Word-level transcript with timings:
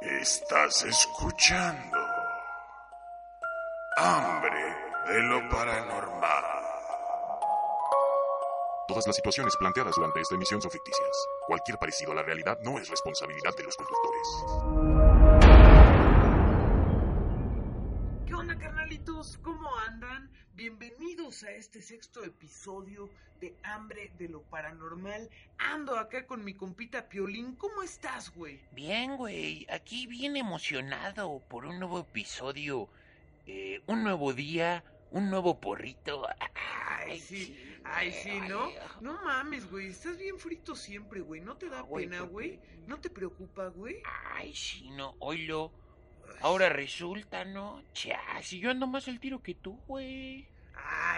Estás 0.00 0.82
escuchando 0.84 1.98
Hambre 3.98 4.76
de 5.08 5.22
lo 5.24 5.46
Paranormal. 5.50 6.44
Todas 8.88 9.06
las 9.06 9.16
situaciones 9.16 9.54
planteadas 9.58 9.94
durante 9.94 10.22
esta 10.22 10.36
emisión 10.36 10.62
son 10.62 10.70
ficticias. 10.70 11.10
Cualquier 11.46 11.76
parecido 11.76 12.12
a 12.12 12.14
la 12.14 12.22
realidad 12.22 12.58
no 12.62 12.78
es 12.78 12.88
responsabilidad 12.88 13.54
de 13.54 13.64
los 13.64 13.76
conductores. 13.76 15.09
Bienvenidos 21.40 21.44
a 21.44 21.52
este 21.52 21.80
sexto 21.80 22.24
episodio 22.24 23.08
de 23.40 23.54
Hambre 23.62 24.12
de 24.18 24.28
lo 24.28 24.42
Paranormal. 24.42 25.30
Ando 25.58 25.96
acá 25.96 26.26
con 26.26 26.44
mi 26.44 26.54
compita 26.54 27.08
Piolín. 27.08 27.54
¿Cómo 27.56 27.82
estás, 27.82 28.34
güey? 28.34 28.60
Bien, 28.72 29.16
güey. 29.16 29.66
Aquí 29.70 30.06
bien 30.06 30.36
emocionado 30.36 31.40
por 31.48 31.64
un 31.64 31.78
nuevo 31.78 32.00
episodio. 32.00 32.88
eh, 33.46 33.80
un 33.86 34.02
nuevo 34.02 34.32
día, 34.34 34.84
un 35.12 35.30
nuevo 35.30 35.60
porrito. 35.60 36.26
Ay, 36.98 37.18
sí. 37.20 37.56
Ay, 37.84 38.12
sí, 38.12 38.40
¿no? 38.48 38.70
No 39.00 39.14
mames, 39.22 39.70
güey. 39.70 39.88
Estás 39.88 40.18
bien 40.18 40.38
frito 40.38 40.74
siempre, 40.74 41.20
güey. 41.20 41.40
¿No 41.40 41.56
te 41.56 41.68
da 41.68 41.86
pena, 41.88 42.20
¿por 42.20 42.30
güey? 42.30 42.60
¿No 42.86 43.00
te 43.00 43.08
preocupa, 43.08 43.68
güey? 43.68 44.02
Ay, 44.34 44.54
sí, 44.54 44.90
no. 44.90 45.14
Oílo. 45.20 45.72
Ahora 46.42 46.68
resulta, 46.68 47.44
¿no? 47.44 47.82
Chá, 47.92 48.20
si 48.42 48.58
yo 48.58 48.70
ando 48.70 48.86
más 48.86 49.08
al 49.08 49.20
tiro 49.20 49.42
que 49.42 49.54
tú, 49.54 49.78
güey. 49.86 50.46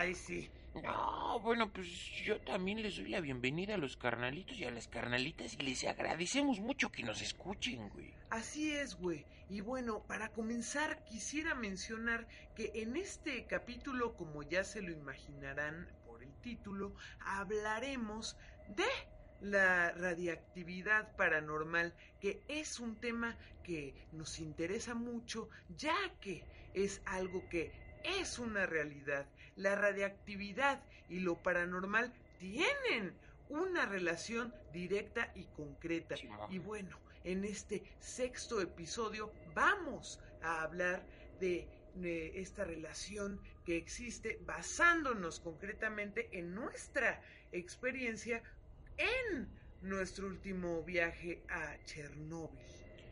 Ay, 0.03 0.17
sí. 0.17 0.51
No, 0.83 1.39
bueno, 1.45 1.73
pues 1.73 1.87
yo 2.25 2.41
también 2.41 2.83
les 2.83 2.97
doy 2.97 3.07
la 3.07 3.21
bienvenida 3.21 3.77
a 3.77 3.79
los 3.79 3.97
carnalitos 3.97 4.59
y 4.59 4.65
a 4.65 4.73
las 4.73 4.89
carnalitas 4.89 5.55
y 5.55 5.59
les 5.59 5.85
agradecemos 5.85 6.59
mucho 6.59 6.91
que 6.91 7.05
nos 7.05 7.23
escuchen, 7.23 7.89
güey. 7.91 8.13
Así 8.29 8.73
es, 8.73 8.97
güey. 8.97 9.25
Y 9.49 9.61
bueno, 9.61 10.03
para 10.09 10.31
comenzar, 10.31 11.05
quisiera 11.05 11.55
mencionar 11.55 12.27
que 12.57 12.73
en 12.75 12.97
este 12.97 13.47
capítulo, 13.47 14.17
como 14.17 14.43
ya 14.43 14.65
se 14.65 14.83
lo 14.83 14.91
imaginarán 14.91 15.87
por 16.05 16.21
el 16.25 16.35
título, 16.41 16.97
hablaremos 17.21 18.37
de 18.75 18.91
la 19.41 19.93
radiactividad 19.93 21.15
paranormal, 21.15 21.95
que 22.21 22.43
es 22.49 22.81
un 22.81 22.97
tema 22.97 23.39
que 23.63 23.95
nos 24.11 24.41
interesa 24.41 24.97
mucho, 24.97 25.49
ya 25.77 25.95
que 26.21 26.45
es 26.75 27.01
algo 27.07 27.49
que 27.49 27.71
es 28.03 28.41
una 28.41 28.67
realidad. 28.67 29.29
La 29.57 29.75
radiactividad 29.75 30.83
y 31.09 31.21
lo 31.21 31.43
paranormal 31.43 32.13
tienen 32.39 33.15
una 33.49 33.87
relación 33.87 34.55
directa 34.73 35.31
y 35.35 35.45
concreta. 35.45 36.15
Y 36.49 36.59
bueno, 36.59 36.99
en 37.25 37.45
este 37.45 37.83
sexto 38.01 38.61
episodio 38.61 39.33
vamos 39.55 40.21
a 40.43 40.63
hablar 40.63 41.05
de, 41.39 41.69
de 41.95 42.41
esta 42.41 42.65
relación 42.65 43.41
que 43.65 43.77
existe 43.77 44.41
basándonos 44.47 45.41
concretamente 45.41 46.29
en 46.33 46.55
nuestra 46.55 47.23
experiencia 47.53 48.43
en 48.97 49.49
nuestro 49.83 50.27
último 50.27 50.83
viaje 50.83 51.43
a 51.49 51.77
Chernóbil. 51.85 52.59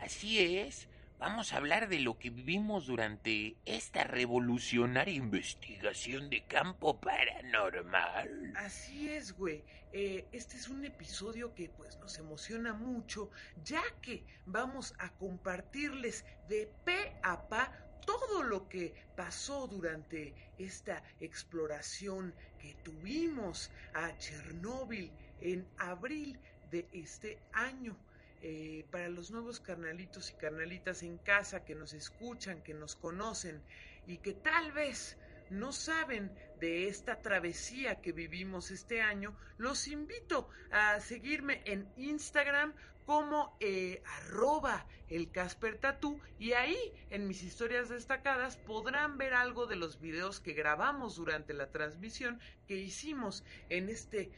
Así 0.00 0.58
es. 0.58 0.88
Vamos 1.20 1.52
a 1.52 1.58
hablar 1.58 1.90
de 1.90 2.00
lo 2.00 2.18
que 2.18 2.30
vivimos 2.30 2.86
durante 2.86 3.54
esta 3.66 4.04
revolucionaria 4.04 5.12
investigación 5.12 6.30
de 6.30 6.46
campo 6.46 6.98
paranormal. 6.98 8.54
Así 8.56 9.10
es, 9.10 9.36
güey. 9.36 9.62
Eh, 9.92 10.26
este 10.32 10.56
es 10.56 10.68
un 10.68 10.82
episodio 10.82 11.54
que 11.54 11.68
pues 11.68 11.98
nos 11.98 12.18
emociona 12.18 12.72
mucho, 12.72 13.30
ya 13.62 13.82
que 14.00 14.24
vamos 14.46 14.94
a 14.98 15.10
compartirles 15.10 16.24
de 16.48 16.72
pe 16.86 17.12
a 17.22 17.46
pa 17.50 17.70
todo 18.06 18.42
lo 18.42 18.66
que 18.66 18.94
pasó 19.14 19.66
durante 19.66 20.34
esta 20.56 21.02
exploración 21.20 22.34
que 22.58 22.72
tuvimos 22.82 23.70
a 23.92 24.16
Chernóbil 24.16 25.12
en 25.42 25.68
abril 25.76 26.38
de 26.70 26.88
este 26.92 27.38
año. 27.52 27.94
Eh, 28.42 28.86
para 28.90 29.10
los 29.10 29.30
nuevos 29.30 29.60
carnalitos 29.60 30.30
y 30.30 30.34
carnalitas 30.34 31.02
en 31.02 31.18
casa 31.18 31.62
que 31.62 31.74
nos 31.74 31.92
escuchan, 31.92 32.62
que 32.62 32.72
nos 32.72 32.96
conocen 32.96 33.62
y 34.06 34.16
que 34.16 34.32
tal 34.32 34.72
vez 34.72 35.18
no 35.50 35.72
saben 35.72 36.32
de 36.58 36.88
esta 36.88 37.20
travesía 37.20 38.00
que 38.00 38.12
vivimos 38.12 38.70
este 38.70 39.02
año, 39.02 39.36
los 39.58 39.88
invito 39.88 40.48
a 40.70 41.00
seguirme 41.00 41.60
en 41.66 41.86
Instagram 41.96 42.72
como 43.04 43.56
eh, 43.60 44.02
arroba 44.06 44.86
el 45.08 45.30
Casper 45.30 45.78
Tatú 45.78 46.18
y 46.38 46.52
ahí 46.52 46.78
en 47.10 47.26
mis 47.26 47.42
historias 47.42 47.88
destacadas 47.88 48.56
podrán 48.56 49.18
ver 49.18 49.34
algo 49.34 49.66
de 49.66 49.76
los 49.76 50.00
videos 50.00 50.40
que 50.40 50.54
grabamos 50.54 51.16
durante 51.16 51.52
la 51.52 51.70
transmisión 51.70 52.40
que 52.66 52.76
hicimos 52.76 53.44
en 53.68 53.88
este 53.88 54.30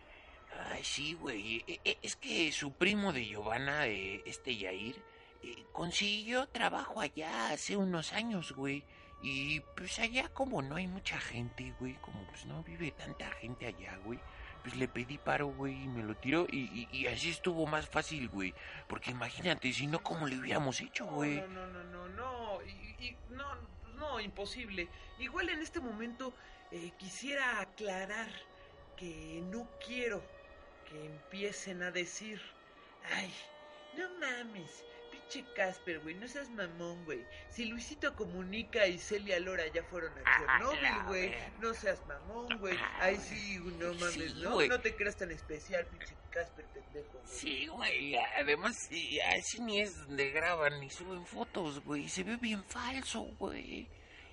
Ay, 0.72 0.84
sí, 0.84 1.14
güey. 1.14 1.64
E- 1.68 1.80
e- 1.84 1.98
Es 2.02 2.16
que 2.16 2.52
su 2.52 2.74
primo 2.74 3.14
de 3.14 3.26
Giovanna, 3.26 3.86
eh, 3.88 4.24
este 4.26 4.56
Yair, 4.58 5.00
eh, 5.44 5.66
consiguió 5.72 6.48
trabajo 6.48 7.02
allá 7.02 7.50
hace 7.52 7.78
unos 7.78 8.14
años, 8.14 8.52
güey. 8.54 8.84
Y 9.22 9.60
pues 9.76 10.00
allá 10.00 10.30
como 10.30 10.62
no 10.62 10.76
hay 10.76 10.88
mucha 10.88 11.20
gente, 11.20 11.74
güey, 11.80 11.96
como 11.96 12.26
pues 12.28 12.46
no 12.46 12.64
vive 12.64 12.92
tanta 12.92 13.30
gente 13.32 13.66
allá, 13.68 13.98
güey. 14.04 14.20
Pues 14.64 14.76
le 14.76 14.88
pedí 14.88 15.18
paro, 15.18 15.48
güey, 15.48 15.84
y 15.84 15.88
me 15.88 16.04
lo 16.04 16.16
tiró. 16.16 16.46
Y, 16.50 16.88
y- 16.92 16.98
y 16.98 17.08
así 17.08 17.30
estuvo 17.30 17.66
más 17.66 17.88
fácil, 17.90 18.28
güey. 18.30 18.54
Porque 18.88 19.12
imagínate, 19.12 19.72
si 19.74 19.88
no, 19.88 20.02
¿cómo 20.04 20.28
le 20.28 20.38
hubiéramos 20.38 20.80
hecho, 20.82 21.06
güey? 21.06 21.36
No, 21.42 21.48
no, 21.48 21.68
no, 21.68 21.84
no, 21.86 22.10
no. 22.10 22.62
Y, 22.64 23.06
y- 23.08 23.18
no, 23.30 23.46
pues 23.84 23.96
no, 23.96 24.20
imposible. 24.20 24.88
Igual 25.18 25.50
en 25.50 25.62
este 25.62 25.80
momento 25.80 26.34
eh, 26.72 26.92
quisiera 26.98 27.60
aclarar 27.62 28.30
que 28.98 29.42
no 29.46 29.70
quiero 29.86 30.22
que 30.90 31.06
empiecen 31.06 31.84
a 31.84 31.92
decir, 31.92 32.42
ay, 33.16 33.34
no 33.98 34.10
mames, 34.20 34.84
pinche 35.10 35.44
Casper, 35.56 36.00
güey, 36.00 36.16
no 36.16 36.28
seas 36.28 36.50
mamón, 36.50 37.04
güey. 37.06 37.24
Si 37.50 37.66
Luisito 37.66 38.16
Comunica 38.16 38.88
y 38.88 38.98
Celia 39.00 39.40
Lora 39.40 39.68
ya 39.68 39.84
fueron 39.84 40.12
a 40.18 40.22
Ah, 40.26 40.60
Chernobyl, 40.60 41.04
güey, 41.08 41.34
no 41.62 41.74
seas 41.74 42.02
mamón, 42.08 42.58
güey. 42.60 42.78
Ah, 42.78 42.98
Ay, 43.02 43.18
sí, 43.18 43.60
no 43.78 43.94
mames, 43.96 44.14
sí, 44.14 44.34
no, 44.42 44.62
no 44.66 44.80
te 44.82 44.96
creas 44.96 45.18
tan 45.18 45.32
especial, 45.32 45.86
pinche 45.88 46.16
Casper, 46.30 46.66
pendejo, 46.66 47.12
güey. 47.14 47.24
Sí, 47.28 47.68
güey, 47.68 48.16
además, 48.18 48.76
sí, 48.90 49.20
así 49.22 49.62
ni 49.62 49.82
es 49.82 49.98
donde 49.98 50.30
graban 50.32 50.80
ni 50.80 50.90
suben 50.90 51.26
fotos, 51.26 51.84
güey. 51.84 52.08
Se 52.08 52.24
ve 52.24 52.38
bien 52.38 52.64
falso, 52.66 53.22
güey. 53.38 53.88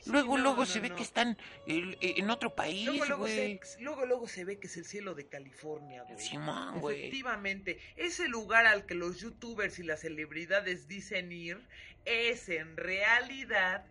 Luego, 0.07 0.37
no, 0.37 0.43
luego 0.43 0.61
no, 0.61 0.67
se 0.67 0.81
ve 0.81 0.91
que 0.91 1.03
están 1.03 1.37
en 1.67 2.31
otro 2.31 2.55
país, 2.55 2.87
Luego 2.87 3.05
luego, 3.05 3.27
se, 3.27 3.61
luego, 3.81 4.07
luego 4.07 4.29
se 4.29 4.45
ve 4.45 4.59
que 4.59 4.67
es 4.67 4.77
el 4.77 4.85
cielo 4.85 5.15
de 5.15 5.27
California, 5.27 6.03
güey. 6.03 6.19
Simón, 6.19 6.81
güey. 6.81 7.01
Efectivamente, 7.01 7.79
ese 7.97 8.29
lugar 8.29 8.67
al 8.67 8.87
que 8.87 8.95
los 8.95 9.19
youtubers 9.21 9.79
y 9.79 9.83
las 9.83 10.01
celebridades 10.01 10.89
dicen 10.89 11.33
ir 11.33 11.61
es 12.05 12.49
en 12.49 12.77
realidad 12.77 13.85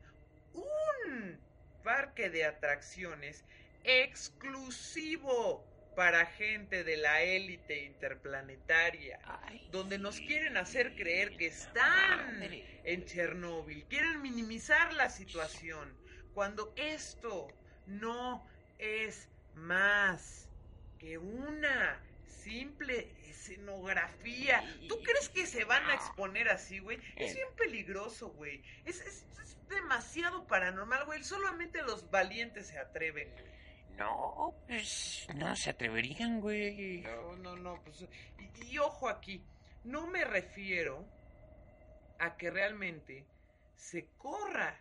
un 0.53 1.39
parque 1.83 2.29
de 2.29 2.45
atracciones 2.45 3.43
exclusivo 3.83 5.63
para 5.95 6.25
gente 6.25 6.83
de 6.83 6.97
la 6.97 7.21
élite 7.21 7.85
interplanetaria, 7.85 9.19
Ay, 9.23 9.67
donde 9.71 9.97
nos 9.97 10.19
quieren 10.19 10.57
hacer 10.57 10.95
creer 10.95 11.37
que 11.37 11.47
están 11.47 12.41
en 12.83 13.05
Chernóbil, 13.05 13.85
quieren 13.85 14.21
minimizar 14.21 14.93
la 14.93 15.09
situación, 15.09 15.95
cuando 16.35 16.71
esto 16.75 17.47
no 17.87 18.45
es 18.77 19.27
más 19.55 20.47
que 20.99 21.17
una 21.17 21.99
simple 22.27 23.09
escenografía. 23.27 24.63
¿Tú 24.87 25.01
crees 25.01 25.29
que 25.29 25.47
se 25.47 25.63
van 25.63 25.83
a 25.89 25.95
exponer 25.95 26.49
así, 26.49 26.79
güey? 26.79 26.99
Es 27.15 27.31
Eh. 27.31 27.35
bien 27.35 27.47
peligroso, 27.57 28.29
güey. 28.29 28.61
Es, 28.85 29.01
es- 29.01 29.25
es 29.41 29.57
demasiado 29.69 30.45
paranormal, 30.45 31.05
güey. 31.05 31.23
Solamente 31.23 31.81
los 31.81 32.09
valientes 32.11 32.67
se 32.67 32.77
atreven, 32.77 33.31
güey. 33.31 33.45
No, 33.97 34.53
pues 34.67 35.25
no 35.35 35.55
se 35.55 35.69
atreverían, 35.69 36.41
güey. 36.41 36.97
No, 37.01 37.35
no, 37.37 37.55
no, 37.55 37.81
pues. 37.83 38.05
Y, 38.59 38.65
y 38.73 38.77
ojo 38.79 39.07
aquí, 39.07 39.41
no 39.85 40.05
me 40.07 40.25
refiero 40.25 41.05
a 42.19 42.35
que 42.35 42.51
realmente 42.51 43.25
se 43.77 44.07
corra 44.17 44.77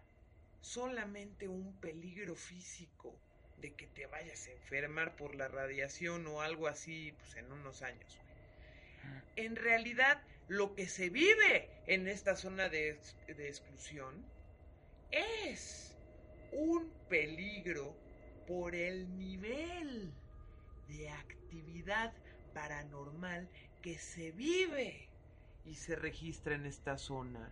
solamente 0.64 1.46
un 1.46 1.74
peligro 1.78 2.34
físico 2.34 3.14
de 3.58 3.74
que 3.74 3.86
te 3.86 4.06
vayas 4.06 4.46
a 4.48 4.52
enfermar 4.52 5.14
por 5.14 5.34
la 5.34 5.46
radiación 5.46 6.26
o 6.26 6.40
algo 6.40 6.68
así, 6.68 7.12
pues 7.18 7.36
en 7.36 7.52
unos 7.52 7.82
años. 7.82 8.18
En 9.36 9.56
realidad, 9.56 10.22
lo 10.48 10.74
que 10.74 10.86
se 10.86 11.10
vive 11.10 11.68
en 11.86 12.08
esta 12.08 12.34
zona 12.34 12.70
de, 12.70 12.98
de 13.26 13.48
exclusión 13.48 14.24
es 15.10 15.94
un 16.50 16.90
peligro 17.10 17.94
por 18.46 18.74
el 18.74 19.18
nivel 19.18 20.14
de 20.88 21.10
actividad 21.10 22.14
paranormal 22.54 23.50
que 23.82 23.98
se 23.98 24.32
vive 24.32 25.10
y 25.66 25.74
se 25.74 25.94
registra 25.94 26.54
en 26.54 26.64
esta 26.64 26.96
zona. 26.96 27.50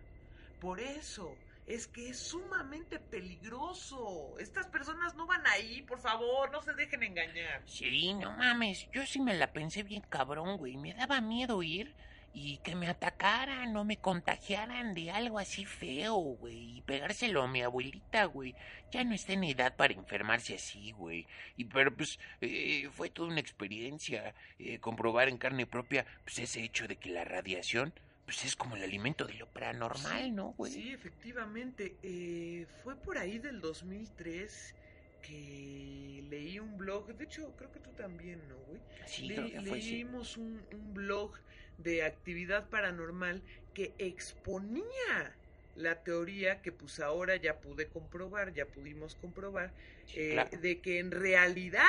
Por 0.59 0.79
eso 0.79 1.37
es 1.67 1.87
que 1.87 2.09
es 2.09 2.19
sumamente 2.19 2.99
peligroso. 2.99 4.35
Estas 4.39 4.67
personas 4.67 5.15
no 5.15 5.25
van 5.25 5.45
ahí, 5.47 5.81
por 5.83 5.99
favor, 5.99 6.51
no 6.51 6.61
se 6.61 6.73
dejen 6.73 7.03
engañar. 7.03 7.61
Sí, 7.65 8.13
no 8.13 8.31
mames, 8.31 8.89
yo 8.91 9.05
sí 9.05 9.19
me 9.19 9.33
la 9.33 9.51
pensé 9.53 9.83
bien 9.83 10.03
cabrón, 10.09 10.57
güey. 10.57 10.77
Me 10.77 10.93
daba 10.93 11.21
miedo 11.21 11.63
ir 11.63 11.93
y 12.33 12.57
que 12.57 12.75
me 12.75 12.87
atacaran 12.87 13.75
o 13.77 13.85
me 13.85 13.97
contagiaran 13.97 14.95
de 14.95 15.11
algo 15.11 15.39
así 15.39 15.65
feo, 15.65 16.15
güey. 16.15 16.77
Y 16.77 16.81
pegárselo 16.81 17.43
a 17.43 17.47
mi 17.47 17.61
abuelita, 17.61 18.25
güey. 18.25 18.55
Ya 18.91 19.03
no 19.03 19.13
está 19.13 19.33
en 19.33 19.43
edad 19.43 19.75
para 19.75 19.93
enfermarse 19.93 20.55
así, 20.55 20.91
güey. 20.91 21.27
Y 21.57 21.65
pero 21.65 21.95
pues 21.95 22.19
eh, 22.41 22.89
fue 22.91 23.09
toda 23.09 23.29
una 23.29 23.39
experiencia 23.39 24.33
eh, 24.59 24.79
comprobar 24.79 25.29
en 25.29 25.37
carne 25.37 25.67
propia 25.67 26.05
pues 26.23 26.39
ese 26.39 26.63
hecho 26.63 26.87
de 26.87 26.97
que 26.97 27.09
la 27.09 27.23
radiación 27.23 27.93
pues 28.25 28.45
es 28.45 28.55
como 28.55 28.75
el 28.75 28.83
alimento 28.83 29.25
de 29.25 29.33
lo 29.35 29.51
paranormal, 29.51 30.33
¿no, 30.35 30.53
güey? 30.53 30.71
Sí, 30.71 30.91
efectivamente. 30.93 31.97
eh, 32.01 32.65
fue 32.83 32.95
por 33.01 33.17
ahí 33.17 33.39
del 33.39 33.59
2003 33.61 34.75
que 35.21 36.23
leí 36.29 36.59
un 36.59 36.77
blog. 36.77 37.13
De 37.15 37.23
hecho, 37.25 37.55
creo 37.55 37.71
que 37.71 37.79
tú 37.79 37.93
también, 37.93 38.47
¿no, 38.47 38.57
güey? 38.59 38.81
Sí, 39.05 39.27
Le- 39.27 39.35
creo 39.35 39.51
que 39.51 39.61
fue 39.61 39.77
así. 39.79 39.91
leímos 39.91 40.37
un, 40.37 40.67
un 40.71 40.93
blog 40.93 41.33
de 41.77 42.03
actividad 42.03 42.69
paranormal 42.69 43.43
que 43.73 43.95
exponía 43.97 45.37
la 45.75 46.03
teoría 46.03 46.61
que 46.61 46.71
pues 46.71 46.99
ahora 46.99 47.35
ya 47.35 47.59
pude 47.59 47.89
comprobar, 47.89 48.53
ya 48.53 48.65
pudimos 48.67 49.15
comprobar, 49.15 49.73
Sí, 50.05 50.19
eh, 50.19 50.31
claro. 50.33 50.57
de 50.61 50.81
que 50.81 50.99
en 50.99 51.11
realidad 51.11 51.83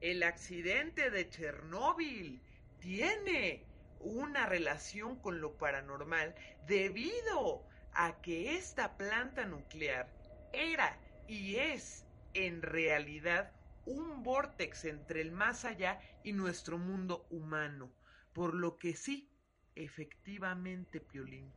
el 0.00 0.22
accidente 0.22 1.10
de 1.10 1.28
Chernóbil 1.28 2.42
tiene 2.78 3.67
una 4.00 4.46
relación 4.46 5.16
con 5.16 5.40
lo 5.40 5.56
paranormal 5.56 6.34
debido 6.66 7.66
a 7.92 8.20
que 8.20 8.56
esta 8.56 8.96
planta 8.96 9.44
nuclear 9.44 10.08
era 10.52 10.98
y 11.26 11.56
es 11.56 12.06
en 12.34 12.62
realidad 12.62 13.52
un 13.86 14.22
vórtex 14.22 14.84
entre 14.84 15.20
el 15.20 15.32
más 15.32 15.64
allá 15.64 16.00
y 16.22 16.32
nuestro 16.32 16.78
mundo 16.78 17.26
humano. 17.30 17.90
Por 18.32 18.54
lo 18.54 18.76
que 18.76 18.94
sí, 18.94 19.30
efectivamente, 19.74 21.00
Piolín, 21.00 21.50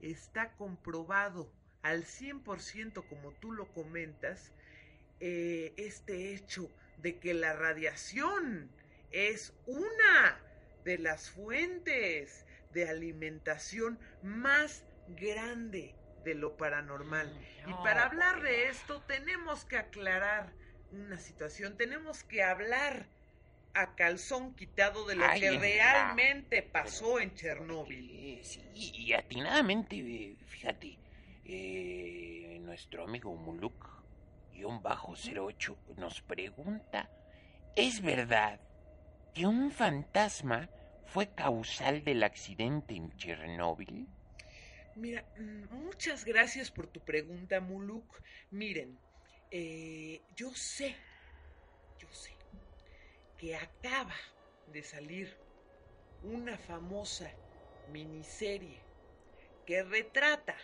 está 0.00 0.52
comprobado 0.52 1.52
al 1.82 2.04
100% 2.04 3.06
como 3.08 3.32
tú 3.32 3.52
lo 3.52 3.66
comentas, 3.72 4.52
eh, 5.20 5.74
este 5.76 6.32
hecho 6.32 6.70
de 6.98 7.18
que 7.18 7.34
la 7.34 7.52
radiación 7.52 8.70
es 9.10 9.54
una 9.66 10.40
de 10.84 10.98
las 10.98 11.30
fuentes 11.30 12.44
de 12.72 12.88
alimentación 12.88 13.98
más 14.22 14.84
grande 15.08 15.94
de 16.24 16.34
lo 16.34 16.56
paranormal. 16.56 17.32
Y 17.66 17.72
para 17.84 18.04
hablar 18.04 18.42
de 18.42 18.68
esto 18.68 19.02
tenemos 19.02 19.64
que 19.64 19.76
aclarar 19.76 20.52
una 20.92 21.18
situación, 21.18 21.76
tenemos 21.76 22.22
que 22.24 22.42
hablar 22.42 23.06
a 23.74 23.94
calzón 23.94 24.54
quitado 24.54 25.06
de 25.06 25.16
lo 25.16 25.24
Ay, 25.24 25.40
que 25.40 25.50
realmente 25.50 26.62
pasó 26.62 27.18
en 27.18 27.34
Chernóbil. 27.34 28.10
Eh, 28.12 28.40
Sí, 28.44 28.62
y 28.74 29.12
atinadamente, 29.12 29.96
eh, 29.96 30.36
fíjate, 30.46 30.98
eh, 31.44 32.58
nuestro 32.62 33.04
amigo 33.04 33.34
Muluk, 33.34 34.02
guion 34.52 34.82
bajo 34.82 35.14
08, 35.14 35.76
nos 35.96 36.20
pregunta, 36.20 37.08
¿es 37.74 38.02
verdad 38.02 38.60
que 39.34 39.46
un 39.46 39.70
fantasma 39.70 40.68
fue 41.12 41.28
causal 41.34 42.02
del 42.04 42.22
accidente 42.22 42.94
en 42.94 43.14
Chernóbil? 43.18 44.06
Mira, 44.96 45.22
mm, 45.36 45.84
muchas 45.84 46.24
gracias 46.24 46.70
por 46.70 46.86
tu 46.86 47.00
pregunta, 47.00 47.60
Muluk. 47.60 48.22
Miren, 48.50 48.98
eh, 49.50 50.22
yo 50.34 50.54
sé, 50.54 50.96
yo 51.98 52.08
sé, 52.12 52.32
que 53.36 53.54
acaba 53.54 54.14
de 54.68 54.82
salir 54.82 55.36
una 56.22 56.56
famosa 56.56 57.30
miniserie 57.90 58.80
que 59.66 59.82
retrata 59.82 60.56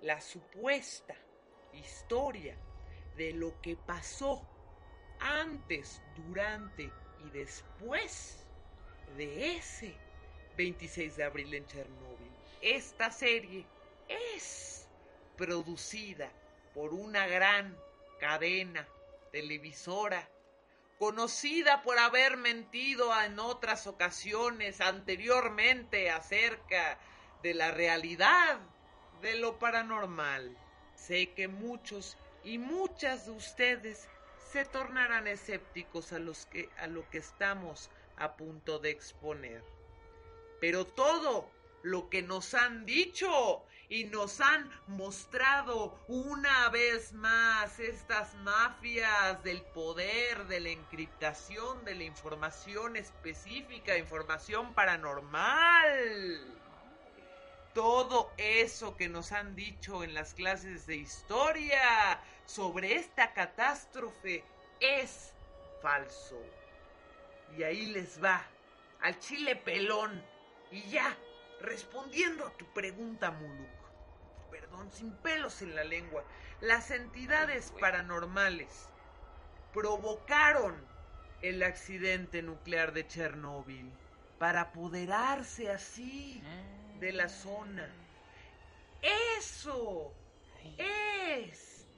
la 0.00 0.20
supuesta 0.20 1.16
historia 1.72 2.56
de 3.16 3.32
lo 3.32 3.60
que 3.60 3.74
pasó 3.74 4.48
antes, 5.18 6.00
durante 6.14 6.92
y 7.24 7.30
después 7.30 8.41
de 9.16 9.56
ese 9.56 9.94
26 10.56 11.16
de 11.16 11.24
abril 11.24 11.54
en 11.54 11.66
Chernóbil. 11.66 12.30
Esta 12.60 13.10
serie 13.10 13.64
es 14.08 14.86
producida 15.36 16.30
por 16.74 16.92
una 16.94 17.26
gran 17.26 17.76
cadena 18.20 18.86
televisora 19.32 20.28
conocida 21.02 21.82
por 21.82 21.98
haber 21.98 22.36
mentido 22.36 23.10
en 23.22 23.40
otras 23.40 23.88
ocasiones 23.88 24.80
anteriormente 24.80 26.10
acerca 26.10 26.96
de 27.42 27.54
la 27.54 27.72
realidad 27.72 28.60
de 29.20 29.34
lo 29.34 29.58
paranormal. 29.58 30.56
Sé 30.94 31.32
que 31.32 31.48
muchos 31.48 32.16
y 32.44 32.58
muchas 32.58 33.26
de 33.26 33.32
ustedes 33.32 34.06
se 34.52 34.64
tornarán 34.64 35.26
escépticos 35.26 36.12
a, 36.12 36.20
los 36.20 36.46
que, 36.46 36.68
a 36.78 36.86
lo 36.86 37.08
que 37.10 37.18
estamos 37.18 37.90
a 38.22 38.36
punto 38.36 38.78
de 38.78 38.90
exponer. 38.90 39.64
Pero 40.60 40.86
todo 40.86 41.50
lo 41.82 42.08
que 42.08 42.22
nos 42.22 42.54
han 42.54 42.86
dicho 42.86 43.64
y 43.88 44.04
nos 44.04 44.40
han 44.40 44.70
mostrado 44.86 45.98
una 46.06 46.68
vez 46.70 47.12
más 47.12 47.80
estas 47.80 48.34
mafias 48.36 49.42
del 49.42 49.60
poder, 49.60 50.46
de 50.46 50.60
la 50.60 50.70
encriptación, 50.70 51.84
de 51.84 51.96
la 51.96 52.04
información 52.04 52.96
específica, 52.96 53.98
información 53.98 54.72
paranormal. 54.72 56.40
Todo 57.74 58.30
eso 58.36 58.96
que 58.96 59.08
nos 59.08 59.32
han 59.32 59.56
dicho 59.56 60.04
en 60.04 60.14
las 60.14 60.34
clases 60.34 60.86
de 60.86 60.96
historia 60.96 62.20
sobre 62.46 62.94
esta 62.94 63.32
catástrofe 63.32 64.44
es 64.78 65.32
falso. 65.82 66.40
Y 67.56 67.62
ahí 67.62 67.86
les 67.86 68.22
va, 68.22 68.44
al 69.00 69.18
chile 69.18 69.56
pelón. 69.56 70.22
Y 70.70 70.82
ya, 70.90 71.16
respondiendo 71.60 72.46
a 72.46 72.56
tu 72.56 72.64
pregunta, 72.72 73.30
Muluk. 73.30 73.68
Perdón, 74.50 74.90
sin 74.90 75.12
pelos 75.16 75.62
en 75.62 75.74
la 75.74 75.84
lengua. 75.84 76.24
Las 76.60 76.90
entidades 76.90 77.72
paranormales 77.78 78.88
provocaron 79.72 80.76
el 81.42 81.62
accidente 81.62 82.42
nuclear 82.42 82.92
de 82.92 83.06
Chernóbil 83.06 83.90
para 84.38 84.62
apoderarse 84.62 85.70
así 85.70 86.42
de 87.00 87.12
la 87.12 87.28
zona. 87.28 87.88
Eso 89.38 90.14
es 90.78 91.88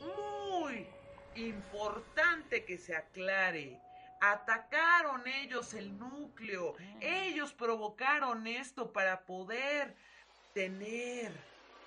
muy 0.00 0.86
importante 1.34 2.64
que 2.64 2.78
se 2.78 2.96
aclare. 2.96 3.78
Atacaron 4.20 5.26
ellos 5.26 5.74
el 5.74 5.96
núcleo. 5.98 6.74
Ellos 7.00 7.52
provocaron 7.52 8.46
esto 8.46 8.92
para 8.92 9.20
poder 9.24 9.94
tener 10.54 11.32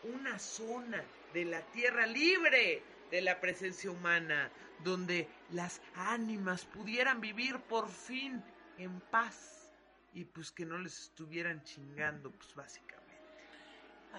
una 0.03 0.39
zona 0.39 1.03
de 1.33 1.45
la 1.45 1.61
tierra 1.61 2.05
libre 2.05 2.83
de 3.11 3.21
la 3.21 3.39
presencia 3.39 3.91
humana, 3.91 4.49
donde 4.83 5.27
las 5.51 5.81
ánimas 5.95 6.65
pudieran 6.65 7.19
vivir 7.19 7.59
por 7.59 7.89
fin 7.89 8.41
en 8.77 8.99
paz 9.01 9.71
y 10.13 10.25
pues 10.25 10.51
que 10.51 10.65
no 10.65 10.77
les 10.77 10.99
estuvieran 11.01 11.63
chingando, 11.63 12.31
pues 12.31 12.55
básicamente. 12.55 13.01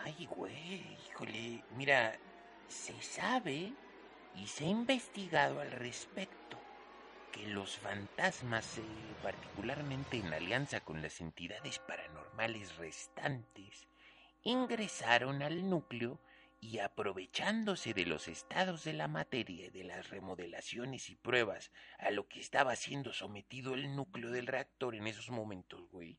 Ay, 0.04 0.26
güey, 0.26 0.96
híjole, 1.08 1.64
mira, 1.76 2.18
se 2.68 3.00
sabe 3.02 3.72
y 4.36 4.46
se 4.46 4.64
ha 4.64 4.68
investigado 4.68 5.60
al 5.60 5.70
respecto 5.70 6.61
que 7.32 7.46
los 7.48 7.78
fantasmas, 7.78 8.78
eh, 8.78 8.82
particularmente 9.22 10.18
en 10.18 10.32
alianza 10.32 10.80
con 10.80 11.02
las 11.02 11.20
entidades 11.20 11.78
paranormales 11.80 12.76
restantes, 12.76 13.88
ingresaron 14.44 15.42
al 15.42 15.68
núcleo 15.68 16.20
y 16.60 16.78
aprovechándose 16.78 17.94
de 17.94 18.06
los 18.06 18.28
estados 18.28 18.84
de 18.84 18.92
la 18.92 19.08
materia 19.08 19.66
y 19.66 19.70
de 19.70 19.82
las 19.82 20.10
remodelaciones 20.10 21.10
y 21.10 21.16
pruebas 21.16 21.72
a 21.98 22.10
lo 22.10 22.28
que 22.28 22.38
estaba 22.38 22.76
siendo 22.76 23.12
sometido 23.12 23.74
el 23.74 23.96
núcleo 23.96 24.30
del 24.30 24.46
reactor 24.46 24.94
en 24.94 25.06
esos 25.06 25.30
momentos, 25.30 25.90
güey, 25.90 26.18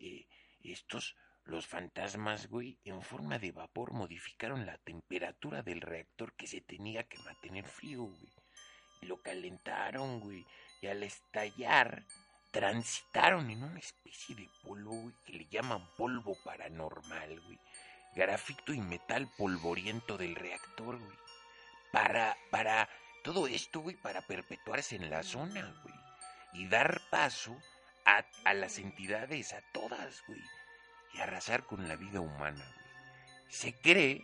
eh, 0.00 0.28
estos, 0.62 1.16
los 1.44 1.66
fantasmas, 1.66 2.48
güey, 2.48 2.78
en 2.84 3.02
forma 3.02 3.38
de 3.38 3.50
vapor 3.50 3.92
modificaron 3.92 4.66
la 4.66 4.78
temperatura 4.78 5.62
del 5.62 5.80
reactor 5.80 6.34
que 6.34 6.46
se 6.46 6.60
tenía 6.60 7.04
que 7.04 7.18
mantener 7.18 7.66
frío, 7.66 8.04
güey. 8.04 8.43
Lo 9.04 9.20
calentaron, 9.22 10.20
güey. 10.20 10.46
Y 10.80 10.86
al 10.86 11.02
estallar, 11.02 12.04
transitaron 12.50 13.50
en 13.50 13.64
una 13.64 13.80
especie 13.80 14.36
de 14.36 14.48
polvo, 14.62 14.92
güey, 14.92 15.14
que 15.26 15.32
le 15.32 15.46
llaman 15.46 15.86
polvo 15.96 16.36
paranormal, 16.44 17.40
güey. 17.40 17.58
Grafito 18.14 18.72
y 18.72 18.80
metal 18.80 19.28
polvoriento 19.36 20.16
del 20.16 20.36
reactor, 20.36 20.98
güey. 20.98 21.18
Para, 21.90 22.36
para, 22.50 22.88
todo 23.22 23.46
esto, 23.46 23.80
güey, 23.80 23.96
para 23.96 24.22
perpetuarse 24.22 24.96
en 24.96 25.10
la 25.10 25.22
zona, 25.22 25.74
güey. 25.82 25.94
Y 26.52 26.68
dar 26.68 27.00
paso 27.10 27.56
a, 28.04 28.24
a 28.44 28.54
las 28.54 28.78
entidades, 28.78 29.52
a 29.52 29.60
todas, 29.72 30.22
güey. 30.26 30.42
Y 31.14 31.20
arrasar 31.20 31.64
con 31.64 31.88
la 31.88 31.96
vida 31.96 32.20
humana, 32.20 32.64
güey. 32.64 32.84
Se 33.48 33.72
cree 33.80 34.22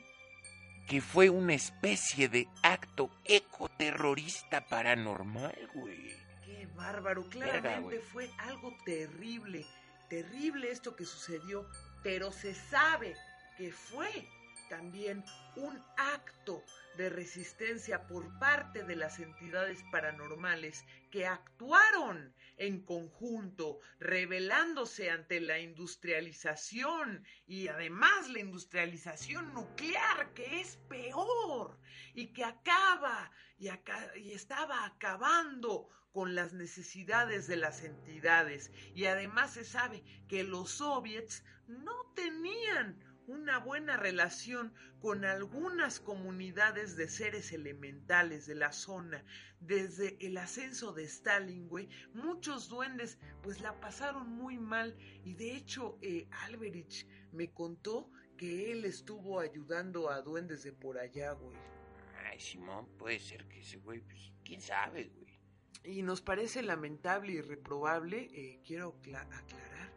que 0.91 1.01
fue 1.01 1.31
una 1.31 1.55
especie 1.55 2.29
de 2.29 2.49
acto 2.65 3.11
ecoterrorista 3.25 4.67
paranormal, 4.67 5.57
güey. 5.73 6.17
Qué 6.45 6.67
bárbaro, 6.75 7.23
Verga, 7.23 7.61
claramente 7.61 7.99
güey. 7.99 7.99
fue 8.01 8.31
algo 8.39 8.77
terrible, 8.85 9.65
terrible 10.09 10.69
esto 10.69 10.97
que 10.97 11.05
sucedió, 11.05 11.65
pero 12.03 12.33
se 12.33 12.57
sabe 12.57 13.15
que 13.57 13.71
fue 13.71 14.11
también 14.71 15.25
un 15.57 15.79
acto 15.97 16.65
de 16.97 17.11
resistencia 17.11 18.07
por 18.07 18.39
parte 18.39 18.85
de 18.85 18.97
las 18.97 19.19
entidades 19.19 19.83
paranormales 19.91 20.85
que 21.11 21.27
actuaron 21.27 22.33
en 22.57 22.85
conjunto, 22.85 23.81
rebelándose 23.99 25.11
ante 25.11 25.41
la 25.41 25.59
industrialización 25.59 27.27
y 27.47 27.69
además 27.69 28.31
la 28.31 28.39
industrialización 28.39 29.53
nuclear, 29.53 30.33
que 30.35 30.61
es 30.61 30.77
peor 30.89 31.77
y 32.15 32.29
que 32.29 32.45
acaba 32.45 33.31
y, 33.59 33.69
y 34.21 34.33
estaba 34.33 34.87
acabando 34.87 35.89
con 36.13 36.35
las 36.35 36.53
necesidades 36.53 37.47
de 37.49 37.57
las 37.57 37.83
entidades. 37.83 38.71
Y 38.95 39.07
además 39.07 39.55
se 39.55 39.65
sabe 39.65 40.05
que 40.29 40.45
los 40.45 40.71
soviets 40.71 41.45
no 41.67 42.13
tenían 42.15 43.10
una 43.31 43.59
buena 43.59 43.97
relación 43.97 44.73
con 45.01 45.25
algunas 45.25 46.01
comunidades 46.01 46.97
de 46.97 47.09
seres 47.09 47.53
elementales 47.53 48.47
de 48.47 48.55
la 48.57 48.73
zona. 48.73 49.25
Desde 49.61 50.17
el 50.25 50.37
ascenso 50.37 50.93
de 50.93 51.05
Stalin, 51.05 51.69
güey, 51.69 51.89
muchos 52.13 52.69
duendes 52.69 53.19
pues 53.43 53.61
la 53.61 53.79
pasaron 53.81 54.29
muy 54.31 54.59
mal 54.59 54.97
y 55.25 55.35
de 55.35 55.55
hecho 55.57 55.99
eh, 56.03 56.29
Alberich 56.45 57.07
me 57.33 57.53
contó 57.53 58.11
que 58.37 58.73
él 58.73 58.85
estuvo 58.85 59.39
ayudando 59.41 60.11
a 60.11 60.23
duendes 60.23 60.63
de 60.63 60.73
por 60.73 60.99
allá, 60.99 61.33
güey. 61.33 61.57
Ay, 62.25 62.41
Simón, 62.41 62.87
puede 62.99 63.19
ser 63.19 63.47
que 63.49 63.61
ese 63.61 63.77
güey, 63.79 64.01
pues, 64.01 64.33
quién 64.45 64.61
sabe, 64.61 65.11
güey. 65.15 65.39
Y 65.85 66.03
nos 66.03 66.21
parece 66.21 66.63
lamentable 66.63 67.33
y 67.33 67.41
reprobable, 67.41 68.29
eh, 68.33 68.61
quiero 68.67 69.01
cla- 69.03 69.27
aclarar, 69.31 69.93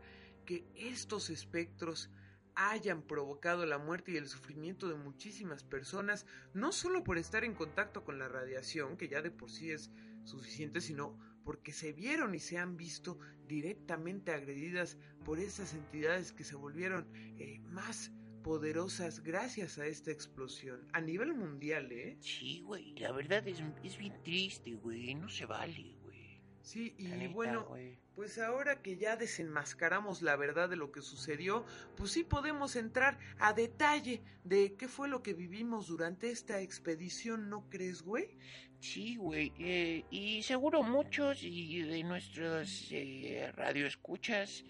que 0.46 0.66
estos 0.76 1.30
espectros 1.30 2.10
hayan 2.56 3.02
provocado 3.02 3.66
la 3.66 3.78
muerte 3.78 4.12
y 4.12 4.18
el 4.18 4.28
sufrimiento 4.28 4.88
de 4.88 4.96
muchísimas 4.96 5.64
personas, 5.64 6.26
no 6.54 6.72
solo 6.72 7.04
por 7.04 7.18
estar 7.18 7.44
en 7.44 7.56
contacto 7.56 8.04
con 8.04 8.20
la 8.20 8.28
radiación, 8.28 8.98
que 8.98 9.08
ya 9.08 9.22
de 9.22 9.32
por 9.32 9.52
sí 9.52 9.72
es 9.72 9.92
suficiente, 10.24 10.82
sino 10.82 11.18
porque 11.44 11.74
se 11.74 11.92
vieron 11.94 12.36
y 12.36 12.40
se 12.40 12.58
han 12.58 12.78
visto 12.78 13.20
directamente 13.48 14.32
agredidas 14.32 14.98
por 15.26 15.40
esas 15.40 15.74
entidades 15.74 16.32
que 16.32 16.44
se 16.44 16.56
volvieron 16.56 17.08
eh, 17.38 17.60
más 17.66 18.12
poderosas 18.44 19.24
gracias 19.24 19.78
a 19.80 19.88
esta 19.88 20.12
explosión 20.12 20.88
a 20.94 21.02
nivel 21.02 21.34
mundial, 21.34 21.92
¿eh? 21.92 22.18
Sí, 22.20 22.62
güey, 22.62 22.94
la 22.96 23.12
verdad 23.12 23.48
es, 23.48 23.64
es 23.84 23.98
bien 23.98 24.22
triste, 24.24 24.74
güey, 24.76 25.16
no 25.16 25.30
se 25.30 25.46
vale, 25.46 25.96
güey. 26.02 26.42
Sí, 26.62 26.94
y 26.98 27.08
neta, 27.08 27.34
bueno. 27.34 27.68
Pues 28.16 28.38
ahora 28.38 28.82
que 28.82 28.98
ya 28.98 29.16
desenmascaramos 29.16 30.22
la 30.22 30.36
verdad 30.36 30.70
de 30.70 30.76
lo 30.76 30.92
que 30.92 31.02
sucedió, 31.02 31.66
pues 31.96 32.12
sí 32.12 32.24
podemos 32.24 32.76
entrar 32.76 33.18
a 33.40 33.54
detalle 33.54 34.22
de 34.44 34.76
qué 34.76 34.88
fue 34.88 35.08
lo 35.08 35.24
que 35.24 35.34
vivimos 35.34 35.88
durante 35.88 36.30
esta 36.30 36.62
expedición, 36.62 37.50
¿no 37.50 37.68
crees, 37.70 38.04
güey? 38.04 38.38
Sí, 38.80 39.16
güey, 39.16 39.52
eh, 39.58 40.06
y 40.12 40.44
seguro 40.44 40.84
muchos 40.84 41.42
y 41.42 41.82
de 41.82 42.04
nuestros 42.04 42.88
eh, 42.92 43.52
radioescuchas 43.56 44.64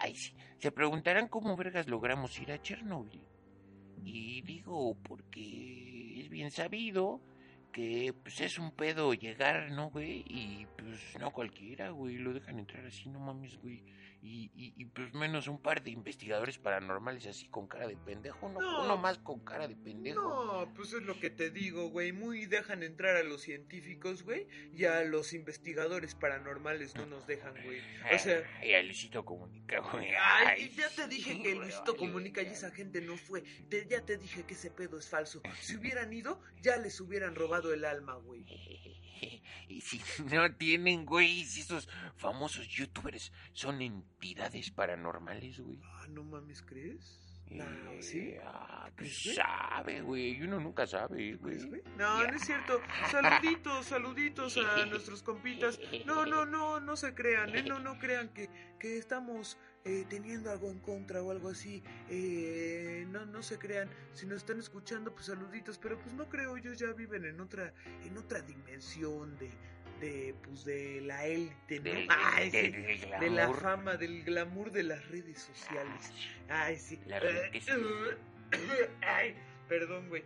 ay, 0.00 0.14
se 0.58 0.70
preguntarán 0.70 1.28
cómo 1.28 1.56
vergas 1.56 1.88
logramos 1.88 2.38
ir 2.38 2.52
a 2.52 2.60
Chernóbil. 2.60 3.20
Y 4.04 4.42
digo, 4.42 4.96
porque 5.02 6.20
es 6.20 6.28
bien 6.28 6.50
sabido 6.50 7.20
que 7.72 8.14
pues 8.22 8.40
es 8.40 8.58
un 8.58 8.70
pedo 8.70 9.14
llegar, 9.14 9.70
¿no, 9.72 9.90
güey? 9.90 10.24
Y 10.28 10.66
pues 10.76 11.00
no 11.18 11.30
cualquiera, 11.30 11.90
güey, 11.90 12.16
lo 12.16 12.32
dejan 12.32 12.58
entrar 12.58 12.84
así, 12.86 13.08
no 13.08 13.18
mames, 13.18 13.58
güey. 13.60 13.82
Y, 14.24 14.52
y, 14.54 14.72
y, 14.76 14.84
pues 14.84 15.12
menos 15.14 15.48
un 15.48 15.60
par 15.60 15.82
de 15.82 15.90
investigadores 15.90 16.56
paranormales 16.56 17.26
así 17.26 17.48
con 17.48 17.66
cara 17.66 17.88
de 17.88 17.96
pendejo, 17.96 18.48
no, 18.50 18.60
No. 18.60 18.84
uno 18.84 18.96
más 18.96 19.18
con 19.18 19.40
cara 19.40 19.66
de 19.66 19.74
pendejo. 19.74 20.20
No, 20.22 20.72
pues 20.74 20.92
es 20.92 21.02
lo 21.02 21.18
que 21.18 21.28
te 21.28 21.50
digo, 21.50 21.88
güey. 21.90 22.12
Muy 22.12 22.46
dejan 22.46 22.84
entrar 22.84 23.16
a 23.16 23.24
los 23.24 23.42
científicos, 23.42 24.22
güey, 24.22 24.46
y 24.72 24.84
a 24.84 25.02
los 25.02 25.32
investigadores 25.32 26.14
paranormales 26.14 26.94
no 26.94 27.04
nos 27.06 27.26
dejan, 27.26 27.52
güey. 27.64 27.80
O 28.14 28.18
sea, 28.20 28.44
Ay, 28.60 28.74
a 28.74 28.82
Luisito 28.84 29.24
Comunica, 29.24 29.80
güey. 29.80 30.06
Ay, 30.16 30.70
ya 30.76 30.88
te 30.88 31.08
dije 31.08 31.32
sí, 31.32 31.42
que 31.42 31.56
Luisito 31.56 31.96
Comunica 31.96 32.42
y 32.42 32.46
esa 32.46 32.70
gente 32.70 33.00
no 33.00 33.16
fue. 33.16 33.42
Te- 33.68 33.88
ya 33.88 34.04
te 34.04 34.18
dije 34.18 34.44
que 34.44 34.54
ese 34.54 34.70
pedo 34.70 34.98
es 34.98 35.08
falso. 35.10 35.42
Si 35.60 35.74
hubieran 35.76 36.12
ido, 36.12 36.40
ya 36.60 36.76
les 36.76 37.00
hubieran 37.00 37.34
robado 37.34 37.74
el 37.74 37.84
alma, 37.84 38.14
güey. 38.14 38.44
Y 39.68 39.80
si 39.80 40.00
no 40.32 40.52
tienen, 40.54 41.04
güey, 41.06 41.44
si 41.44 41.60
esos 41.60 41.88
famosos 42.16 42.66
youtubers 42.68 43.32
son 43.52 43.80
entidades 43.82 44.70
paranormales, 44.70 45.60
güey. 45.60 45.78
Ah, 45.84 46.06
no 46.08 46.24
mames, 46.24 46.62
¿crees? 46.62 47.18
No, 47.50 47.64
Eh, 47.64 48.02
¿sí? 48.02 48.34
Ah, 48.44 48.90
¿Crees, 48.96 49.12
pues 49.12 49.24
güey? 49.24 49.36
sabe, 49.36 50.00
güey. 50.00 50.42
Uno 50.42 50.58
nunca 50.58 50.86
sabe, 50.86 51.38
¿Crees, 51.38 51.66
güey. 51.66 51.82
güey? 51.82 51.82
No, 51.98 52.22
no 52.26 52.34
es 52.36 52.42
cierto. 52.46 52.80
Saluditos, 53.10 53.86
saluditos 53.86 54.56
a 54.56 54.86
nuestros 54.86 55.22
compitas. 55.22 55.78
No, 56.06 56.24
no, 56.24 56.46
no, 56.46 56.80
no 56.80 56.96
se 56.96 57.14
crean, 57.14 57.54
¿eh? 57.54 57.62
No, 57.62 57.78
no 57.78 57.98
crean 57.98 58.28
que, 58.32 58.48
que 58.80 58.96
estamos 58.96 59.58
eh, 59.84 60.04
teniendo 60.08 60.50
algo 60.50 60.70
en 60.70 60.78
contra 60.80 61.22
o 61.22 61.30
algo 61.30 61.48
así. 61.48 61.82
Eh, 62.08 63.06
no, 63.10 63.26
no 63.26 63.42
se 63.42 63.58
crean. 63.58 63.88
Si 64.12 64.26
nos 64.26 64.38
están 64.38 64.58
escuchando, 64.58 65.12
pues 65.12 65.26
saluditos. 65.26 65.78
Pero 65.78 65.98
pues 65.98 66.14
no 66.14 66.28
creo, 66.28 66.56
ellos 66.56 66.78
ya 66.78 66.92
viven 66.92 67.24
en 67.24 67.40
otra, 67.40 67.72
en 68.04 68.16
otra 68.18 68.40
dimensión 68.42 69.36
de, 69.38 69.50
de, 70.00 70.34
pues 70.44 70.64
de 70.64 71.00
la 71.02 71.26
élite, 71.26 71.78
¿no? 71.80 71.84
Del- 71.90 72.06
Ay, 72.10 72.50
sí, 72.50 72.56
del 72.70 73.20
de 73.20 73.30
la 73.30 73.52
fama, 73.54 73.96
del 73.96 74.22
glamour 74.24 74.70
de 74.72 74.82
las 74.84 75.08
redes 75.08 75.40
sociales. 75.40 76.12
Ay, 76.48 76.76
sí. 76.78 77.00
Ay, 79.00 79.34
perdón, 79.68 80.08
güey. 80.08 80.22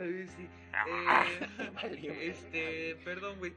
Ay, 0.00 0.26
sí. 0.36 0.48
Ah, 0.72 1.24
Eh, 1.86 2.30
este, 2.30 2.96
perdón, 3.04 3.38
güey. 3.38 3.52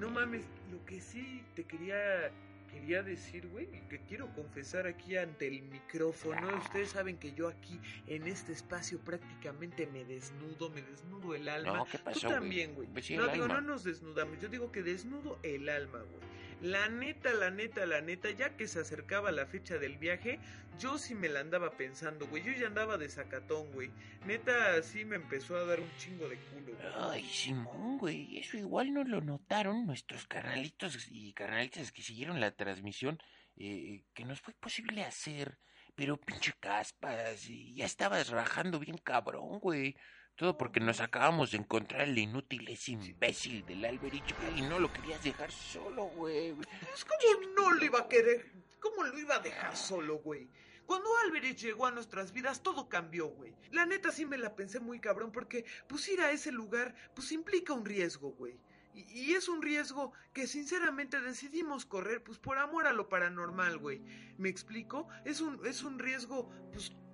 No 0.00 0.10
mames, 0.10 0.44
lo 0.70 0.84
que 0.84 1.00
sí 1.00 1.42
te 1.54 1.64
quería 1.64 2.30
quería 2.68 3.02
decir, 3.02 3.48
güey, 3.48 3.68
y 3.72 3.80
que 3.88 4.00
quiero 4.00 4.32
confesar 4.34 4.86
aquí 4.86 5.16
ante 5.16 5.48
el 5.48 5.62
micrófono. 5.62 6.56
Ustedes 6.58 6.90
saben 6.90 7.16
que 7.18 7.32
yo 7.32 7.48
aquí 7.48 7.80
en 8.06 8.26
este 8.26 8.52
espacio 8.52 8.98
prácticamente 9.00 9.86
me 9.86 10.04
desnudo, 10.04 10.70
me 10.70 10.82
desnudo 10.82 11.34
el 11.34 11.48
alma. 11.48 11.78
No, 11.78 11.84
¿qué 11.86 11.98
pasó, 11.98 12.20
Tú 12.20 12.28
también, 12.28 12.74
güey. 12.74 12.88
Pues 12.88 13.10
no 13.10 13.28
digo, 13.28 13.44
alma. 13.44 13.60
no 13.60 13.72
nos 13.72 13.84
desnudamos, 13.84 14.38
yo 14.40 14.48
digo 14.48 14.70
que 14.72 14.82
desnudo 14.82 15.38
el 15.42 15.68
alma, 15.68 15.98
güey. 15.98 16.28
La 16.62 16.88
neta, 16.88 17.32
la 17.32 17.50
neta, 17.50 17.86
la 17.86 18.00
neta, 18.00 18.30
ya 18.30 18.56
que 18.56 18.66
se 18.66 18.80
acercaba 18.80 19.30
la 19.30 19.46
fecha 19.46 19.78
del 19.78 19.96
viaje, 19.96 20.40
yo 20.78 20.98
sí 20.98 21.14
me 21.14 21.28
la 21.28 21.40
andaba 21.40 21.70
pensando, 21.70 22.26
güey. 22.26 22.42
Yo 22.42 22.52
ya 22.52 22.66
andaba 22.66 22.98
de 22.98 23.08
sacatón, 23.08 23.70
güey. 23.72 23.90
Neta, 24.26 24.82
sí 24.82 25.04
me 25.04 25.16
empezó 25.16 25.56
a 25.56 25.64
dar 25.64 25.80
un 25.80 25.90
chingo 25.98 26.28
de 26.28 26.36
culo. 26.36 26.76
Ay, 26.96 27.24
Simón, 27.24 27.98
güey, 27.98 28.38
eso 28.38 28.56
igual 28.56 28.92
no 28.92 29.04
lo 29.04 29.20
notaron 29.20 29.86
nuestros 29.86 30.26
carnalitos 30.26 31.06
y 31.10 31.32
carnalitas 31.32 31.92
que 31.92 32.02
siguieron 32.02 32.40
la 32.40 32.50
transmisión, 32.50 33.18
eh, 33.56 34.04
que 34.12 34.24
nos 34.24 34.40
fue 34.40 34.54
posible 34.54 35.04
hacer, 35.04 35.58
pero 35.94 36.16
pinche 36.16 36.52
caspas, 36.58 37.48
ya 37.48 37.84
estabas 37.84 38.30
rajando 38.30 38.78
bien 38.78 38.98
cabrón, 38.98 39.60
güey. 39.60 39.96
Todo 40.38 40.56
porque 40.56 40.78
nos 40.78 41.00
acabamos 41.00 41.50
de 41.50 41.58
encontrar 41.58 42.02
el 42.02 42.16
inútil, 42.16 42.68
ese 42.68 42.92
imbécil 42.92 43.66
del 43.66 43.84
Alberich, 43.84 44.32
y 44.56 44.62
no 44.62 44.78
lo 44.78 44.92
querías 44.92 45.22
dejar 45.24 45.50
solo, 45.50 46.04
güey. 46.04 46.54
Pues, 46.54 47.04
¿cómo 47.04 47.40
no 47.56 47.72
lo 47.72 47.84
iba 47.84 47.98
a 47.98 48.08
querer? 48.08 48.52
¿Cómo 48.78 49.02
lo 49.02 49.18
iba 49.18 49.34
a 49.34 49.40
dejar 49.40 49.76
solo, 49.76 50.18
güey? 50.18 50.48
Cuando 50.86 51.08
Alberich 51.24 51.58
llegó 51.58 51.86
a 51.86 51.90
nuestras 51.90 52.32
vidas, 52.32 52.62
todo 52.62 52.88
cambió, 52.88 53.26
güey. 53.26 53.52
La 53.72 53.84
neta 53.84 54.12
sí 54.12 54.26
me 54.26 54.38
la 54.38 54.54
pensé 54.54 54.78
muy 54.78 55.00
cabrón 55.00 55.32
porque, 55.32 55.64
pues, 55.88 56.08
ir 56.08 56.20
a 56.20 56.30
ese 56.30 56.52
lugar, 56.52 56.94
pues, 57.16 57.32
implica 57.32 57.72
un 57.72 57.84
riesgo, 57.84 58.30
güey. 58.30 58.60
Y, 58.94 59.00
y 59.30 59.32
es 59.34 59.48
un 59.48 59.60
riesgo 59.60 60.12
que 60.32 60.46
sinceramente 60.46 61.20
decidimos 61.20 61.84
correr, 61.84 62.22
pues, 62.22 62.38
por 62.38 62.58
amor 62.58 62.86
a 62.86 62.92
lo 62.92 63.08
paranormal, 63.08 63.76
güey. 63.78 64.02
¿Me 64.38 64.48
explico? 64.48 65.08
Es 65.24 65.40
un, 65.40 65.66
es 65.66 65.82
un 65.82 65.98
riesgo, 65.98 66.48
pues, 66.72 66.92
pu- 66.92 67.07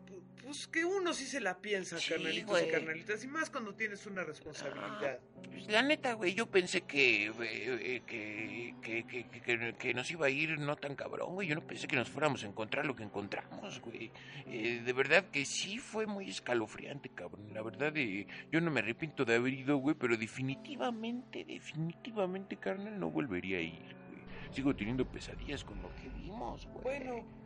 pues, 0.45 0.67
que 0.69 0.85
uno 0.85 1.13
sí 1.15 1.25
se 1.27 1.41
la 1.41 1.59
piensa, 1.59 1.99
Sí, 1.99 2.11
carnalitos 2.11 2.51
güey. 2.51 2.69
y 2.69 2.71
carnalitas. 2.71 3.25
Y 3.25 3.27
más 3.29 3.51
cuando 3.51 3.75
tienes 3.75 4.07
una 4.07 4.23
responsabilidad. 4.25 5.19
Pues, 5.51 5.67
la 5.69 5.83
neta, 5.83 6.13
güey, 6.15 6.35
yo 6.35 6.47
pensé 6.47 6.83
que, 6.83 7.27
eh, 7.27 7.33
eh, 7.41 8.03
que, 8.07 8.75
que, 8.83 9.05
que, 9.07 9.25
que- 9.29 9.43
que- 9.43 9.75
que 9.75 9.95
nos 9.95 10.11
iba 10.11 10.27
a 10.27 10.31
ir 10.31 10.59
no 10.59 10.77
tan 10.77 10.95
cabrón, 10.97 11.35
güey. 11.35 11.49
Yo 11.49 11.55
no 11.55 11.67
pensé 11.67 11.87
que 11.87 11.97
nos 11.97 12.09
fuéramos 12.11 12.43
a 12.45 12.47
encontrar 12.47 12.87
lo 12.87 12.95
que 12.97 13.03
encontramos, 13.03 13.81
güey. 13.81 14.11
Eh, 14.47 14.83
de 14.85 14.93
verdad 14.93 15.25
que 15.31 15.45
sí 15.45 15.79
fue 15.79 16.07
muy 16.07 16.29
escalofriante, 16.31 17.09
cabrón. 17.09 17.53
La 17.55 17.63
verdad, 17.63 17.93
eh, 17.97 18.27
yo 18.53 18.61
no 18.61 18.71
me 18.71 18.81
arrepiento 18.81 19.25
de 19.25 19.37
haber 19.37 19.53
ido, 19.55 19.77
güey, 19.79 19.95
pero 19.97 20.17
definitivamente, 20.17 21.45
definitivamente, 21.45 22.57
carnal, 22.57 22.99
no 22.99 23.11
volvería 23.11 23.59
a 23.59 23.61
ir, 23.61 23.79
güey. 23.79 24.25
Sigo 24.53 24.75
teniendo 24.75 25.05
pesadillas 25.07 25.65
con 25.65 25.81
lo 25.83 25.89
que 25.97 26.09
vimos, 26.21 26.67
güey. 26.67 26.83
Bueno, 26.83 27.44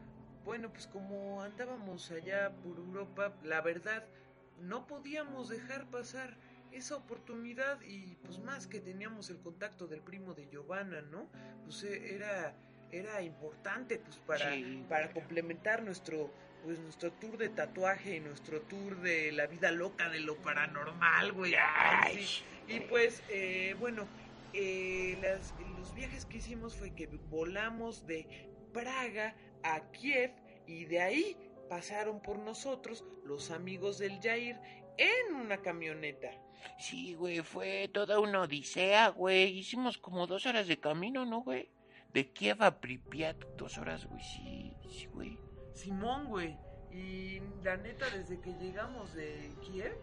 bueno, 0.48 0.70
pues 0.72 0.86
como 0.86 1.42
andábamos 1.42 2.10
allá 2.10 2.50
por 2.62 2.78
Europa, 2.78 3.34
la 3.42 3.60
verdad, 3.60 4.02
no 4.56 4.86
podíamos 4.86 5.50
dejar 5.50 5.90
pasar 5.90 6.38
esa 6.72 6.96
oportunidad 6.96 7.78
y 7.82 8.16
pues 8.24 8.38
más 8.38 8.66
que 8.66 8.80
teníamos 8.80 9.28
el 9.28 9.40
contacto 9.40 9.86
del 9.88 10.00
primo 10.00 10.32
de 10.32 10.48
Giovanna, 10.48 11.02
¿no? 11.02 11.28
Pues 11.64 11.82
eh, 11.84 12.14
era 12.14 12.54
era 12.90 13.20
importante 13.20 13.98
pues 13.98 14.16
para 14.20 14.54
Sí. 14.54 14.86
para 14.88 15.12
complementar 15.12 15.82
nuestro 15.82 16.32
pues 16.64 16.78
nuestro 16.80 17.12
tour 17.12 17.36
de 17.36 17.50
tatuaje 17.50 18.16
y 18.16 18.20
nuestro 18.20 18.62
tour 18.62 19.02
de 19.02 19.30
la 19.32 19.46
vida 19.48 19.70
loca 19.70 20.08
de 20.08 20.20
lo 20.20 20.36
paranormal, 20.36 21.32
güey. 21.32 21.52
Ay, 21.56 21.60
Ay, 22.16 22.26
sí. 22.26 22.42
Y 22.68 22.80
pues, 22.80 23.22
eh, 23.28 23.76
bueno, 23.78 24.08
eh, 24.54 25.18
las- 25.20 25.54
los 25.76 25.92
viajes 25.94 26.24
que 26.24 26.38
hicimos 26.38 26.74
fue 26.74 26.94
que 26.94 27.06
volamos 27.28 28.06
de 28.06 28.26
Praga 28.72 29.34
a 29.62 29.90
Kiev 29.92 30.32
y 30.66 30.84
de 30.84 31.00
ahí 31.00 31.36
pasaron 31.68 32.20
por 32.20 32.38
nosotros 32.38 33.04
los 33.24 33.50
amigos 33.50 33.98
del 33.98 34.20
Jair 34.20 34.58
en 34.96 35.34
una 35.34 35.58
camioneta. 35.58 36.30
Sí, 36.78 37.14
güey, 37.14 37.40
fue 37.40 37.88
toda 37.88 38.18
una 38.18 38.42
odisea, 38.42 39.08
güey. 39.08 39.58
Hicimos 39.58 39.98
como 39.98 40.26
dos 40.26 40.46
horas 40.46 40.66
de 40.66 40.78
camino, 40.78 41.24
¿no, 41.24 41.42
güey? 41.42 41.70
De 42.12 42.32
Kiev 42.32 42.62
a 42.62 42.80
Pripyat, 42.80 43.36
dos 43.56 43.78
horas, 43.78 44.06
güey, 44.06 44.22
sí, 44.22 44.72
sí, 44.90 45.06
güey. 45.06 45.38
Simón, 45.74 46.26
güey. 46.26 46.56
Y 46.90 47.40
la 47.62 47.76
neta, 47.76 48.08
desde 48.10 48.40
que 48.40 48.54
llegamos 48.54 49.14
de 49.14 49.52
Kiev, 49.62 49.96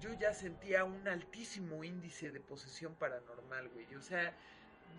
yo 0.00 0.12
ya 0.14 0.32
sentía 0.32 0.84
un 0.84 1.06
altísimo 1.06 1.84
índice 1.84 2.32
de 2.32 2.40
posesión 2.40 2.94
paranormal, 2.94 3.68
güey. 3.68 3.94
O 3.94 4.02
sea, 4.02 4.34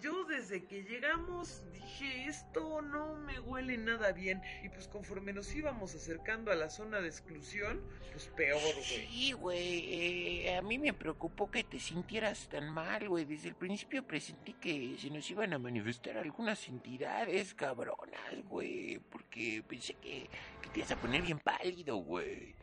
yo 0.02 0.26
desde 0.26 0.66
que 0.66 0.84
llegamos 0.84 1.64
dije, 1.74 2.26
esto 2.26 2.82
no 2.82 3.16
me 3.16 3.40
huele 3.40 3.78
nada 3.78 4.12
bien. 4.12 4.42
Y 4.64 4.70
pues 4.70 4.88
conforme 4.88 5.34
nos 5.34 5.54
íbamos 5.56 5.96
acercando 5.96 6.52
a 6.52 6.56
la 6.56 6.70
zona 6.70 7.00
de 7.02 7.08
exclusión, 7.08 7.82
pues 8.12 8.28
peor, 8.36 8.62
güey. 8.62 8.84
Sí, 8.84 9.32
güey, 9.34 9.94
eh, 10.46 10.56
a 10.58 10.62
mí 10.62 10.78
me 10.78 10.94
preocupó 10.94 11.50
que 11.50 11.64
te 11.64 11.80
sintieras 11.80 12.50
tan 12.50 12.70
mal, 12.70 13.08
güey. 13.08 13.26
Desde 13.26 13.50
el 13.50 13.56
principio 13.56 14.06
presentí 14.06 14.54
que 14.54 14.98
se 15.00 15.10
nos 15.10 15.30
iban 15.30 15.54
a 15.54 15.60
manifestar 15.60 16.18
algunas 16.18 16.68
entidades 16.68 17.54
cabronas, 17.54 18.44
güey. 18.50 19.00
Porque 19.12 19.64
pensé 19.68 19.94
que, 19.96 20.30
que 20.62 20.70
te 20.70 20.80
ibas 20.80 20.92
a 20.92 20.98
poner 20.98 21.22
bien 21.22 21.40
pálido, 21.40 21.98
güey. 21.98 22.56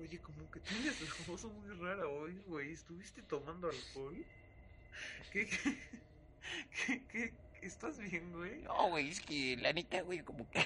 Oye, 0.00 0.18
como 0.18 0.50
que 0.50 0.60
tienes 0.60 1.00
la 1.00 1.08
voz 1.26 1.44
muy 1.44 1.70
rara 1.76 2.06
hoy, 2.06 2.38
güey. 2.46 2.72
¿Estuviste 2.72 3.22
tomando 3.22 3.68
alcohol? 3.68 4.24
¿Qué, 5.32 5.46
qué, 5.46 5.78
qué, 6.86 7.02
qué- 7.06 7.34
¿Estás 7.62 7.98
bien, 7.98 8.32
güey? 8.32 8.62
No, 8.62 8.90
güey, 8.90 9.08
es 9.08 9.20
que 9.20 9.56
la 9.56 9.72
neta, 9.72 10.00
güey, 10.02 10.20
como 10.20 10.48
que... 10.50 10.64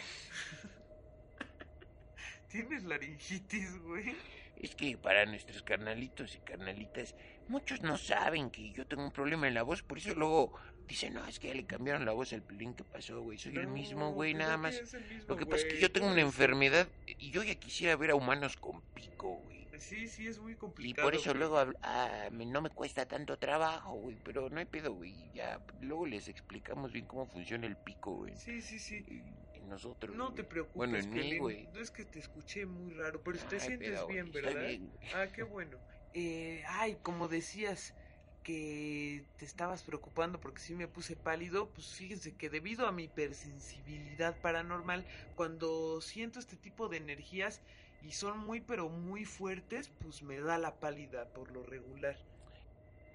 ¿Tienes 2.48 2.82
laringitis, 2.84 3.78
güey? 3.82 4.14
Es 4.56 4.74
que 4.74 4.98
para 4.98 5.24
nuestros 5.24 5.62
carnalitos 5.62 6.34
y 6.34 6.38
carnalitas, 6.40 7.14
muchos 7.48 7.80
no 7.80 7.96
saben 7.96 8.50
que 8.50 8.72
yo 8.72 8.86
tengo 8.86 9.04
un 9.04 9.12
problema 9.12 9.48
en 9.48 9.54
la 9.54 9.62
voz, 9.62 9.82
por 9.82 9.98
eso 9.98 10.14
luego 10.14 10.52
dicen, 10.86 11.14
no, 11.14 11.24
es 11.26 11.38
que 11.38 11.48
ya 11.48 11.54
le 11.54 11.64
cambiaron 11.64 12.04
la 12.04 12.12
voz 12.12 12.32
al 12.32 12.42
pelín 12.42 12.74
que 12.74 12.84
pasó, 12.84 13.22
güey. 13.22 13.38
Soy 13.38 13.56
el 13.56 13.68
mismo, 13.68 14.12
güey, 14.12 14.34
nada 14.34 14.56
más. 14.56 14.82
mismo, 14.82 15.24
Lo 15.28 15.36
que 15.36 15.46
pasa 15.46 15.66
es 15.66 15.72
que 15.74 15.80
yo 15.80 15.90
tengo 15.92 16.08
una 16.08 16.20
enfermedad 16.20 16.88
y 17.06 17.30
yo 17.30 17.42
ya 17.42 17.54
quisiera 17.54 17.96
ver 17.96 18.10
a 18.10 18.16
humanos 18.16 18.56
con 18.56 18.82
pico, 18.94 19.36
güey. 19.36 19.60
Sí, 19.80 20.06
sí, 20.08 20.26
es 20.28 20.38
muy 20.38 20.56
Y 20.78 20.94
complicado. 20.94 20.94
por 20.94 21.14
eso 21.14 21.34
güey. 21.34 21.38
luego 21.38 21.58
ah, 21.82 22.28
no 22.32 22.62
me 22.62 22.70
cuesta 22.70 23.06
tanto 23.06 23.38
trabajo, 23.38 23.94
güey, 23.96 24.16
pero 24.18 24.48
no 24.50 24.58
hay 24.60 24.66
pedo, 24.66 24.94
güey. 24.94 25.30
Ya 25.32 25.62
luego 25.78 26.06
les 26.06 26.28
explicamos 26.28 26.92
bien 26.92 27.06
cómo 27.06 27.26
funciona 27.26 27.66
el 27.66 27.76
pico, 27.78 28.12
güey. 28.16 28.34
Sí, 28.34 28.60
sí, 28.62 28.78
sí. 28.78 29.04
En- 29.06 29.68
nosotros. 29.68 30.16
No 30.16 30.24
güey. 30.24 30.34
te 30.34 30.44
preocupes, 30.44 30.76
Bueno, 30.76 30.98
en 30.98 31.10
mí, 31.10 31.38
güey. 31.38 31.66
No 31.72 31.80
es 31.80 31.90
que 31.90 32.04
te 32.04 32.18
escuché 32.18 32.66
muy 32.66 32.94
raro, 32.94 33.22
pero 33.22 33.38
te 33.46 33.60
sientes 33.60 33.90
pedo, 33.90 34.06
bien, 34.06 34.30
güey, 34.40 34.42
¿verdad? 34.44 34.60
bien. 34.66 34.92
Ah, 35.10 35.30
qué 35.32 35.42
bueno. 35.42 35.82
Eh, 36.12 36.62
ay, 36.66 37.00
como 37.02 37.28
decías 37.28 37.94
que 38.42 39.30
te 39.36 39.44
estabas 39.44 39.84
preocupando 39.84 40.40
porque 40.40 40.62
sí 40.62 40.74
me 40.74 40.88
puse 40.88 41.16
pálido, 41.16 41.72
pues 41.72 41.92
fíjense 41.94 42.36
que 42.36 42.50
debido 42.50 42.86
a 42.86 42.92
mi 42.92 43.04
hipersensibilidad 43.04 44.40
paranormal, 44.40 45.06
cuando 45.34 46.00
siento 46.00 46.38
este 46.38 46.56
tipo 46.56 46.88
de 46.88 46.96
energías 46.98 47.62
y 48.02 48.12
son 48.12 48.38
muy 48.38 48.60
pero 48.60 48.88
muy 48.88 49.24
fuertes, 49.24 49.90
pues 50.00 50.22
me 50.22 50.40
da 50.40 50.58
la 50.58 50.80
pálida 50.80 51.32
por 51.32 51.52
lo 51.52 51.62
regular. 51.62 52.16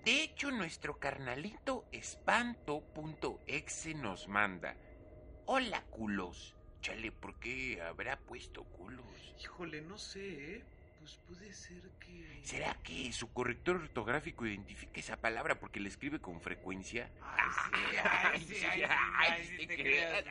De 0.03 0.21
hecho, 0.21 0.51
nuestro 0.51 0.99
carnalito 0.99 1.85
espanto.exe 1.91 3.95
nos 3.95 4.27
manda. 4.27 4.75
Hola, 5.45 5.83
culos. 5.89 6.55
Chale, 6.81 7.11
¿por 7.11 7.39
qué 7.39 7.81
habrá 7.81 8.19
puesto 8.19 8.63
culos? 8.65 9.35
Híjole, 9.41 9.81
no 9.81 9.97
sé, 9.97 10.57
¿eh? 10.57 10.63
Pues 11.05 11.17
puede 11.17 11.53
ser 11.53 11.83
que... 11.99 12.41
¿Será 12.43 12.73
que 12.81 13.13
su 13.13 13.31
corrector 13.31 13.75
ortográfico 13.75 14.47
identifica 14.47 14.99
esa 14.99 15.15
palabra 15.17 15.59
porque 15.59 15.79
la 15.79 15.87
escribe 15.87 16.19
con 16.19 16.41
frecuencia? 16.41 17.11
Ay, 17.21 17.51
sí, 17.51 17.97
ay, 18.03 18.39
sí, 18.39 18.65
ay, 18.65 18.81
sí, 18.81 18.87
ay, 19.19 19.45
sí 19.45 19.67
te 19.67 19.75
creas. 19.75 20.25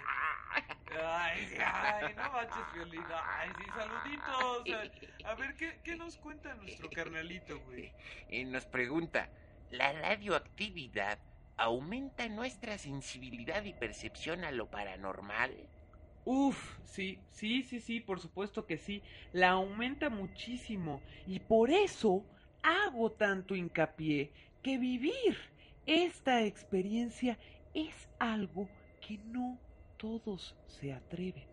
Ay, 1.00 1.46
sí, 1.46 1.56
ay, 1.64 2.14
no 2.16 2.32
manches, 2.32 2.74
Violín. 2.74 3.04
Ay, 3.08 3.50
sí, 3.56 3.64
saluditos. 3.70 5.24
A, 5.24 5.30
a 5.30 5.34
ver, 5.36 5.54
¿qué, 5.54 5.80
¿qué 5.84 5.94
nos 5.94 6.16
cuenta 6.16 6.52
nuestro 6.56 6.90
carnalito, 6.90 7.60
güey? 7.60 7.92
Eh, 8.28 8.44
nos 8.44 8.66
pregunta, 8.66 9.30
¿la 9.70 9.92
radioactividad 9.92 11.20
aumenta 11.56 12.28
nuestra 12.28 12.78
sensibilidad 12.78 13.62
y 13.62 13.74
percepción 13.74 14.42
a 14.42 14.50
lo 14.50 14.68
paranormal? 14.68 15.68
Uf, 16.24 16.78
sí, 16.84 17.24
sí, 17.30 17.62
sí, 17.62 17.80
sí, 17.80 18.00
por 18.00 18.20
supuesto 18.20 18.66
que 18.66 18.78
sí. 18.78 19.04
La 19.32 19.50
aumenta 19.50 20.10
muchísimo. 20.10 21.04
Y 21.24 21.40
por 21.40 21.70
eso 21.70 22.28
hago 22.62 23.12
tanto 23.12 23.54
hincapié 23.54 24.32
que 24.62 24.78
vivir 24.78 25.36
esta 25.86 26.42
experiencia 26.44 27.38
es 27.74 28.08
algo 28.18 28.72
que 29.00 29.18
no 29.18 29.60
todos 29.96 30.56
se 30.66 30.92
atreven. 30.92 31.48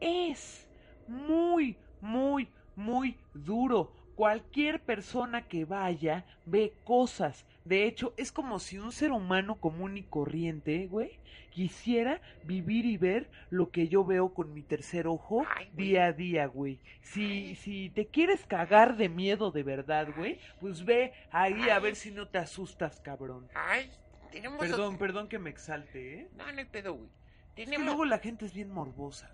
Es 0.00 0.68
muy, 1.06 1.80
muy, 2.00 2.52
muy 2.74 3.20
duro. 3.32 3.94
Cualquier 4.18 4.80
persona 4.80 5.46
que 5.46 5.64
vaya 5.64 6.24
ve 6.44 6.74
cosas. 6.82 7.46
De 7.64 7.84
hecho, 7.84 8.14
es 8.16 8.32
como 8.32 8.58
si 8.58 8.76
un 8.76 8.90
ser 8.90 9.12
humano 9.12 9.54
común 9.60 9.96
y 9.96 10.02
corriente, 10.02 10.88
güey, 10.88 11.20
quisiera 11.50 12.20
vivir 12.42 12.84
y 12.84 12.96
ver 12.96 13.30
lo 13.48 13.70
que 13.70 13.86
yo 13.86 14.04
veo 14.04 14.34
con 14.34 14.52
mi 14.52 14.62
tercer 14.62 15.06
ojo 15.06 15.46
Ay, 15.54 15.70
día 15.72 16.06
a 16.06 16.12
día, 16.12 16.46
güey. 16.46 16.80
Si, 17.00 17.54
si 17.54 17.90
te 17.90 18.06
quieres 18.06 18.44
cagar 18.44 18.96
de 18.96 19.08
miedo 19.08 19.52
de 19.52 19.62
verdad, 19.62 20.08
güey, 20.16 20.40
pues 20.60 20.84
ve 20.84 21.12
ahí 21.30 21.70
a 21.70 21.78
ver 21.78 21.94
si 21.94 22.10
no 22.10 22.26
te 22.26 22.38
asustas, 22.38 22.98
cabrón. 22.98 23.46
Ay, 23.54 23.88
tenemos... 24.32 24.58
Perdón, 24.58 24.98
perdón 24.98 25.28
que 25.28 25.38
me 25.38 25.50
exalte, 25.50 26.22
¿eh? 26.22 26.28
No, 26.36 26.50
no 26.50 26.58
hay 26.58 26.64
pedo, 26.64 26.94
güey. 26.94 27.08
Es 27.54 27.54
que 27.54 27.64
Tenemos... 27.66 27.86
luego 27.86 28.04
la 28.04 28.18
gente 28.18 28.46
es 28.46 28.52
bien 28.52 28.72
morbosa. 28.72 29.32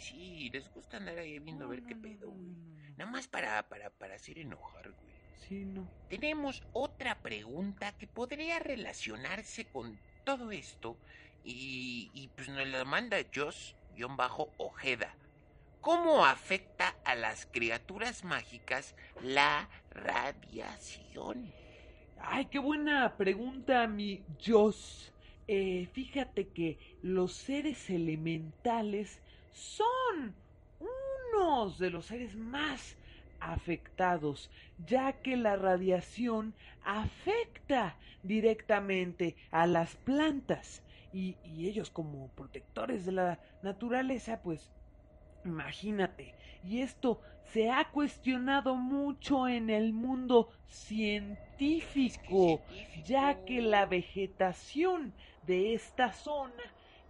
Sí, 0.00 0.50
les 0.52 0.68
gusta 0.72 0.96
andar 0.96 1.18
ahí 1.18 1.38
viendo 1.38 1.64
a 1.64 1.68
ver 1.68 1.82
qué 1.82 1.94
pedo, 1.96 2.30
güey. 2.30 2.54
Nada 2.96 3.10
más 3.10 3.28
para, 3.28 3.68
para, 3.68 3.90
para 3.90 4.14
hacer 4.14 4.38
enojar, 4.38 4.90
güey. 4.90 5.10
Sí, 5.34 5.64
no. 5.64 5.88
Tenemos 6.08 6.62
otra 6.72 7.20
pregunta 7.22 7.92
que 7.98 8.06
podría 8.06 8.58
relacionarse 8.58 9.66
con 9.66 9.98
todo 10.24 10.52
esto 10.52 10.96
y, 11.44 12.10
y 12.14 12.28
pues 12.28 12.48
nos 12.48 12.66
la 12.68 12.84
manda 12.84 13.16
Joss-Ojeda. 13.34 15.16
¿Cómo 15.80 16.26
afecta 16.26 16.94
a 17.04 17.14
las 17.14 17.46
criaturas 17.46 18.22
mágicas 18.22 18.94
la 19.22 19.68
radiación? 19.90 21.52
Ay, 22.18 22.46
qué 22.46 22.58
buena 22.58 23.16
pregunta, 23.16 23.86
mi 23.86 24.22
Joss. 24.44 25.10
Eh, 25.48 25.88
fíjate 25.92 26.48
que 26.48 26.78
los 27.02 27.32
seres 27.32 27.88
elementales 27.88 29.20
son 29.52 30.34
unos 30.80 31.78
de 31.78 31.90
los 31.90 32.06
seres 32.06 32.36
más 32.36 32.96
afectados, 33.40 34.50
ya 34.86 35.12
que 35.14 35.36
la 35.36 35.56
radiación 35.56 36.54
afecta 36.84 37.96
directamente 38.22 39.36
a 39.50 39.66
las 39.66 39.96
plantas 39.96 40.82
y, 41.12 41.36
ellos 41.58 41.90
como 41.90 42.28
protectores 42.28 43.04
de 43.04 43.12
la 43.12 43.40
naturaleza, 43.62 44.40
pues 44.42 44.70
imagínate. 45.44 46.34
Y 46.62 46.80
esto 46.82 47.20
se 47.52 47.70
ha 47.70 47.90
cuestionado 47.90 48.74
mucho 48.76 49.48
en 49.48 49.70
el 49.70 49.92
mundo 49.92 50.50
científico, 50.68 52.60
ya 53.04 53.44
que 53.44 53.60
la 53.60 53.86
vegetación 53.86 55.12
de 55.46 55.74
esta 55.74 56.12
zona, 56.12 56.62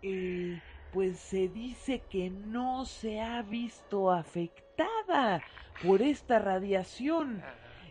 eh, 0.03 0.63
pues 0.93 1.19
se 1.19 1.49
dice 1.49 2.03
que 2.11 2.31
no 2.31 2.85
se 2.85 3.21
ha 3.21 3.43
visto 3.43 4.11
afectada 4.11 5.43
por 5.83 6.03
esta 6.03 6.39
radiación, 6.39 7.43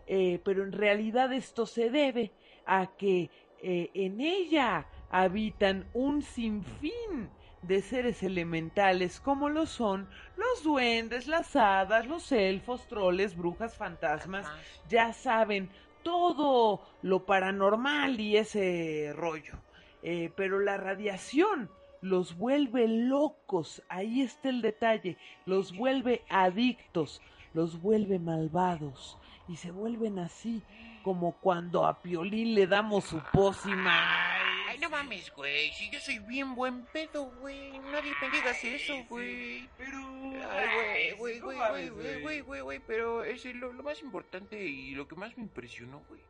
eh, 0.07 0.39
pero 0.43 0.63
en 0.63 0.71
realidad 0.71 1.31
esto 1.33 1.65
se 1.65 1.89
debe 1.89 2.31
a 2.65 2.87
que 2.97 3.29
eh, 3.61 3.89
en 3.93 4.21
ella 4.21 4.85
habitan 5.09 5.85
un 5.93 6.21
sinfín 6.21 7.29
de 7.61 7.81
seres 7.81 8.23
elementales 8.23 9.19
como 9.19 9.49
lo 9.49 9.65
son 9.65 10.07
los 10.37 10.63
duendes, 10.63 11.27
las 11.27 11.55
hadas, 11.55 12.07
los 12.07 12.31
elfos, 12.31 12.87
troles, 12.87 13.35
brujas, 13.35 13.75
fantasmas, 13.75 14.45
Ajá. 14.45 14.59
ya 14.87 15.13
saben 15.13 15.69
todo 16.03 16.81
lo 17.01 17.25
paranormal 17.25 18.19
y 18.19 18.37
ese 18.37 19.11
rollo. 19.15 19.55
Eh, 20.01 20.31
pero 20.37 20.59
la 20.59 20.77
radiación 20.77 21.69
los 22.01 22.35
vuelve 22.37 22.87
locos, 22.87 23.81
ahí 23.89 24.21
está 24.21 24.49
el 24.49 24.61
detalle, 24.61 25.17
los 25.45 25.75
vuelve 25.75 26.23
adictos, 26.29 27.21
los 27.53 27.81
vuelve 27.81 28.19
malvados 28.19 29.17
y 29.47 29.57
se 29.57 29.71
vuelven 29.71 30.19
así 30.19 30.61
como 31.03 31.33
cuando 31.33 31.85
a 31.85 32.01
Piolín 32.01 32.53
le 32.53 32.67
damos 32.67 33.05
su 33.05 33.21
pócima. 33.31 34.37
Ay, 34.67 34.77
no 34.79 34.89
mames, 34.89 35.33
güey. 35.35 35.71
Si 35.73 35.89
yo 35.89 35.99
soy 35.99 36.19
bien 36.19 36.53
buen 36.53 36.85
pedo, 36.85 37.31
güey. 37.39 37.79
Nadie 37.79 38.13
me 38.21 38.29
digas 38.29 38.63
eso, 38.63 38.93
güey. 39.09 39.67
Pero... 39.77 39.97
Ay, 40.51 41.11
güey, 41.17 41.39
güey, 41.39 41.57
güey, 41.57 41.89
güey, 41.89 42.21
güey, 42.21 42.41
güey, 42.41 42.61
güey, 42.61 42.79
pero 42.85 43.23
es 43.23 43.43
lo, 43.45 43.73
lo 43.73 43.81
más 43.81 44.01
importante 44.01 44.61
y 44.63 44.91
lo 44.91 45.07
que 45.07 45.15
más 45.15 45.35
me 45.37 45.43
impresionó, 45.43 46.03
güey. 46.07 46.21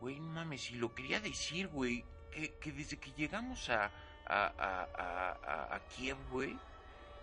Güey, 0.00 0.20
no 0.20 0.28
mames, 0.28 0.70
y 0.70 0.76
lo 0.76 0.94
quería 0.94 1.20
decir, 1.20 1.68
güey, 1.68 2.04
que, 2.30 2.54
que 2.60 2.72
desde 2.72 2.98
que 2.98 3.10
llegamos 3.12 3.68
a, 3.68 3.90
a, 4.30 4.46
a, 4.58 4.88
a, 4.94 5.76
a- 5.76 5.80
Kiev, 5.88 6.18
güey, 6.30 6.52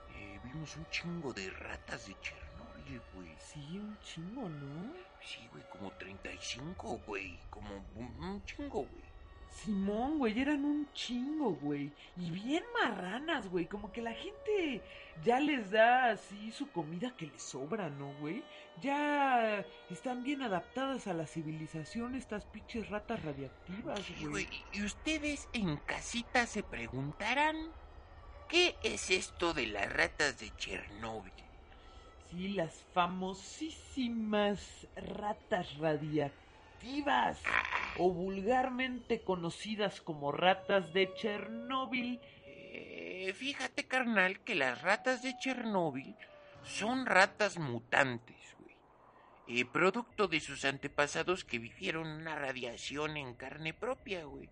eh, 0.10 0.40
vimos 0.44 0.76
un 0.78 0.86
chingo 0.90 1.34
de 1.34 1.50
ratas 1.52 2.08
de 2.08 2.16
Chernobyl, 2.22 3.02
güey. 3.14 3.36
Sí, 3.40 3.80
un 3.80 3.98
chingo, 4.02 4.50
¿no? 4.50 4.94
Sí, 5.22 5.48
güey, 5.52 5.64
como 5.70 5.92
35, 5.94 7.00
güey, 7.08 7.40
como 7.50 7.76
un, 7.96 8.24
un 8.24 8.46
chingo, 8.46 8.84
güey. 8.86 9.07
Simón, 9.50 10.20
güey, 10.20 10.40
eran 10.40 10.64
un 10.66 10.88
chingo, 10.94 11.52
güey. 11.56 11.92
Y 12.16 12.30
bien 12.32 12.64
marranas, 12.80 13.50
güey. 13.50 13.66
Como 13.66 13.92
que 13.92 14.02
la 14.02 14.14
gente 14.14 14.82
ya 15.24 15.40
les 15.40 15.72
da 15.72 16.12
así 16.12 16.52
su 16.52 16.70
comida 16.72 17.16
que 17.18 17.28
les 17.28 17.42
sobra, 17.42 17.90
¿no, 17.90 18.14
güey? 18.20 18.44
Ya 18.82 19.66
están 19.90 20.24
bien 20.24 20.44
adaptadas 20.44 21.08
a 21.08 21.14
la 21.14 21.26
civilización 21.26 22.16
estas 22.16 22.46
pinches 22.46 22.90
ratas 22.90 23.24
radiactivas, 23.24 24.02
güey. 24.22 24.48
y 24.74 24.84
ustedes 24.84 25.50
en 25.54 25.78
casita 25.78 26.46
se 26.46 26.62
preguntarán, 26.62 27.56
¿qué 28.48 28.76
es 28.84 29.10
esto 29.10 29.54
de 29.54 29.68
las 29.68 29.92
ratas 29.92 30.40
de 30.40 30.56
Chernóbil? 30.58 31.34
Sí, 32.30 32.50
las 32.50 32.86
famosísimas 32.94 34.88
ratas 34.96 35.78
radiactivas. 35.78 37.42
O 38.00 38.12
vulgarmente 38.12 39.22
conocidas 39.22 40.02
como 40.02 40.32
ratas 40.32 40.94
de 40.94 41.14
Chernóbil. 41.16 42.20
Eh, 42.46 43.34
fíjate, 43.36 43.86
carnal, 43.86 44.40
que 44.42 44.56
las 44.56 44.82
ratas 44.82 45.24
de 45.24 45.38
Chernóbil 45.40 46.16
son 46.64 47.06
ratas 47.06 47.58
mutantes, 47.58 48.56
güey. 48.60 48.76
Eh, 49.48 49.66
producto 49.66 50.28
de 50.28 50.40
sus 50.40 50.66
antepasados 50.66 51.44
que 51.44 51.60
vivieron 51.60 52.08
una 52.08 52.36
radiación 52.36 53.18
en 53.18 53.34
carne 53.34 53.74
propia, 53.74 54.26
güey. 54.26 54.50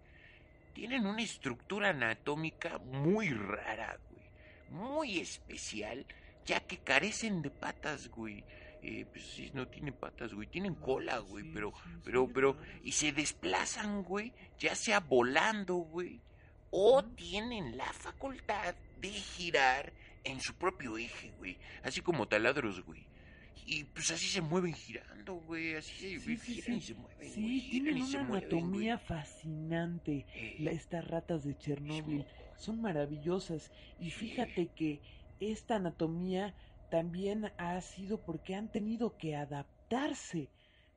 Tienen 0.73 1.05
una 1.05 1.21
estructura 1.21 1.89
anatómica 1.89 2.79
muy 2.79 3.29
rara, 3.29 3.97
güey. 4.09 4.25
Muy 4.69 5.19
especial, 5.19 6.05
ya 6.45 6.61
que 6.61 6.79
carecen 6.79 7.41
de 7.41 7.49
patas, 7.49 8.09
güey. 8.09 8.43
Eh, 8.87 9.05
pues 9.11 9.25
sí, 9.25 9.49
no 9.53 9.67
tienen 9.67 9.95
patas, 9.95 10.33
güey. 10.33 10.47
Tienen 10.47 10.75
cola, 10.75 11.17
güey, 11.19 11.43
Sí, 11.43 11.51
pero 11.53 11.73
sí, 11.83 11.89
pero, 12.03 12.25
sí, 12.27 12.31
pero, 12.35 12.57
y 12.83 12.91
se 12.91 13.11
desplazan, 13.11 14.03
güey, 14.03 14.31
ya 14.59 14.75
sea 14.75 14.99
volando, 14.99 15.75
güey, 15.75 16.21
o 16.69 17.03
tienen 17.03 17.77
la 17.77 17.91
facultad 17.93 18.75
de 19.01 19.09
girar 19.09 19.91
en 20.23 20.39
su 20.39 20.53
propio 20.55 20.97
eje, 20.99 21.31
güey, 21.37 21.57
así 21.83 22.01
como 22.01 22.27
taladros, 22.27 22.83
güey. 22.85 23.07
Y 23.67 23.85
pues 23.85 24.11
así 24.11 24.27
se 24.27 24.41
mueven 24.41 24.73
girando, 24.75 25.33
güey, 25.35 25.73
así 25.73 25.95
se 25.95 26.19
Sí, 26.19 26.37
sí, 26.37 26.53
giran 26.61 26.77
y 26.77 26.81
sí. 26.81 26.87
se 26.87 26.93
mueven, 26.93 27.31
Sí, 27.31 27.41
güey, 27.41 27.69
tienen 27.71 27.97
y 27.97 28.01
una 28.03 28.23
mueven, 28.23 28.49
anatomía 28.49 28.99
fascinante. 28.99 30.25
Eh, 30.35 30.57
la- 30.59 30.71
estas 30.71 31.07
ratas 31.07 31.43
de 31.43 31.57
Chernóbil 31.57 32.25
son 32.57 32.81
maravillosas. 32.81 33.71
Y 33.99 34.11
fíjate 34.11 34.67
que 34.75 35.01
esta 35.39 35.77
anatomía 35.77 36.53
también 36.89 37.51
ha 37.57 37.79
sido 37.81 38.19
porque 38.21 38.55
han 38.55 38.71
tenido 38.71 39.17
que 39.17 39.35
adaptarse 39.35 40.49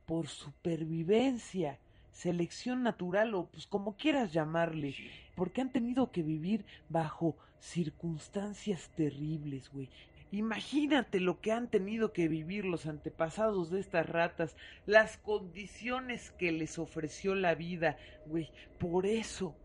por 0.07 0.29
supervivencia, 0.29 1.79
selección 2.13 2.83
natural 2.83 3.35
o 3.35 3.47
pues 3.47 3.67
como 3.67 3.97
quieras 3.97 4.33
llamarle. 4.33 4.95
Porque 5.35 5.61
han 5.61 5.71
tenido 5.71 6.11
que 6.11 6.23
vivir 6.23 6.65
bajo 6.89 7.37
circunstancias 7.61 8.91
terribles, 8.97 9.71
güey. 9.71 9.91
Imagínate 10.31 11.21
lo 11.21 11.41
que 11.41 11.53
han 11.53 11.69
tenido 11.69 12.13
que 12.13 12.29
vivir 12.29 12.67
los 12.67 12.87
antepasados 12.87 13.71
de 13.71 13.81
estas 13.81 14.07
ratas, 14.07 14.57
las 14.85 15.17
condiciones 15.17 16.33
que 16.33 16.53
les 16.53 16.79
ofreció 16.79 17.35
la 17.35 17.55
vida, 17.55 17.97
güey. 18.27 18.51
Por 18.79 19.07
eso, 19.07 19.57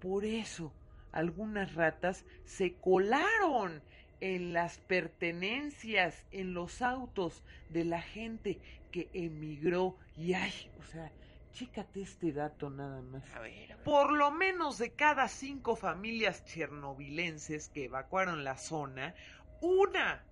por 0.00 0.24
eso, 0.24 0.72
algunas 1.10 1.74
ratas 1.74 2.24
se 2.44 2.74
colaron 2.74 3.82
en 4.22 4.52
las 4.52 4.78
pertenencias, 4.78 6.24
en 6.30 6.54
los 6.54 6.80
autos 6.80 7.42
de 7.70 7.84
la 7.84 8.00
gente 8.00 8.60
que 8.92 9.10
emigró. 9.12 9.96
Y 10.16 10.34
ay, 10.34 10.70
o 10.78 10.84
sea, 10.84 11.10
chécate 11.52 12.02
este 12.02 12.30
dato 12.32 12.70
nada 12.70 13.02
más. 13.02 13.28
A 13.34 13.40
ver, 13.40 13.72
a 13.72 13.76
ver. 13.76 13.84
Por 13.84 14.12
lo 14.12 14.30
menos 14.30 14.78
de 14.78 14.92
cada 14.92 15.26
cinco 15.26 15.74
familias 15.74 16.44
chernobilenses 16.44 17.68
que 17.70 17.86
evacuaron 17.86 18.44
la 18.44 18.56
zona, 18.56 19.12
una, 19.60 20.24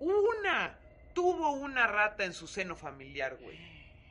una 0.00 0.76
tuvo 1.14 1.52
una 1.52 1.86
rata 1.86 2.24
en 2.24 2.32
su 2.32 2.48
seno 2.48 2.74
familiar, 2.74 3.36
güey. 3.40 3.58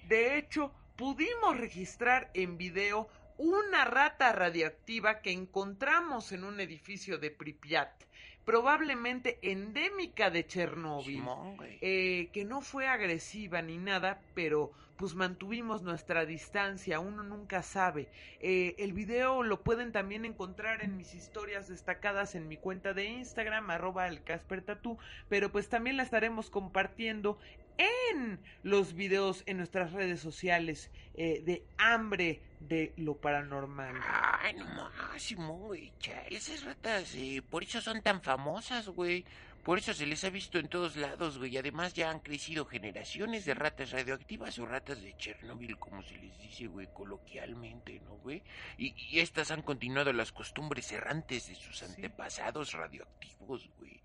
De 0.08 0.38
hecho, 0.38 0.74
pudimos 0.96 1.58
registrar 1.58 2.32
en 2.34 2.58
video 2.58 3.10
una 3.38 3.84
rata 3.84 4.32
radiactiva 4.32 5.20
que 5.22 5.32
encontramos 5.32 6.32
en 6.32 6.46
un 6.46 6.62
edificio 6.62 7.18
de 7.18 7.32
Pripyat, 7.32 8.05
probablemente 8.46 9.40
endémica 9.42 10.30
de. 10.30 10.46
Simón, 11.04 11.58
güey. 11.58 11.78
eh, 11.82 12.30
que 12.32 12.46
no 12.46 12.62
fue 12.62 12.88
agresiva 12.88 13.62
ni 13.62 13.78
nada, 13.78 14.22
pero 14.34 14.72
pues 14.98 15.16
mantuvimos 15.16 15.82
nuestra 15.82 16.26
distancia, 16.26 17.00
uno 17.00 17.24
nunca 17.24 17.62
sabe. 17.62 18.10
Eh, 18.40 18.76
el 18.78 18.94
video 18.94 19.44
lo 19.44 19.62
pueden 19.62 19.92
también 19.92 20.26
encontrar 20.26 20.84
en 20.84 20.98
mis 20.98 21.14
historias 21.14 21.68
destacadas 21.68 22.36
en 22.36 22.48
mi 22.48 22.58
cuenta 22.58 22.94
de 22.94 23.06
Instagram, 23.06 23.70
arroba 23.70 24.08
el 24.08 24.24
Casper 24.24 24.62
Tatú, 24.62 24.98
pero 25.30 25.52
pues 25.52 25.70
también 25.70 25.98
la 25.98 26.04
estaremos 26.04 26.50
compartiendo 26.50 27.38
en 27.78 28.40
los 28.64 28.94
videos 28.94 29.44
en 29.46 29.58
nuestras 29.58 29.92
redes 29.92 30.20
sociales 30.20 30.92
eh, 31.16 31.42
de 31.46 31.66
hambre 31.78 32.42
de 32.60 32.94
lo 32.98 33.18
paranormal. 33.18 33.96
Ay, 34.42 34.54
no 34.54 34.66
más, 34.66 34.92
esas 36.30 36.64
ratas, 36.64 37.14
eh, 37.16 37.42
por 37.50 37.64
eso 37.64 37.82
son 37.82 38.02
tan 38.02 38.22
famosas, 38.22 38.88
güey. 38.90 39.26
Por 39.66 39.80
eso 39.80 39.96
se 39.96 40.06
les 40.06 40.24
ha 40.24 40.30
visto 40.30 40.60
en 40.60 40.68
todos 40.68 40.96
lados, 40.96 41.40
güey. 41.40 41.58
Además 41.58 41.96
ya 41.96 42.12
han 42.12 42.20
crecido 42.20 42.68
generaciones 42.68 43.46
de 43.46 43.56
ratas 43.56 43.90
radioactivas 43.90 44.60
o 44.60 44.68
ratas 44.68 45.02
de 45.02 45.18
Chernobyl, 45.18 45.80
como 45.80 46.04
se 46.04 46.16
les 46.18 46.38
dice, 46.38 46.68
güey, 46.68 46.88
coloquialmente, 46.94 48.00
¿no, 48.02 48.12
güey? 48.18 48.44
Y, 48.78 48.94
y 48.96 49.22
estas 49.22 49.50
han 49.50 49.64
continuado 49.64 50.14
las 50.14 50.32
costumbres 50.32 50.92
errantes 50.92 51.48
de 51.48 51.56
sus 51.56 51.82
antepasados 51.82 52.74
radioactivos, 52.74 53.68
güey. 53.80 54.04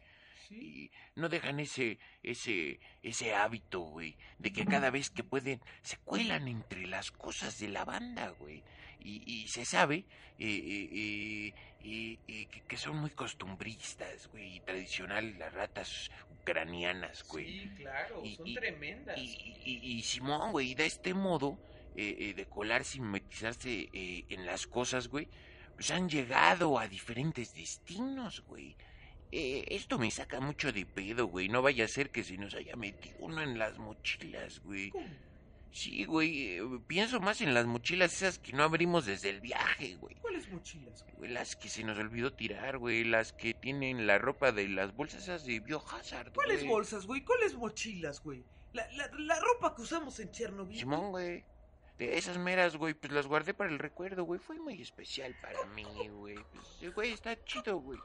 Y 0.49 0.91
no 1.15 1.29
dejan 1.29 1.61
ese, 1.61 1.99
ese, 2.23 2.81
ese 3.03 3.35
hábito, 3.35 3.81
güey, 3.81 4.17
de 4.39 4.55
que 4.55 4.65
cada 4.65 4.89
vez 4.89 5.11
que 5.11 5.25
pueden 5.25 5.61
se 5.83 5.99
cuelan 5.99 6.49
entre 6.49 6.87
las 6.87 7.11
cosas 7.11 7.61
de 7.61 7.69
la 7.69 7.85
banda, 7.85 8.31
güey. 8.31 8.65
Y, 9.03 9.23
y 9.27 9.49
se 9.49 9.65
sabe 9.65 10.05
eh, 10.39 11.53
eh, 11.83 12.19
eh, 12.29 12.47
que, 12.51 12.61
que 12.63 12.77
son 12.77 12.97
muy 12.99 13.11
costumbristas, 13.11 14.29
güey, 14.29 14.57
y 14.57 14.61
tradicional 14.61 15.39
las 15.39 15.53
ratas 15.53 16.11
ucranianas, 16.41 17.25
güey. 17.29 17.69
claro, 17.75 18.23
Y- 18.25 18.39
y- 18.45 18.55
tremendas. 18.55 19.19
Y, 19.19 19.57
y, 19.65 19.93
y 19.99 20.03
Simón, 20.03 20.53
güey, 20.53 20.75
de 20.75 20.87
este 20.87 21.15
modo 21.15 21.59
eh, 21.97 22.17
eh, 22.19 22.35
de 22.35 22.47
colarse 22.47 22.99
y 22.99 23.01
metizarse 23.01 23.89
eh, 23.93 24.25
en 24.29 24.47
las 24.47 24.67
cosas, 24.67 25.09
güey, 25.09 25.29
pues 25.75 25.91
han 25.91 26.09
llegado 26.09 26.79
a 26.79 26.87
diferentes 26.89 27.55
destinos, 27.55 28.43
güey. 28.47 28.77
Eh, 29.33 29.65
esto 29.69 29.99
me 29.99 30.11
saca 30.11 30.41
mucho 30.41 30.73
de 30.73 30.85
pedo, 30.87 31.27
güey. 31.27 31.49
No 31.49 31.63
vaya 31.63 31.85
a 31.85 31.89
ser 31.89 32.11
que 32.11 32.25
se 32.25 32.37
nos 32.37 32.55
haya 32.55 32.75
metido 32.77 33.17
uno 33.21 33.43
en 33.43 33.59
las 33.59 33.79
mochilas, 33.79 34.61
güey. 34.61 34.93
Sí, 35.73 36.05
güey. 36.05 36.57
eh, 36.59 36.63
pienso 36.87 37.21
más 37.21 37.41
en 37.41 37.55
las 37.55 37.67
mochilas 37.67 38.13
esas 38.15 38.39
que 38.39 38.53
no 38.53 38.65
abrimos 38.65 39.07
desde 39.07 39.31
el 39.31 39.41
viaje, 39.41 39.95
güey. 39.97 40.17
¿Cuáles 40.17 40.51
mochilas? 40.51 41.05
Güey, 41.17 41.31
Las 41.31 41.55
que 41.57 41.69
se 41.69 41.85
nos 41.85 41.99
olvidó 41.99 42.33
tirar, 42.33 42.79
güey. 42.79 43.05
Las 43.05 43.33
que 43.33 43.55
tienen 43.55 44.07
la 44.07 44.19
ropa 44.19 44.51
de 44.53 44.69
las 44.69 44.95
bolsas 44.95 45.23
esas 45.23 45.47
de 45.47 45.61
biohazard, 45.61 46.33
¿Cuáles 46.33 46.61
güey. 46.61 46.69
bolsas, 46.69 47.07
güey? 47.07 47.23
¿Cuáles 47.23 47.55
mochilas, 47.55 48.23
güey? 48.23 48.45
La, 48.73 48.87
la, 48.93 49.11
la 49.19 49.41
ropa 49.41 49.75
que 49.75 49.83
usamos 49.83 50.19
en 50.21 50.31
Chernobyl. 50.31 50.79
Simón, 50.79 51.11
güey. 51.11 51.45
De 51.99 52.17
esas 52.17 52.39
meras, 52.39 52.77
güey, 52.77 52.95
pues 52.95 53.13
las 53.13 53.27
guardé 53.27 53.53
para 53.53 53.71
el 53.71 53.79
recuerdo, 53.79 54.25
güey. 54.25 54.41
Fue 54.41 54.59
muy 54.59 54.81
especial 54.81 55.37
para 55.43 55.65
mí, 55.67 55.85
güey. 56.09 56.37
Pues, 56.81 56.95
güey, 56.95 57.13
está 57.13 57.37
chido, 57.45 57.79
güey. 57.79 57.99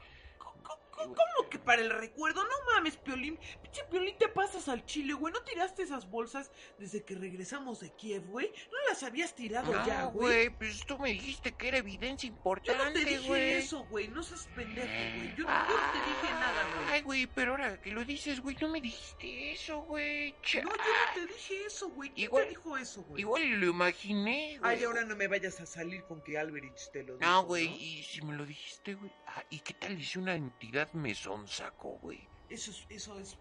¿Cómo, 0.95 1.49
que 1.49 1.60
para 1.60 1.81
el 1.81 1.89
recuerdo? 1.89 2.43
No 2.43 2.73
mames, 2.73 2.97
Piolín. 2.97 3.38
Pinche 3.62 3.84
Piolín, 3.91 4.17
te 4.17 4.27
pasas 4.27 4.67
al 4.69 4.86
chile, 4.86 5.13
güey. 5.13 5.34
¿No 5.34 5.41
tiraste 5.43 5.84
esas 5.84 6.10
bolsas 6.10 6.51
desde 6.79 7.03
que 7.03 7.15
regresamos 7.15 7.79
de 7.81 7.91
Kiev, 7.95 8.25
güey? 8.27 8.51
¿No 8.71 8.77
las 8.89 9.03
habías 9.03 9.36
tirado 9.36 9.71
ya, 9.86 10.03
No, 10.03 10.12
güey? 10.12 10.47
güey, 10.47 10.49
pues 10.58 10.86
tú 10.86 10.97
me 10.97 11.10
dijiste 11.12 11.51
que 11.53 11.67
era 11.67 11.77
evidencia 11.77 12.27
Yo 12.29 12.34
no 12.34 12.38
importante, 12.38 13.03
te 13.03 13.10
dije 13.10 13.27
güey. 13.27 13.51
eso, 13.53 13.86
güey. 13.89 14.08
No 14.08 14.23
seas 14.23 14.47
pendejo, 14.55 14.88
güey. 14.88 15.36
Yo, 15.36 15.43
no 15.45 15.65
te 15.91 15.97
dije 15.99 16.34
nada, 16.34 16.63
güey. 16.75 16.88
Ay, 16.91 17.01
güey, 17.01 17.27
pero 17.27 17.51
ahora 17.51 17.81
que 17.81 17.91
lo 17.91 18.03
dices, 18.05 18.39
güey, 18.41 18.55
no 18.62 18.69
me 18.69 18.81
dijiste 18.81 19.51
eso, 19.51 19.81
güey. 19.84 20.31
No, 20.31 20.38
yo 20.43 20.63
no 20.63 20.71
te 21.13 21.25
dije 21.27 21.65
eso, 21.65 21.89
güey. 21.89 22.10
¿Quién 22.12 22.25
Igual- 22.25 22.43
te 22.45 22.49
dijo 22.49 22.77
eso, 22.77 23.03
güey? 23.03 23.21
Igual 23.21 23.43
lo 23.60 23.67
imaginé, 23.67 24.58
güey. 24.60 24.77
Ay, 24.77 24.84
ahora 24.84 25.03
no 25.03 25.15
me 25.15 25.27
vayas 25.27 25.60
a 25.60 25.65
salir 25.65 26.03
con 26.05 26.21
que 26.23 26.38
Alberich 26.38 26.91
te 26.91 27.03
lo 27.03 27.17
dijo. 27.17 27.29
No, 27.29 27.43
güey, 27.43 27.65
y 27.67 28.03
si 28.03 28.21
me 28.21 28.34
lo 28.34 28.45
dijiste, 28.45 28.95
güey. 28.95 29.12
¿Y 29.50 29.60
qué 29.60 29.74
tal 29.74 30.02
si 30.04 30.17
una 30.19 30.36
entidad 30.36 30.91
me 30.93 31.13
sonsacó, 31.15 31.98
güey? 32.00 32.28
Eso 32.50 32.71
es, 32.71 32.86
eso 32.89 33.19
es, 33.19 33.38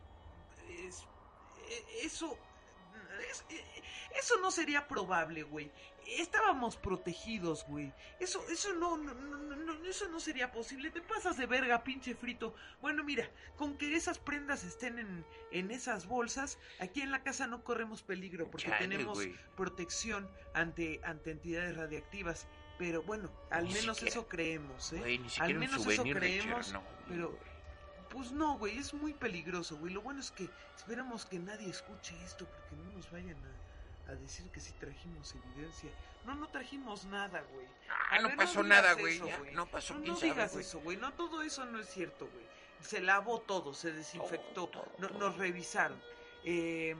es- 0.68 1.06
eh, 1.68 1.84
eso, 2.02 2.38
es- 3.30 3.44
eh, 3.50 3.64
eso 4.18 4.38
no 4.40 4.50
sería 4.50 4.86
probable, 4.88 5.42
güey. 5.42 5.70
Estábamos 6.06 6.76
protegidos, 6.76 7.64
güey. 7.66 7.90
Eso, 8.20 8.46
eso 8.50 8.74
no, 8.74 8.96
no, 8.98 9.14
no, 9.14 9.56
no, 9.56 9.84
eso 9.86 10.06
no 10.08 10.20
sería 10.20 10.52
posible. 10.52 10.90
Te 10.90 11.00
pasas 11.00 11.36
de 11.38 11.46
verga, 11.46 11.82
pinche 11.82 12.14
frito. 12.14 12.54
Bueno, 12.82 13.02
mira, 13.04 13.30
con 13.56 13.78
que 13.78 13.94
esas 13.96 14.18
prendas 14.18 14.64
estén 14.64 14.98
en, 14.98 15.24
en 15.50 15.70
esas 15.70 16.06
bolsas, 16.06 16.58
aquí 16.78 17.00
en 17.00 17.10
la 17.10 17.22
casa 17.22 17.46
no 17.46 17.64
corremos 17.64 18.02
peligro 18.02 18.50
porque 18.50 18.66
Chale, 18.68 18.86
tenemos 18.86 19.18
protección 19.56 20.30
ante, 20.52 21.00
ante 21.04 21.30
entidades 21.30 21.74
radiactivas. 21.76 22.46
Pero 22.78 23.02
bueno, 23.02 23.30
al 23.50 23.64
Ni 23.64 23.72
menos 23.74 23.96
siquiera- 23.98 24.18
eso 24.18 24.28
creemos, 24.28 24.92
¿eh? 24.92 24.98
Güey, 24.98 25.18
ni 25.18 25.28
Al 25.38 25.52
un 25.52 25.58
menos 25.60 25.86
eso 25.86 26.02
creemos, 26.02 26.74
pero 27.08 27.28
güey. 27.30 27.40
pues 28.10 28.32
no, 28.32 28.58
güey, 28.58 28.78
es 28.78 28.92
muy 28.94 29.14
peligroso, 29.14 29.76
güey. 29.76 29.92
Lo 29.92 30.00
bueno 30.02 30.20
es 30.20 30.30
que 30.32 30.48
esperamos 30.76 31.24
que 31.24 31.38
nadie 31.38 31.68
escuche 31.70 32.14
esto 32.24 32.46
porque 32.46 32.74
no 32.76 32.92
nos 32.96 33.10
vayan 33.12 33.36
a, 34.08 34.10
a 34.10 34.14
decir 34.16 34.50
que 34.50 34.58
sí 34.60 34.72
trajimos 34.80 35.34
evidencia. 35.34 35.90
No, 36.24 36.34
no 36.34 36.48
trajimos 36.48 37.04
nada, 37.04 37.44
güey. 37.52 37.66
Ah, 38.10 38.18
no 38.20 38.28
ver, 38.28 38.36
pasó 38.38 38.62
nada, 38.64 38.94
güey. 38.94 39.16
eso, 39.16 39.28
güey. 39.38 39.54
No 39.54 39.66
pasó, 39.66 39.94
No, 39.94 40.00
quién 40.00 40.12
no 40.14 40.18
sabe, 40.18 40.32
digas 40.32 40.52
güey. 40.52 40.64
eso, 40.64 40.80
güey. 40.80 40.96
No, 40.96 41.12
todo 41.12 41.42
eso 41.42 41.64
no 41.66 41.78
es 41.78 41.88
cierto, 41.88 42.26
güey. 42.26 42.44
Se 42.80 43.00
lavó 43.00 43.40
todo, 43.40 43.72
se 43.72 43.92
desinfectó, 43.92 44.66
Todo, 44.66 44.82
todo, 44.82 44.92
no- 44.98 45.08
todo. 45.08 45.18
nos 45.20 45.36
revisaron. 45.38 46.00
Eh, 46.44 46.96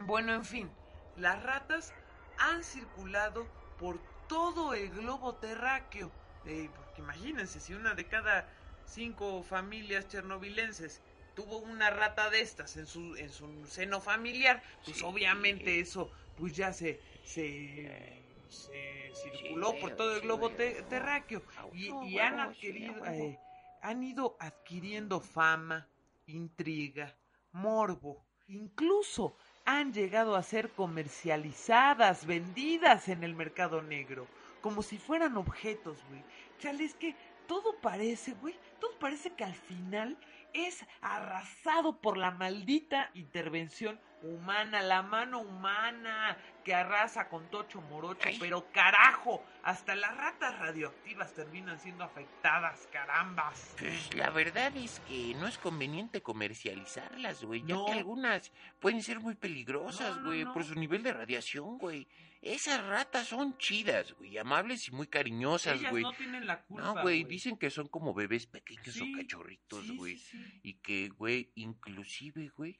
bueno, 0.00 0.34
en 0.34 0.44
fin, 0.44 0.70
las 1.16 1.40
ratas 1.42 1.92
han 2.38 2.62
circulado 2.64 3.46
por 3.78 3.98
todo 4.28 4.74
el 4.74 4.90
globo 4.90 5.38
terráqueo. 5.38 6.14
Eh, 6.44 6.72
porque 6.76 7.00
imagínense, 7.02 7.60
si 7.60 7.74
una 7.74 7.94
de 7.94 8.08
cada 8.08 8.48
cinco 8.84 9.42
familias 9.42 10.08
chernobilenses 10.08 11.02
tuvo 11.34 11.58
una 11.58 11.90
rata 11.90 12.30
de 12.30 12.40
estas 12.40 12.76
en 12.76 12.86
su, 12.86 13.16
en 13.16 13.30
su 13.30 13.66
seno 13.66 14.00
familiar, 14.00 14.62
pues 14.84 14.98
Sí. 14.98 15.04
obviamente 15.04 15.80
eso 15.80 16.12
pues 16.34 16.56
ya 16.56 16.72
se, 16.72 17.02
se, 17.22 18.42
se 18.48 19.12
circuló 19.14 19.72
Sí, 19.72 19.78
por 19.80 19.96
todo 19.96 20.14
el 20.16 20.22
globo 20.22 20.54
te- 20.54 20.82
terráqueo 20.84 21.44
y, 21.72 22.18
han 22.18 22.40
adquirido, 22.40 23.04
eh, 23.06 23.40
han 23.80 24.02
ido 24.02 24.36
adquiriendo 24.40 25.20
fama, 25.20 25.88
intriga, 26.26 27.18
morbo, 27.52 28.26
incluso 28.46 29.36
han 29.70 29.92
llegado 29.92 30.34
a 30.34 30.42
ser 30.42 30.70
comercializadas, 30.70 32.24
vendidas 32.24 33.06
en 33.10 33.22
el 33.22 33.34
mercado 33.34 33.82
negro, 33.82 34.26
como 34.62 34.80
si 34.80 34.96
fueran 34.96 35.36
objetos, 35.36 36.02
güey. 36.08 36.24
Chale, 36.58 36.84
es 36.86 36.94
que 36.94 37.14
todo 37.46 37.78
parece, 37.82 38.32
güey, 38.32 38.58
todo 38.80 38.98
parece 38.98 39.34
que 39.34 39.44
al 39.44 39.54
final 39.54 40.16
es 40.54 40.86
arrasado 41.02 42.00
por 42.00 42.16
la 42.16 42.30
maldita 42.30 43.10
intervención 43.12 44.00
humana, 44.22 44.82
la 44.82 45.02
mano 45.02 45.40
humana 45.40 46.36
que 46.64 46.74
arrasa 46.74 47.28
con 47.28 47.48
tocho 47.50 47.80
morocho, 47.82 48.28
Ay. 48.28 48.36
pero 48.40 48.70
carajo, 48.72 49.42
hasta 49.62 49.94
las 49.94 50.16
ratas 50.16 50.58
radioactivas 50.58 51.32
terminan 51.32 51.78
siendo 51.78 52.04
afectadas, 52.04 52.86
carambas. 52.92 53.74
Pues 53.78 54.14
la 54.14 54.30
verdad 54.30 54.76
es 54.76 55.00
que 55.08 55.34
no 55.34 55.46
es 55.46 55.56
conveniente 55.58 56.20
comercializarlas, 56.22 57.44
güey, 57.44 57.62
ya 57.64 57.74
No. 57.74 57.86
que 57.86 57.92
algunas 57.92 58.52
pueden 58.80 59.02
ser 59.02 59.20
muy 59.20 59.34
peligrosas, 59.34 60.16
no, 60.18 60.26
güey, 60.26 60.44
no. 60.44 60.52
por 60.52 60.64
su 60.64 60.74
nivel 60.74 61.02
de 61.02 61.12
radiación, 61.12 61.78
güey. 61.78 62.06
Esas 62.40 62.84
ratas 62.84 63.26
son 63.28 63.56
chidas, 63.58 64.12
güey, 64.12 64.38
amables 64.38 64.86
y 64.88 64.92
muy 64.92 65.08
cariñosas, 65.08 65.82
güey. 65.90 66.02
no 66.04 66.12
tienen 66.12 66.46
la 66.46 66.62
culpa. 66.62 66.82
No, 66.94 67.02
güey, 67.02 67.24
dicen 67.24 67.56
que 67.56 67.68
son 67.70 67.88
como 67.88 68.14
bebés 68.14 68.46
pequeños 68.46 68.94
Sí, 68.94 69.12
o 69.12 69.16
cachorritos, 69.16 69.90
güey. 69.96 70.16
sí, 70.18 70.38
sí. 70.38 70.60
Y 70.62 70.74
que, 70.74 71.08
güey, 71.08 71.50
inclusive, 71.56 72.50
güey, 72.56 72.78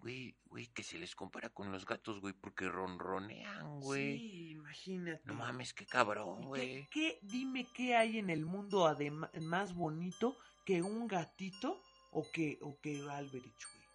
güey, 0.00 0.36
güey, 0.46 0.66
que 0.68 0.82
se 0.82 0.98
les 0.98 1.14
compara 1.14 1.48
con 1.50 1.72
los 1.72 1.84
gatos, 1.86 2.20
güey, 2.20 2.34
porque 2.34 2.68
ronronean, 2.68 3.80
güey. 3.80 4.18
Sí, 4.18 4.50
imagínate. 4.52 5.22
No 5.24 5.34
mames, 5.34 5.74
qué 5.74 5.86
cabrón, 5.86 6.42
¿Y 6.42 6.46
güey. 6.46 6.60
¿Qué, 6.60 6.88
qué- 6.90 7.18
dime 7.22 7.66
qué 7.74 7.96
hay 7.96 8.18
en 8.18 8.30
el 8.30 8.44
mundo 8.44 8.94
más 9.40 9.74
bonito 9.74 10.36
que 10.64 10.82
un 10.82 11.06
gatito 11.06 11.80
o 12.12 12.24
que, 12.32 12.58
o 12.62 12.78
que 12.80 13.00
Alberich, 13.10 13.66
güey? 13.72 13.86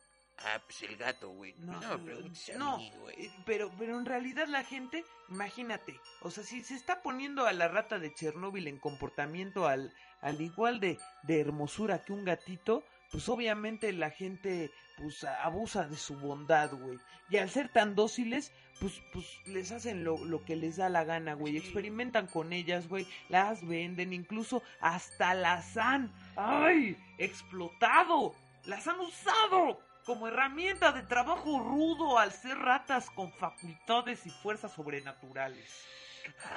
Ah, 0.43 0.59
pues 0.65 0.81
el 0.81 0.97
gato, 0.97 1.29
güey. 1.29 1.53
No, 1.59 1.79
me 1.79 1.97
preguntes 1.99 2.49
a 2.49 2.57
no, 2.57 2.77
mí, 2.77 2.91
güey. 2.99 3.25
eh, 3.27 3.31
pero, 3.45 3.71
pero 3.77 3.97
en 3.99 4.05
realidad 4.05 4.47
la 4.47 4.63
gente, 4.63 5.05
imagínate, 5.29 5.99
o 6.21 6.31
sea, 6.31 6.43
si 6.43 6.63
se 6.63 6.73
está 6.73 7.03
poniendo 7.03 7.45
a 7.45 7.53
la 7.53 7.67
rata 7.67 7.99
de 7.99 8.11
Chernóbil 8.13 8.67
en 8.67 8.79
comportamiento 8.79 9.67
al, 9.67 9.93
al 10.21 10.41
igual 10.41 10.79
de, 10.79 10.97
de 11.23 11.39
hermosura 11.41 12.03
que 12.03 12.13
un 12.13 12.25
gatito, 12.25 12.83
pues 13.11 13.27
obviamente 13.29 13.91
la 13.91 14.09
gente 14.09 14.71
pues 14.97 15.23
abusa 15.23 15.87
de 15.87 15.97
su 15.97 16.17
bondad, 16.17 16.71
güey. 16.71 16.97
Y 17.29 17.37
al 17.37 17.49
ser 17.49 17.69
tan 17.69 17.95
dóciles, 17.95 18.51
pues, 18.79 19.01
pues 19.13 19.25
les 19.45 19.71
hacen 19.71 20.03
lo, 20.03 20.17
lo 20.25 20.43
que 20.43 20.55
les 20.55 20.77
da 20.77 20.89
la 20.89 21.03
gana, 21.03 21.33
güey. 21.33 21.57
Experimentan 21.57 22.27
con 22.27 22.53
ellas, 22.53 22.87
güey. 22.87 23.07
Las 23.29 23.65
venden, 23.65 24.13
incluso 24.13 24.63
hasta 24.79 25.33
las 25.33 25.77
han, 25.77 26.11
¡ay! 26.35 26.97
explotado. 27.17 28.33
Las 28.65 28.87
han 28.87 28.99
usado 28.99 29.79
como 30.05 30.27
herramienta 30.27 30.91
de 30.91 31.03
trabajo 31.03 31.59
rudo 31.59 32.17
al 32.17 32.31
ser 32.31 32.57
ratas 32.57 33.09
con 33.09 33.31
facultades 33.31 34.25
y 34.25 34.29
fuerzas 34.29 34.71
sobrenaturales. 34.73 35.85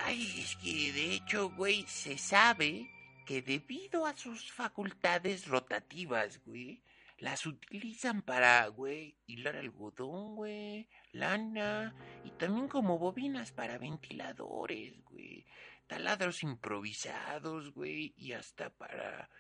Ay, 0.05 0.41
es 0.41 0.57
que 0.57 0.93
de 0.93 1.15
hecho, 1.15 1.51
güey, 1.51 1.85
se 1.87 2.19
sabe 2.19 2.89
que 3.25 3.43
debido 3.43 4.07
a 4.07 4.17
sus 4.17 4.53
facultades 4.53 5.47
rotativas, 5.47 6.41
güey, 6.45 6.83
las 7.19 7.47
utilizan 7.47 8.23
para, 8.23 8.67
güey, 8.69 9.17
hilar 9.27 9.57
algodón, 9.57 10.37
güey, 10.37 10.89
lana 11.13 11.95
y 12.25 12.31
también 12.31 12.69
como 12.69 12.99
bobinas 12.99 13.53
para 13.53 13.79
ventiladores, 13.79 15.03
güey, 15.05 15.47
taladros 15.87 16.43
improvisados, 16.43 17.73
güey, 17.73 18.15
y 18.17 18.33
hasta 18.33 18.71
para, 18.71 19.31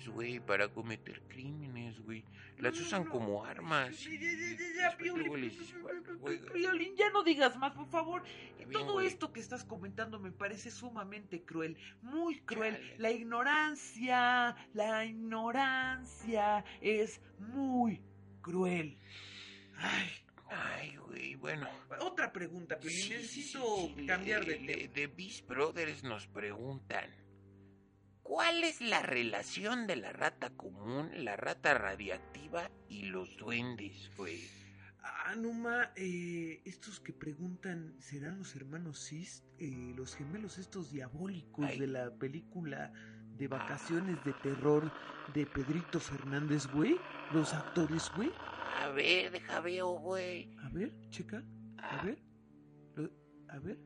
pues, 0.00 0.14
güey, 0.14 0.40
para 0.40 0.68
cometer 0.68 1.20
crímenes, 1.28 2.00
güey. 2.00 2.24
Las 2.58 2.78
usan 2.80 3.04
como 3.04 3.44
armas. 3.44 4.02
Ya, 4.02 4.10
ya, 4.12 4.90
ya, 4.90 4.96
Piolín, 4.96 6.96
ya 6.96 7.10
no 7.10 7.22
digas 7.22 7.56
más, 7.58 7.72
por 7.72 7.86
favor. 7.86 8.22
Todo 8.72 9.00
esto 9.00 9.32
que 9.32 9.40
estás 9.40 9.64
comentando 9.64 10.18
me 10.18 10.30
parece 10.30 10.70
sumamente 10.70 11.42
cruel, 11.42 11.76
muy 12.02 12.40
cruel. 12.40 12.78
La 12.98 13.10
ignorancia, 13.10 14.56
la 14.72 15.04
ignorancia 15.04 16.64
es 16.80 17.20
muy 17.38 18.00
cruel. 18.40 18.96
Ay, 19.76 20.08
Ay, 20.48 20.96
güey, 20.96 21.34
bueno. 21.36 21.68
otra 22.00 22.32
pregunta, 22.32 22.78
Piolín. 22.78 23.10
Necesito 23.10 23.90
cambiar 24.06 24.46
de 24.46 24.54
tema. 24.56 24.92
The 24.94 25.06
Beast 25.08 25.46
Brothers 25.46 26.04
nos 26.04 26.26
preguntan: 26.26 27.10
¿Cuál 28.30 28.62
es 28.62 28.80
la 28.80 29.02
relación 29.02 29.88
de 29.88 29.96
la 29.96 30.12
rata 30.12 30.50
común, 30.50 31.10
la 31.24 31.34
rata 31.36 31.74
radiactiva 31.74 32.70
y 32.88 33.06
los 33.06 33.36
duendes, 33.36 34.08
güey? 34.16 34.38
Ah, 35.02 35.34
Numa, 35.34 35.90
eh, 35.96 36.62
estos 36.64 37.00
que 37.00 37.12
preguntan, 37.12 37.96
¿serán 37.98 38.38
los 38.38 38.54
hermanos 38.54 39.00
Sis? 39.00 39.42
Eh, 39.58 39.94
los 39.96 40.14
gemelos 40.14 40.58
estos 40.58 40.92
diabólicos 40.92 41.66
Ay. 41.66 41.80
de 41.80 41.88
la 41.88 42.08
película 42.14 42.92
de 43.36 43.48
vacaciones 43.48 44.22
de 44.24 44.32
terror 44.34 44.92
de 45.34 45.46
Pedrito 45.46 45.98
Fernández, 45.98 46.68
güey. 46.72 46.96
Los 47.32 47.52
actores, 47.52 48.12
güey. 48.14 48.30
A 48.80 48.90
ver, 48.90 49.32
deja 49.32 49.58
veo, 49.60 49.98
güey. 49.98 50.56
A 50.62 50.68
ver, 50.68 50.92
checa, 51.10 51.38
a 51.78 51.98
Ah, 51.98 52.02
ver. 52.04 52.22
Lo- 52.94 53.10
a 53.48 53.58
ver. 53.58 53.76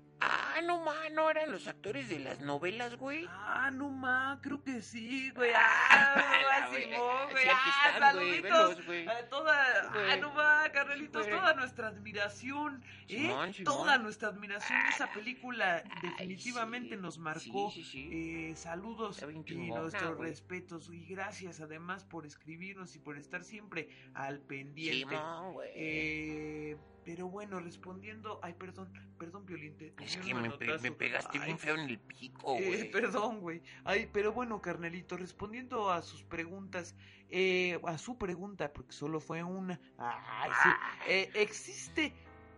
Ah, 0.57 0.61
no, 0.63 0.81
ma, 0.85 0.95
no 1.13 1.29
eran 1.31 1.51
los 1.51 1.67
actores 1.67 2.09
de 2.09 2.21
las 2.21 2.41
novelas, 2.41 2.97
güey. 2.97 3.27
Ah, 3.29 3.71
Numa, 3.73 4.39
creo 4.41 4.63
que 4.63 4.83
sí, 4.83 5.31
güey. 5.31 5.51
Ah, 5.55 5.61
Ah, 5.91 6.67
güey. 6.71 6.85
Güey. 6.87 7.43
Sí, 7.43 7.49
aquí 7.49 7.71
Ah, 7.71 7.91
güey, 8.15 8.43
saluditos. 8.43 8.87
güey. 8.87 9.07
Toda, 9.31 9.65
ah, 9.83 9.91
Güey. 9.93 10.21
no 10.21 10.35
va, 10.35 10.71
Carnalitos, 10.73 11.27
Güey. 11.27 11.37
toda 11.39 11.55
nuestra 11.55 11.89
admiración, 11.89 12.83
¿eh? 13.09 13.19
Simón, 13.19 13.53
Simón. 13.53 13.65
Toda 13.77 13.99
nuestra 13.99 14.29
admiración. 14.29 14.79
Esa 14.89 15.05
Ah, 15.07 15.13
película 15.13 15.83
ay, 15.91 16.01
definitivamente 16.11 16.95
sí. 16.97 17.01
nos 17.03 17.19
marcó. 17.19 17.71
Sí, 17.73 17.83
sí, 17.83 17.91
sí. 17.91 18.09
Eh, 18.51 18.57
saludos 18.57 19.21
y 19.47 19.55
nuestros 19.71 20.17
güey. 20.17 20.31
respetos. 20.31 20.89
Y 20.93 21.05
gracias 21.07 21.61
además 21.61 22.05
por 22.05 22.27
escribirnos 22.27 22.95
y 22.95 22.99
por 23.01 23.19
estar 23.19 23.43
siempre 23.43 23.89
al 24.15 24.39
pendiente. 24.41 25.17
Simón, 25.17 25.53
güey. 25.55 25.71
Eh, 25.75 26.77
pero 27.05 27.29
bueno, 27.29 27.61
respondiendo. 27.61 28.41
Ay, 28.43 28.55
perdón, 28.55 28.93
perdón, 29.19 29.45
Violín. 29.47 29.77
te- 29.77 29.91
te 29.91 30.05
es 30.05 30.17
que 30.17 30.35
me, 30.35 30.51
pe- 30.51 30.79
me 30.79 30.93
pegaste 30.93 31.39
Ay, 31.39 31.45
bien 31.47 31.59
feo 31.59 31.75
en 31.75 31.89
el 31.89 31.99
pico, 31.99 32.57
eh, 32.59 32.67
güey. 32.67 32.91
perdón, 32.91 33.41
güey. 33.41 33.63
Ay, 33.85 34.09
pero 34.13 34.33
bueno, 34.33 34.61
carnelito, 34.63 35.17
respondiendo 35.17 35.91
a 35.91 36.03
sus 36.03 36.23
preguntas, 36.25 36.95
eh, 37.31 37.79
a 37.85 37.99
su 37.99 38.17
pregunta, 38.19 38.73
porque 38.73 38.93
solo 38.93 39.21
fue 39.21 39.43
una. 39.43 39.81
Ay, 39.99 40.51
sí. 40.63 40.69
Eh, 41.09 41.31
existe 41.35 42.13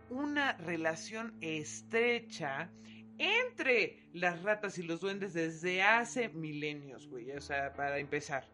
una 0.09 0.53
relación 0.53 1.35
estrecha 1.41 2.69
entre 3.17 4.07
las 4.13 4.43
ratas 4.43 4.77
y 4.77 4.83
los 4.83 4.99
duendes 5.01 5.33
desde 5.33 5.81
hace 5.83 6.29
milenios, 6.29 7.07
güey. 7.07 7.31
O 7.31 7.41
sea, 7.41 7.73
para 7.73 7.97
empezar. 7.99 8.47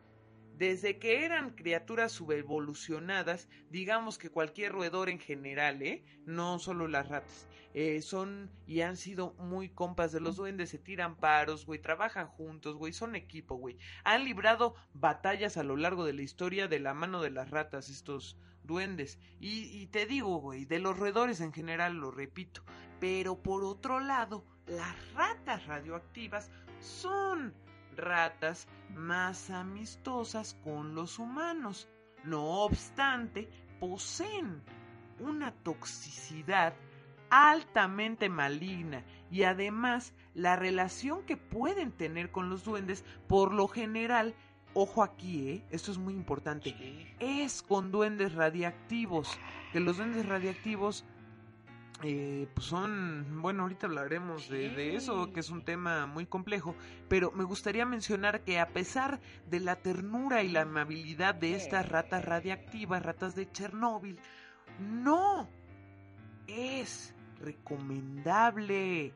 Desde 0.64 0.98
que 0.98 1.26
eran 1.26 1.50
criaturas 1.50 2.14
subevolucionadas, 2.14 3.50
digamos 3.70 4.18
que 4.18 4.30
cualquier 4.30 4.72
roedor 4.72 5.10
en 5.10 5.20
general, 5.20 5.82
¿eh? 5.82 6.06
No 6.26 6.58
solo 6.58 6.88
las 6.88 7.10
ratas. 7.10 7.50
eh, 7.74 8.02
son 8.02 8.50
y 8.66 8.80
han 8.80 8.96
sido 8.96 9.34
muy 9.34 9.68
compas 9.68 10.14
de 10.14 10.22
los 10.22 10.38
duendes, 10.38 10.70
se 10.70 10.78
tiran 10.78 11.18
paros, 11.18 11.66
güey, 11.66 11.82
trabajan 11.82 12.28
juntos, 12.28 12.78
güey, 12.78 12.94
son 12.94 13.18
equipo, 13.18 13.56
güey. 13.56 13.78
Han 14.06 14.24
librado 14.24 14.76
batallas 14.94 15.58
a 15.58 15.64
lo 15.64 15.76
largo 15.76 16.06
de 16.06 16.14
la 16.14 16.22
historia 16.22 16.70
de 16.70 16.80
la 16.80 16.94
mano 16.94 17.22
de 17.22 17.32
las 17.32 17.50
ratas, 17.50 17.90
estos 17.90 18.38
duendes. 18.64 19.20
Y, 19.42 19.64
y 19.82 19.88
te 19.88 20.06
digo, 20.06 20.38
güey, 20.38 20.64
de 20.64 20.80
los 20.80 20.98
roedores 20.98 21.42
en 21.42 21.52
general, 21.52 21.96
lo 21.96 22.10
repito. 22.10 22.64
Pero 23.02 23.42
por 23.44 23.66
otro 23.66 24.00
lado, 24.00 24.46
las 24.66 24.96
ratas 25.14 25.66
radioactivas 25.66 26.50
son 26.80 27.54
ratas 27.98 28.68
más 28.96 29.50
amistosas 29.50 30.58
con 30.64 30.96
los 30.96 31.20
humanos. 31.20 31.88
No 32.24 32.62
obstante, 32.64 33.50
poseen 33.80 34.62
una 35.20 35.52
toxicidad 35.52 36.74
altamente 37.30 38.30
maligna 38.30 39.04
y 39.32 39.44
además 39.44 40.14
la 40.36 40.56
relación 40.56 41.26
que 41.26 41.36
pueden 41.38 41.92
tener 41.92 42.32
con 42.32 42.50
los 42.50 42.64
duendes 42.64 43.04
por 43.28 43.54
lo 43.54 43.68
general, 43.68 44.36
ojo 44.76 45.04
aquí, 45.04 45.50
¿eh? 45.50 45.66
esto 45.72 45.92
es 45.92 45.98
muy 45.98 46.14
importante, 46.14 46.76
Sí. 46.78 47.08
es 47.20 47.62
con 47.64 47.92
duendes 47.92 48.34
radiactivos, 48.34 49.40
que 49.72 49.80
los 49.80 49.98
duendes 49.98 50.28
radiactivos 50.28 51.06
eh, 52.04 52.48
pues 52.54 52.68
son, 52.68 53.42
bueno, 53.42 53.64
ahorita 53.64 53.88
hablaremos 53.88 54.50
de, 54.50 54.70
de 54.70 54.96
eso, 54.96 55.32
que 55.32 55.40
es 55.40 55.50
un 55.50 55.64
tema 55.64 56.06
muy 56.06 56.26
complejo, 56.26 56.76
pero 57.08 57.32
me 57.32 57.46
gustaría 57.46 57.86
mencionar 57.86 58.42
que 58.42 58.60
a 58.60 58.70
pesar 58.70 59.22
de 59.50 59.62
la 59.62 59.78
ternura 59.78 60.44
y 60.44 60.50
la 60.50 60.62
amabilidad 60.62 61.34
de 61.34 61.56
estas 61.56 61.88
ratas 61.88 62.26
radiactivas, 62.26 63.04
ratas 63.04 63.36
de 63.36 63.50
Chernóbil, 63.50 64.20
no 64.80 65.48
es 66.48 67.16
recomendable 67.40 69.14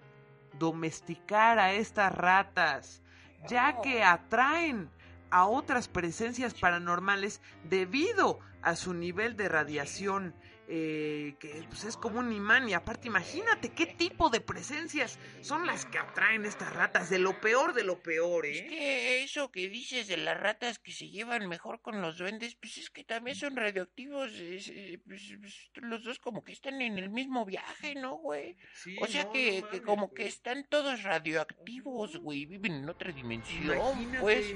domesticar 0.57 1.59
a 1.59 1.73
estas 1.73 2.13
ratas, 2.13 3.03
ya 3.47 3.81
que 3.81 4.03
atraen 4.03 4.89
a 5.29 5.45
otras 5.45 5.89
presencias 5.89 6.53
paranormales 6.53 7.41
debido 7.69 8.39
a 8.61 8.75
su 8.75 8.93
nivel 8.93 9.35
de 9.35 9.49
radiación 9.49 10.33
eh, 10.69 11.35
que 11.39 11.63
pues, 11.69 11.85
es 11.85 11.95
como 11.95 12.19
un 12.19 12.31
imán 12.33 12.67
y 12.67 12.73
aparte 12.73 13.07
imagínate 13.07 13.69
qué 13.73 13.85
tipo 13.85 14.29
de 14.29 14.41
presencias 14.41 15.17
son 15.41 15.65
las 15.65 15.85
que 15.85 15.97
atraen 15.97 16.45
estas 16.45 16.73
ratas, 16.73 17.09
de 17.09 17.19
lo 17.19 17.39
peor 17.39 17.73
de 17.73 17.83
lo 17.85 18.01
peor, 18.03 18.45
Es 18.45 18.57
¿eh? 18.61 18.67
que 18.67 19.23
eso 19.23 19.49
que 19.51 19.69
dices 19.69 20.07
de 20.07 20.17
las 20.17 20.37
ratas 20.39 20.79
que 20.79 20.91
se 20.91 21.09
llevan 21.09 21.47
mejor 21.47 21.81
con 21.81 22.01
los 22.01 22.17
duendes, 22.17 22.55
pues 22.55 22.77
es 22.77 22.89
que 22.89 23.03
también 23.05 23.35
son 23.37 23.55
radioactivos. 23.55 24.33
es, 24.33 24.67
eh, 24.69 24.99
pues, 25.07 25.21
pues, 25.39 25.69
los 25.75 26.03
dos 26.03 26.19
como 26.19 26.43
que 26.43 26.51
están 26.51 26.81
en 26.81 26.97
el 26.97 27.09
mismo 27.09 27.45
viaje, 27.45 27.95
¿no, 27.95 28.15
güey? 28.17 28.57
Sí, 28.73 28.97
O 29.01 29.07
sea 29.07 29.23
no, 29.25 29.31
que, 29.31 29.61
no 29.61 29.69
que 29.69 29.81
como 29.81 30.07
güey. 30.07 30.15
que 30.23 30.27
están 30.27 30.65
todos 30.67 31.03
radioactivos, 31.03 32.17
güey. 32.17 32.45
Viven 32.45 32.73
en 32.73 32.89
otra 32.89 33.11
dimensión, 33.11 33.77
Imagínate. 33.77 34.19
pues. 34.19 34.55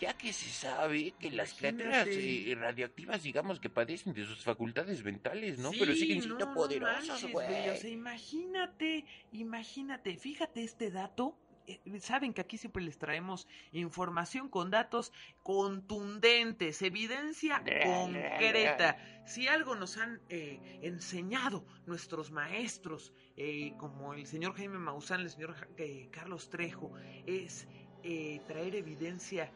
Ya 0.00 0.12
que 0.16 0.32
se 0.32 0.48
sabe 0.50 1.12
que 1.18 1.30
las 1.32 1.54
criaturas 1.54 2.06
Imagínate. 2.06 2.52
eh, 2.52 2.54
radioactivas, 2.54 3.22
digamos 3.22 3.58
que 3.58 3.68
padecen 3.68 4.12
de 4.14 4.24
sus 4.24 4.44
facultades 4.44 5.02
mentales, 5.02 5.58
¿no? 5.58 5.72
Sí, 5.72 5.78
Pero 5.80 5.94
siguen 5.94 6.18
no, 6.18 6.22
siendo 6.24 6.46
no 6.46 6.54
poderosos, 6.54 7.08
manches, 7.08 7.32
güey. 7.32 7.68
O 7.68 7.76
sea, 7.76 7.90
imagínate, 7.90 9.04
imagínate, 9.32 10.16
fíjate 10.16 10.62
este 10.62 10.90
dato. 10.92 11.36
eh, 11.66 11.80
Saben 12.00 12.32
que 12.32 12.40
aquí 12.40 12.56
siempre 12.58 12.82
les 12.82 12.96
traemos 12.96 13.48
información 13.72 14.48
con 14.48 14.70
datos 14.70 15.12
contundentes, 15.42 16.80
evidencia 16.82 17.62
concreta. 17.84 18.96
Si 19.26 19.48
algo 19.48 19.74
nos 19.74 19.96
han 19.98 20.20
eh, 20.28 20.78
enseñado 20.82 21.64
nuestros 21.86 22.30
maestros, 22.30 23.12
eh, 23.36 23.72
como 23.78 24.14
el 24.14 24.26
señor 24.26 24.54
Jaime 24.56 24.78
Maussan, 24.78 25.20
el 25.22 25.30
señor 25.30 25.56
eh, 25.76 26.08
Carlos 26.10 26.48
Trejo, 26.50 26.92
es 27.26 27.66
eh, 28.04 28.40
traer 28.46 28.76
evidencia 28.76 29.52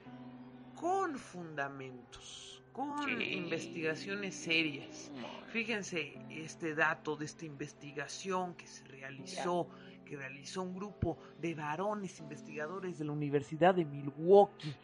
con 0.79 1.16
fundamentos, 1.18 2.62
con 2.73 3.05
Sí. 3.07 3.35
investigaciones 3.35 4.35
serias. 4.35 5.12
Fíjense 5.49 6.14
este 6.31 6.75
dato 6.75 7.16
de 7.16 7.25
esta 7.27 7.45
investigación 7.47 8.55
que 8.55 8.66
se 8.66 8.85
realizó, 8.85 9.68
que 10.05 10.16
realizó 10.16 10.62
un 10.62 10.75
grupo 10.75 11.18
de 11.41 11.55
varones 11.55 12.18
investigadores 12.20 12.99
de 12.99 13.05
la 13.05 13.12
Universidad 13.12 13.75
de 13.75 13.85
Milwaukee. 13.85 14.75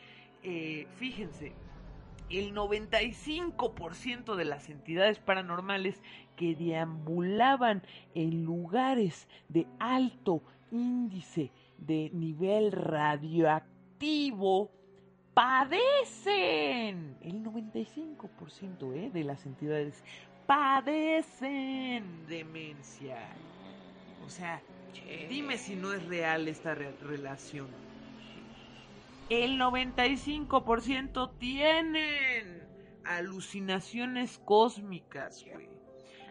Eh, 0.42 0.86
fíjense, 0.96 1.52
el 2.30 2.52
95% 2.54 4.36
de 4.36 4.44
las 4.44 4.68
entidades 4.68 5.18
paranormales 5.18 6.02
que 6.36 6.54
deambulaban 6.54 7.82
en 8.14 8.44
lugares 8.44 9.26
de 9.48 9.66
alto 9.78 10.42
índice 10.70 11.50
de 11.78 12.10
nivel 12.12 12.70
radioactivo 12.72 14.70
padecen. 15.38 17.16
El 17.20 17.44
95% 17.44 18.92
¿eh? 18.96 19.10
de 19.12 19.22
las 19.22 19.46
entidades 19.46 20.02
padecen 20.48 22.26
demencia. 22.26 23.18
O 24.26 24.28
sea, 24.28 24.60
dime 25.28 25.56
si 25.56 25.76
no 25.76 25.92
es 25.92 26.04
real 26.06 26.48
esta 26.48 26.74
re- 26.74 26.96
relación. 27.02 27.68
El 29.30 29.60
95% 29.60 31.30
tienen 31.38 32.66
alucinaciones 33.04 34.40
cósmicas, 34.44 35.44
güey. 35.52 35.68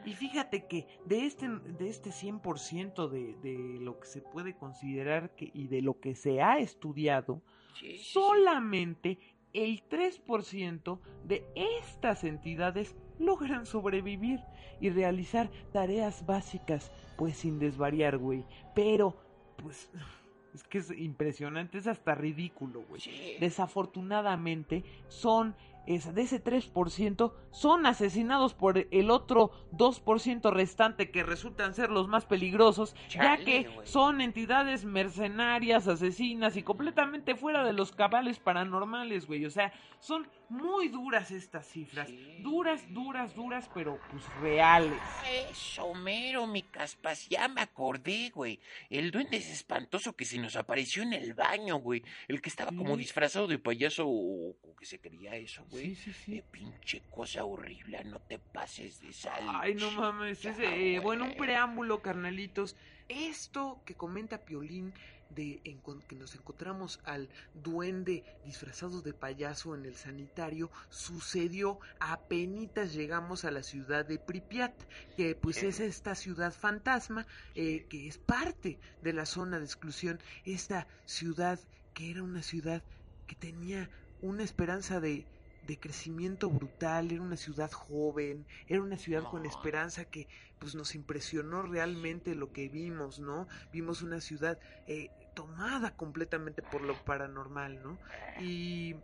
Y 0.05 0.15
fíjate 0.15 0.67
que 0.67 0.85
de 1.05 1.25
este, 1.25 1.47
de 1.47 1.87
este 1.87 2.09
100% 2.09 3.07
de, 3.09 3.35
de 3.41 3.79
lo 3.79 4.01
que 4.01 4.07
se 4.07 4.19
puede 4.21 4.53
considerar 4.53 5.31
y 5.37 5.67
de 5.67 5.81
lo 5.81 5.97
que 5.97 6.13
se 6.13 6.41
ha 6.41 6.59
estudiado, 6.59 7.41
Sí, 7.79 7.97
solamente 7.97 9.19
el 9.53 9.83
3% 9.89 10.99
de 11.25 11.45
estas 11.55 12.23
entidades 12.23 12.95
logran 13.19 13.65
sobrevivir 13.65 14.41
y 14.79 14.89
realizar 14.89 15.49
tareas 15.71 16.25
básicas, 16.25 16.91
pues 17.17 17.37
sin 17.37 17.59
desvariar, 17.59 18.17
güey. 18.17 18.45
Pero, 18.75 19.15
pues, 19.57 19.89
es 20.53 20.63
que 20.63 20.77
es 20.79 20.91
impresionante, 20.91 21.77
es 21.77 21.87
hasta 21.87 22.15
ridículo, 22.15 22.83
güey. 22.87 23.01
Sí. 23.01 23.37
Desafortunadamente, 23.39 24.83
son, 25.07 25.55
es, 25.87 26.13
de 26.13 26.21
ese 26.21 26.43
3%, 26.43 27.33
son 27.51 27.85
asesinados 27.85 28.53
por 28.53 28.87
el 28.91 29.09
otro 29.09 29.51
2% 29.71 30.51
restante 30.51 31.09
que 31.09 31.23
resultan 31.23 31.73
ser 31.73 31.89
los 31.89 32.07
más 32.07 32.25
peligrosos, 32.25 32.95
ya 33.09 33.37
que 33.37 33.69
son 33.83 34.21
entidades 34.21 34.85
mercenarias, 34.85 35.87
asesinas 35.87 36.57
y 36.57 36.63
completamente 36.63 37.35
fuera 37.35 37.63
de 37.63 37.73
los 37.73 37.91
cabales 37.91 38.39
paranormales, 38.39 39.25
güey. 39.25 39.45
O 39.45 39.49
sea, 39.49 39.73
son 39.99 40.27
muy 40.49 40.87
duras 40.89 41.31
estas 41.31 41.67
cifras. 41.67 42.07
Sí. 42.07 42.37
Duras, 42.41 42.81
duras, 42.93 43.35
duras, 43.35 43.69
pero 43.73 43.99
pues 44.11 44.23
reales. 44.41 45.01
Eso, 45.49 45.93
mero, 45.93 46.47
mi 46.47 46.63
caspas, 46.63 47.27
ya 47.29 47.47
me 47.47 47.61
acordé, 47.61 48.31
güey. 48.33 48.59
El 48.89 49.11
duende 49.11 49.37
es 49.37 49.49
espantoso 49.49 50.15
que 50.15 50.25
se 50.25 50.37
nos 50.37 50.55
apareció 50.55 51.03
en 51.03 51.13
el 51.13 51.33
baño, 51.33 51.77
güey. 51.77 52.03
El 52.27 52.41
que 52.41 52.49
estaba 52.49 52.71
como 52.71 52.97
disfrazado 52.97 53.47
de 53.47 53.59
payaso 53.59 54.07
o, 54.07 54.49
o 54.49 54.75
que 54.75 54.85
se 54.85 54.99
creía 54.99 55.35
eso, 55.35 55.65
güey. 55.69 55.95
Sí, 55.95 55.95
sí, 55.95 56.13
sí. 56.13 56.37
Eh, 56.37 56.43
pinche 56.49 57.01
cosa 57.09 57.43
horrible, 57.45 58.03
no 58.03 58.19
te 58.19 58.39
pases 58.39 59.01
de 59.01 59.13
sal. 59.13 59.43
Ay, 59.47 59.75
no 59.75 59.91
mames. 59.91 60.45
Eh, 60.45 60.99
bueno, 61.01 61.25
un 61.25 61.35
preámbulo, 61.35 62.01
carnalitos. 62.01 62.75
Esto 63.09 63.81
que 63.85 63.95
comenta 63.95 64.43
Piolín 64.43 64.93
de 65.29 65.61
encon- 65.63 66.03
que 66.07 66.15
nos 66.15 66.35
encontramos 66.35 66.99
al 67.03 67.29
duende 67.53 68.23
disfrazado 68.43 69.01
de 69.01 69.13
payaso 69.13 69.75
en 69.75 69.85
el 69.85 69.95
sanitario 69.95 70.71
sucedió 70.89 71.79
apenitas 71.99 72.93
llegamos 72.93 73.45
a 73.45 73.51
la 73.51 73.63
ciudad 73.63 74.05
de 74.05 74.19
Pripyat, 74.19 74.73
que 75.15 75.35
pues 75.35 75.63
es 75.63 75.79
esta 75.79 76.15
ciudad 76.15 76.53
fantasma 76.53 77.25
eh, 77.55 77.85
que 77.89 78.07
es 78.07 78.17
parte 78.17 78.79
de 79.01 79.13
la 79.13 79.25
zona 79.25 79.59
de 79.59 79.65
exclusión, 79.65 80.19
esta 80.43 80.87
ciudad 81.05 81.59
que 81.93 82.11
era 82.11 82.23
una 82.23 82.43
ciudad 82.43 82.83
que 83.25 83.35
tenía 83.35 83.89
una 84.19 84.43
esperanza 84.43 84.99
de 84.99 85.27
de 85.67 85.79
crecimiento 85.79 86.49
brutal, 86.49 87.11
era 87.11 87.21
una 87.21 87.37
ciudad 87.37 87.71
joven, 87.71 88.47
era 88.67 88.81
una 88.81 88.97
ciudad 88.97 89.23
con 89.29 89.43
No. 89.43 89.49
esperanza 89.49 90.05
que 90.05 90.27
pues 90.59 90.73
nos 90.75 90.95
impresionó 90.95 91.61
realmente 91.61 92.33
lo 92.35 92.51
que 92.51 92.69
vimos, 92.69 93.19
¿no? 93.19 93.47
Vimos 93.71 94.01
una 94.01 94.21
ciudad 94.21 94.57
eh, 94.87 95.11
tomada 95.33 95.95
completamente 95.95 96.61
por 96.63 96.81
lo 96.81 96.95
paranormal, 97.03 97.83
¿no? 97.83 97.99
Y 98.35 98.95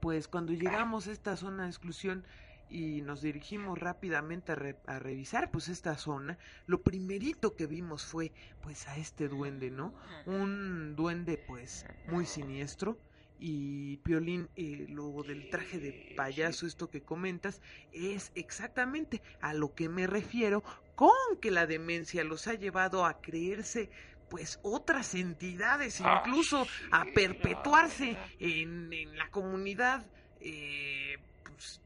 pues 0.00 0.28
cuando 0.28 0.52
llegamos 0.52 1.06
a 1.06 1.12
esta 1.12 1.36
zona 1.36 1.64
de 1.64 1.70
exclusión 1.70 2.26
y 2.68 3.02
nos 3.02 3.20
dirigimos 3.20 3.78
rápidamente 3.78 4.52
a, 4.52 4.54
re- 4.54 4.78
a 4.86 4.98
revisar 4.98 5.50
pues 5.50 5.68
esta 5.68 5.96
zona, 5.98 6.38
lo 6.66 6.82
primerito 6.82 7.54
que 7.56 7.66
vimos 7.66 8.04
fue 8.04 8.32
pues 8.60 8.88
a 8.88 8.96
este 8.96 9.28
duende, 9.28 9.70
¿no? 9.70 9.94
Un 10.24 10.94
duende 10.96 11.36
pues 11.38 11.86
muy 12.06 12.24
siniestro 12.26 12.98
y 13.44 13.96
Piolín, 13.98 14.48
eh, 14.54 14.86
lo 14.88 15.24
del 15.24 15.50
traje 15.50 15.80
de 15.80 16.14
payaso, 16.16 16.64
esto 16.64 16.88
que 16.88 17.02
comentas, 17.02 17.60
es 17.92 18.30
exactamente 18.36 19.20
a 19.40 19.52
lo 19.52 19.74
que 19.74 19.88
me 19.88 20.06
refiero 20.06 20.62
con 20.94 21.10
que 21.40 21.50
la 21.50 21.66
demencia 21.66 22.22
los 22.22 22.46
ha 22.46 22.54
llevado 22.54 23.04
a 23.04 23.20
creerse 23.20 23.90
pues 24.30 24.60
otras 24.62 25.16
entidades, 25.16 26.00
Ah, 26.00 26.22
incluso 26.24 26.66
a 26.92 27.04
perpetuarse 27.04 28.16
en, 28.38 28.92
en 28.92 29.18
la 29.18 29.28
comunidad 29.30 30.06
eh, 30.40 31.18
pues, 31.44 31.80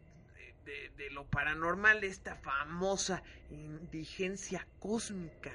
de, 0.66 1.11
lo 1.11 1.24
paranormal, 1.24 2.04
esta 2.04 2.36
famosa 2.36 3.22
indigencia 3.50 4.68
cósmica. 4.78 5.52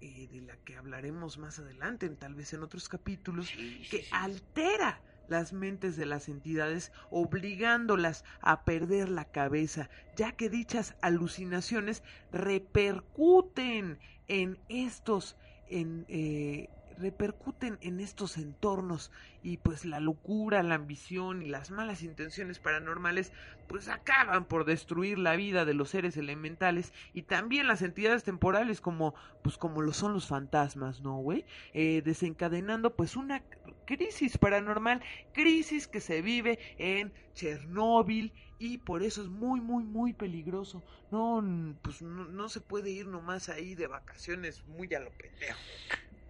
eh, 0.00 0.28
de 0.30 0.40
la 0.42 0.56
que 0.58 0.76
hablaremos 0.76 1.36
más 1.38 1.58
adelante, 1.58 2.08
tal 2.10 2.34
vez 2.34 2.52
en 2.52 2.62
otros 2.62 2.88
capítulos, 2.88 3.50
que 3.90 4.06
altera 4.12 5.00
las 5.28 5.52
mentes 5.52 5.96
de 5.96 6.06
las 6.06 6.28
entidades, 6.28 6.92
obligándolas 7.10 8.24
a 8.40 8.64
perder 8.64 9.08
la 9.08 9.24
cabeza, 9.24 9.88
ya 10.16 10.32
que 10.32 10.48
dichas 10.48 10.96
alucinaciones 11.00 12.02
repercuten 12.32 13.98
en 14.28 14.58
estos, 14.68 15.36
en, 15.68 16.04
eh, 16.08 16.68
repercuten 16.98 17.78
en 17.80 18.00
estos 18.00 18.36
entornos 18.36 19.10
y 19.42 19.58
pues 19.58 19.84
la 19.84 20.00
locura, 20.00 20.62
la 20.62 20.74
ambición 20.74 21.42
y 21.42 21.48
las 21.48 21.70
malas 21.70 22.02
intenciones 22.02 22.58
paranormales 22.58 23.32
pues 23.68 23.88
acaban 23.88 24.44
por 24.44 24.64
destruir 24.64 25.18
la 25.18 25.36
vida 25.36 25.64
de 25.64 25.74
los 25.74 25.90
seres 25.90 26.16
elementales 26.16 26.92
y 27.12 27.22
también 27.22 27.66
las 27.66 27.82
entidades 27.82 28.24
temporales 28.24 28.80
como 28.80 29.14
pues 29.42 29.56
como 29.58 29.82
lo 29.82 29.92
son 29.92 30.14
los 30.14 30.26
fantasmas, 30.26 31.00
¿no, 31.00 31.16
güey? 31.18 31.44
Eh, 31.74 32.02
desencadenando 32.04 32.96
pues 32.96 33.16
una 33.16 33.42
crisis 33.84 34.38
paranormal, 34.38 35.02
crisis 35.32 35.86
que 35.86 36.00
se 36.00 36.22
vive 36.22 36.58
en 36.78 37.12
Chernóbil 37.34 38.32
y 38.58 38.78
por 38.78 39.02
eso 39.02 39.22
es 39.22 39.28
muy 39.28 39.60
muy 39.60 39.84
muy 39.84 40.12
peligroso. 40.12 40.84
No, 41.10 41.42
pues 41.82 42.02
no, 42.02 42.26
no 42.26 42.48
se 42.48 42.60
puede 42.60 42.90
ir 42.90 43.06
nomás 43.06 43.48
ahí 43.48 43.74
de 43.74 43.86
vacaciones 43.86 44.64
muy 44.66 44.92
a 44.94 45.00
lo 45.00 45.12
pendejo. 45.12 45.58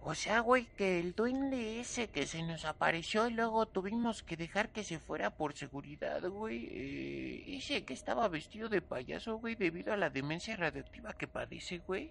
O 0.09 0.15
sea, 0.15 0.39
güey, 0.39 0.67
que 0.77 1.01
el 1.01 1.13
duende 1.15 1.81
ese 1.81 2.07
que 2.07 2.25
se 2.25 2.41
nos 2.41 2.63
apareció 2.63 3.27
y 3.27 3.33
luego 3.33 3.65
tuvimos 3.65 4.23
que 4.23 4.37
dejar 4.37 4.69
que 4.69 4.85
se 4.85 4.99
fuera 4.99 5.35
por 5.35 5.53
seguridad, 5.53 6.21
güey. 6.29 6.69
eh, 6.71 7.57
ese 7.57 7.83
que 7.83 7.93
estaba 7.93 8.29
vestido 8.29 8.69
de 8.69 8.81
payaso, 8.81 9.35
güey, 9.35 9.55
debido 9.55 9.91
a 9.91 9.97
la 9.97 10.09
demencia 10.09 10.55
radioactiva 10.55 11.11
que 11.17 11.27
padece, 11.27 11.79
güey. 11.79 12.09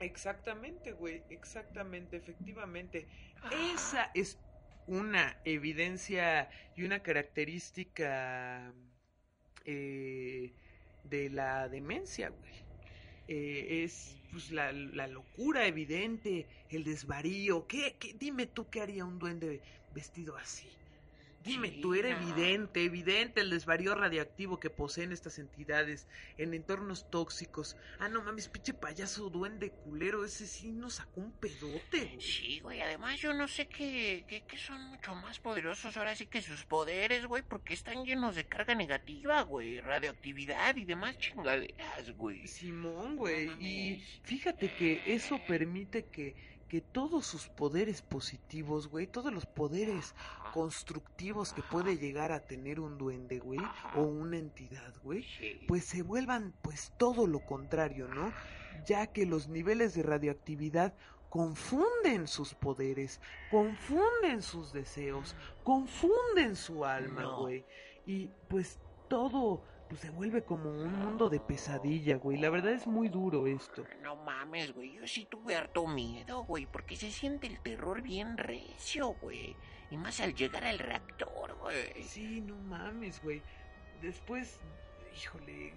Exactamente, 0.00 0.90
güey, 0.94 1.22
exactamente, 1.30 2.16
efectivamente. 2.16 3.06
Esa 3.72 4.10
es 4.12 4.40
una 4.88 5.36
evidencia 5.44 6.50
y 6.74 6.82
una 6.82 7.04
característica 7.04 8.74
eh, 9.64 10.52
de 11.04 11.30
la 11.30 11.68
demencia, 11.68 12.30
güey. 12.30 12.65
Eh, 13.28 13.84
es 13.84 14.20
pues 14.30 14.50
la, 14.50 14.72
la 14.72 15.06
locura 15.08 15.66
evidente, 15.66 16.48
el 16.68 16.84
desvarío. 16.84 17.66
¿Qué, 17.66 17.96
qué- 17.98 18.14
Dime 18.14 18.46
tú 18.46 18.68
qué 18.70 18.80
haría 18.82 19.04
un 19.04 19.18
duende 19.18 19.62
vestido 19.90 20.36
así. 20.36 20.75
Dime 21.46 21.70
Sí, 21.70 21.80
tú, 21.80 21.94
era 21.94 22.10
no. 22.10 22.16
evidente, 22.16 22.84
evidente 22.84 23.40
el 23.40 23.50
desvarío 23.50 23.94
radioactivo 23.94 24.58
que 24.60 24.70
poseen 24.70 25.12
estas 25.12 25.38
entidades 25.38 26.08
en 26.36 26.54
entornos 26.54 27.08
tóxicos. 27.10 27.76
Ah, 27.98 28.08
no 28.08 28.22
mames, 28.22 28.48
pinche 28.48 28.74
payaso 28.74 29.30
duende 29.30 29.70
culero, 29.70 30.24
ese 30.24 30.46
sí 30.46 30.72
nos 30.72 30.94
sacó 30.94 31.20
un 31.20 31.32
pedote. 31.38 32.16
Sí, 32.18 32.60
güey, 32.60 32.80
además 32.80 33.18
yo 33.20 33.32
no 33.32 33.48
sé 33.48 33.68
que, 33.68 34.24
que, 34.28 34.44
que 34.44 34.58
son 34.58 34.80
mucho 34.90 35.14
más 35.14 35.38
poderosos 35.40 35.96
ahora 35.96 36.14
sí 36.16 36.26
que 36.26 36.42
sus 36.42 36.64
poderes, 36.64 37.26
güey, 37.26 37.42
porque 37.42 37.74
están 37.74 38.04
llenos 38.04 38.34
de 38.34 38.46
carga 38.46 38.74
negativa, 38.74 39.42
güey, 39.42 39.80
radioactividad 39.80 40.76
y 40.76 40.84
demás 40.84 41.18
chingaderas, 41.18 42.10
güey. 42.16 42.46
Simón, 42.46 43.16
güey. 43.16 43.46
No 43.46 43.60
Y 43.60 44.02
fíjate 44.22 44.74
que 44.74 45.02
eso 45.06 45.38
permite 45.46 46.06
que, 46.06 46.36
que 46.68 46.80
todos 46.80 47.24
sus 47.26 47.48
poderes 47.48 48.02
positivos, 48.02 48.88
güey, 48.88 49.06
todos 49.06 49.32
los 49.32 49.46
poderes 49.46 50.14
constructivos 50.52 51.52
que 51.52 51.62
puede 51.62 51.96
llegar 51.96 52.32
a 52.32 52.40
tener 52.40 52.80
un 52.80 52.98
duende, 52.98 53.38
güey, 53.38 53.60
o 53.94 54.02
una 54.02 54.38
entidad, 54.38 54.92
güey, 55.04 55.24
pues 55.68 55.84
se 55.84 56.02
vuelvan 56.02 56.54
pues 56.62 56.92
todo 56.96 57.26
lo 57.26 57.40
contrario, 57.40 58.08
¿no? 58.08 58.32
Ya 58.84 59.06
que 59.06 59.26
los 59.26 59.48
niveles 59.48 59.94
de 59.94 60.02
radioactividad 60.02 60.94
confunden 61.30 62.26
sus 62.26 62.54
poderes, 62.54 63.20
confunden 63.50 64.42
sus 64.42 64.72
deseos, 64.72 65.36
confunden 65.62 66.56
su 66.56 66.84
alma, 66.84 67.22
No. 67.22 67.40
güey. 67.42 67.64
Y 68.06 68.30
pues 68.48 68.78
todo 69.08 69.62
pues 69.88 70.00
se 70.00 70.10
vuelve 70.10 70.42
como 70.42 70.70
un 70.70 70.92
mundo 70.92 71.28
de 71.28 71.40
pesadilla, 71.40 72.16
güey. 72.16 72.38
La 72.38 72.50
verdad 72.50 72.72
es 72.72 72.86
muy 72.86 73.08
duro 73.08 73.46
esto. 73.46 73.84
No 74.02 74.16
mames, 74.16 74.74
güey, 74.74 74.94
yo 74.94 75.06
sí 75.06 75.26
tuve 75.28 75.54
harto 75.54 75.86
miedo, 75.86 76.44
güey, 76.44 76.66
porque 76.66 76.96
se 76.96 77.10
siente 77.10 77.46
el 77.46 77.60
terror 77.60 78.02
bien 78.02 78.36
recio, 78.36 79.08
güey. 79.20 79.56
Y 79.90 79.96
más 79.96 80.20
al 80.20 80.34
llegar 80.34 80.64
al 80.64 80.78
reactor, 80.78 81.56
güey. 81.60 82.02
Sí, 82.02 82.40
no 82.40 82.56
mames, 82.56 83.22
güey. 83.22 83.42
Después, 84.02 84.58
híjole, 85.16 85.72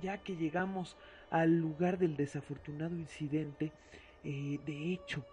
ya 0.00 0.18
que 0.18 0.36
llegamos 0.36 0.96
al 1.30 1.58
lugar 1.58 1.98
del 1.98 2.16
desafortunado 2.16 2.96
incidente, 2.96 3.72
eh, 4.24 4.58
de 4.64 4.92
hecho, 4.92 5.24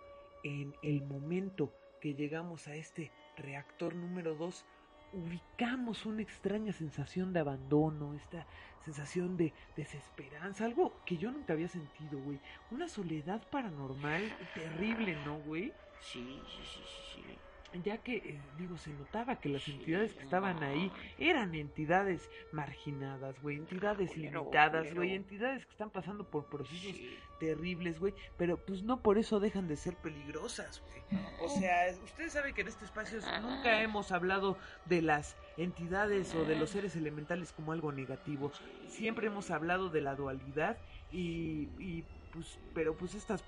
en 0.43 0.73
el 0.83 1.03
momento 1.03 1.73
que 2.01 2.13
llegamos 2.13 2.67
a 2.67 2.75
este 2.75 3.11
reactor 3.38 3.95
número 3.95 4.35
2, 4.35 4.65
ubicamos 5.11 6.05
una 6.05 6.21
extraña 6.21 6.73
sensación 6.73 7.33
de 7.33 7.39
abandono, 7.39 8.13
esta 8.13 8.47
sensación 8.79 9.37
de 9.37 9.53
desesperanza, 9.75 10.65
algo 10.65 11.03
que 11.05 11.17
yo 11.17 11.31
nunca 11.31 11.53
había 11.53 11.67
sentido, 11.69 12.19
güey. 12.19 12.41
Una 12.69 12.87
soledad 12.87 13.47
paranormal 13.49 14.37
terrible, 14.53 15.15
¿no, 15.15 15.35
güey? 15.35 15.75
Sí, 15.99 16.45
sí, 16.47 16.65
sí, 16.65 16.83
sí, 16.85 17.03
sí. 17.13 17.46
Ya 17.74 17.97
que, 17.99 18.18
eh, 18.18 18.41
digo, 18.57 18.78
se 18.78 18.91
notaba 18.93 19.39
que 19.39 19.49
las 19.49 19.68
entidades 19.68 20.13
que 20.13 20.24
estaban 20.24 20.63
ahí 20.63 20.91
eran 21.18 21.53
entidades 21.55 22.30
marginadas, 22.51 23.39
güey, 23.41 23.57
entidades 23.57 24.11
Culero, 24.11 24.41
limitadas, 24.41 24.93
güey, 24.93 25.13
entidades 25.13 25.65
que 25.65 25.72
están 25.72 25.89
pasando 25.89 26.24
por 26.30 26.45
procesos 26.45 26.95
Sí. 26.95 27.18
terribles, 27.39 27.99
güey, 27.99 28.13
pero 28.38 28.57
pues 28.57 28.84
no 28.84 29.01
por 29.01 29.18
eso 29.18 29.39
dejan 29.39 29.68
de 29.68 29.76
ser 29.76 29.95
peligrosas, 29.97 30.82
güey. 30.82 31.22
O 31.39 31.49
sea, 31.49 31.86
ustedes 32.03 32.34
saben 32.34 32.53
que 32.53 32.61
en 32.61 32.68
este 32.68 32.86
espacio 32.86 33.20
nunca 33.41 33.82
hemos 33.82 34.11
hablado 34.11 34.57
de 34.86 35.01
las 35.01 35.36
entidades 35.57 36.34
o 36.36 36.45
de 36.45 36.55
los 36.55 36.70
seres 36.72 36.95
elementales 36.95 37.51
como 37.53 37.72
algo 37.72 37.91
negativo. 37.91 38.51
Siempre 38.88 39.28
hemos 39.28 39.51
hablado 39.51 39.89
de 39.89 40.01
la 40.01 40.15
dualidad 40.15 40.78
y, 41.11 41.70
y 41.80 42.03
pues, 42.32 42.59
pero 42.74 42.95
pues 42.95 43.13
estas 43.15 43.43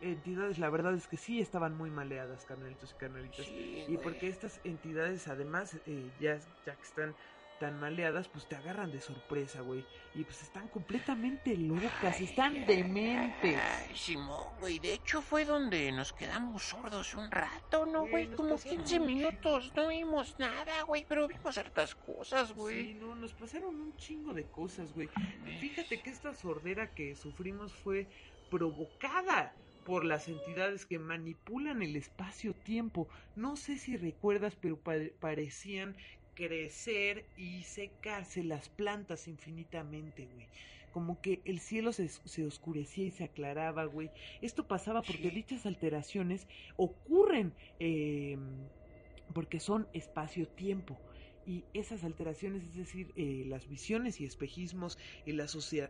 entidades 0.00 0.58
la 0.58 0.70
verdad 0.70 0.94
es 0.94 1.06
que 1.06 1.16
sí 1.16 1.40
estaban 1.40 1.76
muy 1.76 1.90
maleadas, 1.90 2.44
carnalitos 2.44 2.92
y 2.92 2.94
carnalitas. 2.94 3.46
Sí, 3.46 3.84
Y 3.88 3.96
porque 3.98 4.28
estas 4.28 4.60
entidades 4.64 5.28
además, 5.28 5.76
eh, 5.86 6.10
ya, 6.20 6.38
ya 6.64 6.76
que 6.76 6.82
están 6.82 7.14
tan 7.58 7.80
maleadas, 7.80 8.28
pues 8.28 8.46
te 8.46 8.54
agarran 8.54 8.92
de 8.92 9.00
sorpresa, 9.00 9.62
güey. 9.62 9.84
Y 10.14 10.22
pues 10.22 10.42
están 10.42 10.68
completamente 10.68 11.56
locas, 11.56 12.20
están 12.20 12.64
dementes. 12.66 13.60
Ay, 13.60 13.96
Simón, 13.96 14.46
güey, 14.60 14.78
de 14.78 14.92
hecho 14.94 15.20
fue 15.22 15.44
donde 15.44 15.90
nos 15.90 16.12
quedamos 16.12 16.62
sordos 16.62 17.14
un 17.14 17.28
rato, 17.30 17.84
¿no, 17.84 18.06
güey? 18.06 18.28
Como 18.30 18.50
pasaron 18.50 18.78
15 18.78 19.00
mucho. 19.00 19.12
minutos, 19.12 19.72
no 19.74 19.88
vimos 19.88 20.36
nada, 20.38 20.82
güey, 20.82 21.04
pero 21.08 21.26
vimos 21.26 21.58
hartas 21.58 21.96
cosas, 21.96 22.52
güey. 22.52 22.92
Sí, 22.92 22.94
no, 22.94 23.16
nos 23.16 23.34
pasaron 23.34 23.74
un 23.80 23.96
chingo 23.96 24.32
de 24.32 24.46
cosas, 24.46 24.92
güey. 24.94 25.08
Fíjate 25.60 26.00
que 26.00 26.10
esta 26.10 26.34
sordera 26.34 26.94
que 26.94 27.16
sufrimos 27.16 27.74
fue 27.74 28.08
provocada 28.50 29.54
por 29.88 30.04
las 30.04 30.28
entidades 30.28 30.84
que 30.84 30.98
manipulan 30.98 31.80
el 31.82 31.96
espacio-tiempo. 31.96 33.08
No 33.34 33.56
sé 33.56 33.78
si 33.78 33.96
recuerdas, 33.96 34.54
pero 34.56 34.82
pa- 34.82 34.92
parecían 35.18 35.96
crecer 36.34 37.32
y 37.34 37.62
secarse 37.64 38.44
las 38.44 38.68
plantas 38.68 39.26
infinitamente, 39.28 40.26
güey. 40.26 40.50
Como 40.90 41.20
que 41.22 41.40
el 41.46 41.60
cielo 41.60 41.92
se, 41.94 42.08
se 42.10 42.44
oscurecía 42.44 43.06
y 43.06 43.10
se 43.12 43.24
aclaraba, 43.24 43.86
güey. 43.86 44.12
Esto 44.42 44.68
pasaba 44.68 45.06
porque 45.06 45.30
Sí. 45.30 45.32
dichas 45.32 45.64
alteraciones 45.66 46.48
ocurren 46.76 47.56
eh, 47.78 48.36
porque 49.34 49.60
son 49.60 49.88
espacio-tiempo. 49.92 51.02
Y 51.48 51.64
esas 51.72 52.04
alteraciones, 52.04 52.62
es 52.62 52.74
decir, 52.74 53.10
eh, 53.16 53.44
las 53.46 53.68
visiones 53.70 54.20
y 54.20 54.26
espejismos 54.26 54.98
y, 55.24 55.32
la 55.32 55.46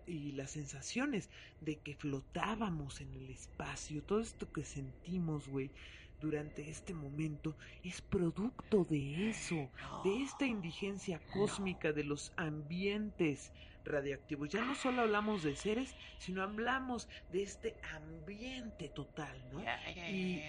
y 0.07 0.31
las 0.33 0.53
sensaciones 0.53 1.31
de 1.61 1.81
que 1.81 1.97
flotábamos 1.97 3.01
en 3.01 3.13
el 3.15 3.29
espacio, 3.29 4.05
todo 4.05 4.21
esto 4.21 4.53
que 4.53 4.63
sentimos, 4.63 5.49
güey, 5.49 5.73
durante 6.21 6.71
este 6.71 6.95
momento, 6.95 7.57
es 7.83 8.01
producto 8.01 8.85
de 8.85 9.31
eso, 9.31 9.69
de 10.05 10.23
esta 10.23 10.47
indigencia 10.47 11.21
cósmica 11.33 11.93
de 11.93 12.05
los 12.05 12.33
ambientes 12.37 13.53
radiactivos. 13.85 14.51
Ya 14.51 14.65
no 14.65 14.77
solo 14.77 15.03
hablamos 15.03 15.43
de 15.43 15.57
seres, 15.57 15.93
sino 16.19 16.43
hablamos 16.45 17.09
de 17.33 17.43
este 17.43 17.75
ambiente 17.95 18.91
total, 18.91 19.37
¿no? 19.53 19.61
Y 20.09 20.41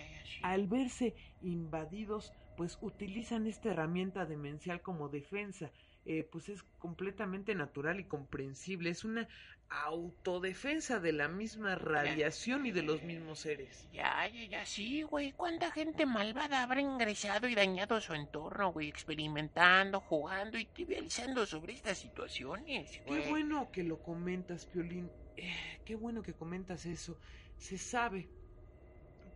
al 0.43 0.67
verse 0.67 1.15
invadidos, 1.41 2.31
pues 2.59 2.77
utilizan 2.81 3.47
esta 3.47 3.69
herramienta 3.69 4.25
demencial 4.25 4.81
como 4.81 5.07
defensa. 5.07 5.71
Eh, 6.05 6.27
pues 6.29 6.49
es 6.49 6.61
completamente 6.77 7.55
natural 7.55 8.01
y 8.01 8.03
comprensible. 8.03 8.89
Es 8.89 9.05
una 9.05 9.29
autodefensa 9.69 10.99
de 10.99 11.13
la 11.13 11.29
misma 11.29 11.75
radiación 11.75 12.65
y 12.65 12.71
de 12.71 12.83
los 12.83 13.01
mismos 13.01 13.39
seres. 13.39 13.87
Ya, 13.93 14.27
ya, 14.27 14.43
ya, 14.43 14.65
sí, 14.65 15.03
güey. 15.03 15.31
¿Cuánta 15.31 15.71
gente 15.71 16.05
malvada 16.05 16.61
habrá 16.61 16.81
ingresado 16.81 17.47
y 17.47 17.55
dañado 17.55 18.01
su 18.01 18.13
entorno, 18.13 18.73
güey? 18.73 18.89
Experimentando, 18.89 20.01
jugando 20.01 20.57
y 20.57 20.65
trivializando 20.65 21.45
sobre 21.45 21.71
estas 21.71 21.97
situaciones, 21.97 22.91
Qué 22.91 23.03
güey. 23.05 23.29
bueno 23.29 23.71
que 23.71 23.83
lo 23.83 24.03
comentas, 24.03 24.65
Piolín. 24.65 25.09
Eh, 25.37 25.79
qué 25.85 25.95
bueno 25.95 26.21
que 26.21 26.33
comentas 26.33 26.85
eso. 26.85 27.17
Se 27.55 27.77
sabe 27.77 28.27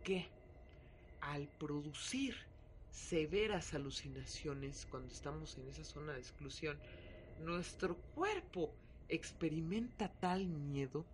que 0.02 0.28
al 1.22 1.48
producir 1.58 2.36
severas 2.94 3.74
alucinaciones 3.74 4.86
cuando 4.86 5.12
estamos 5.12 5.58
en 5.58 5.66
esa 5.68 5.82
zona 5.84 6.12
de 6.12 6.20
exclusión, 6.20 6.80
nuestro 7.36 8.00
cuerpo 8.14 8.78
experimenta 9.08 10.14
tal 10.20 10.46
miedo 10.46 11.04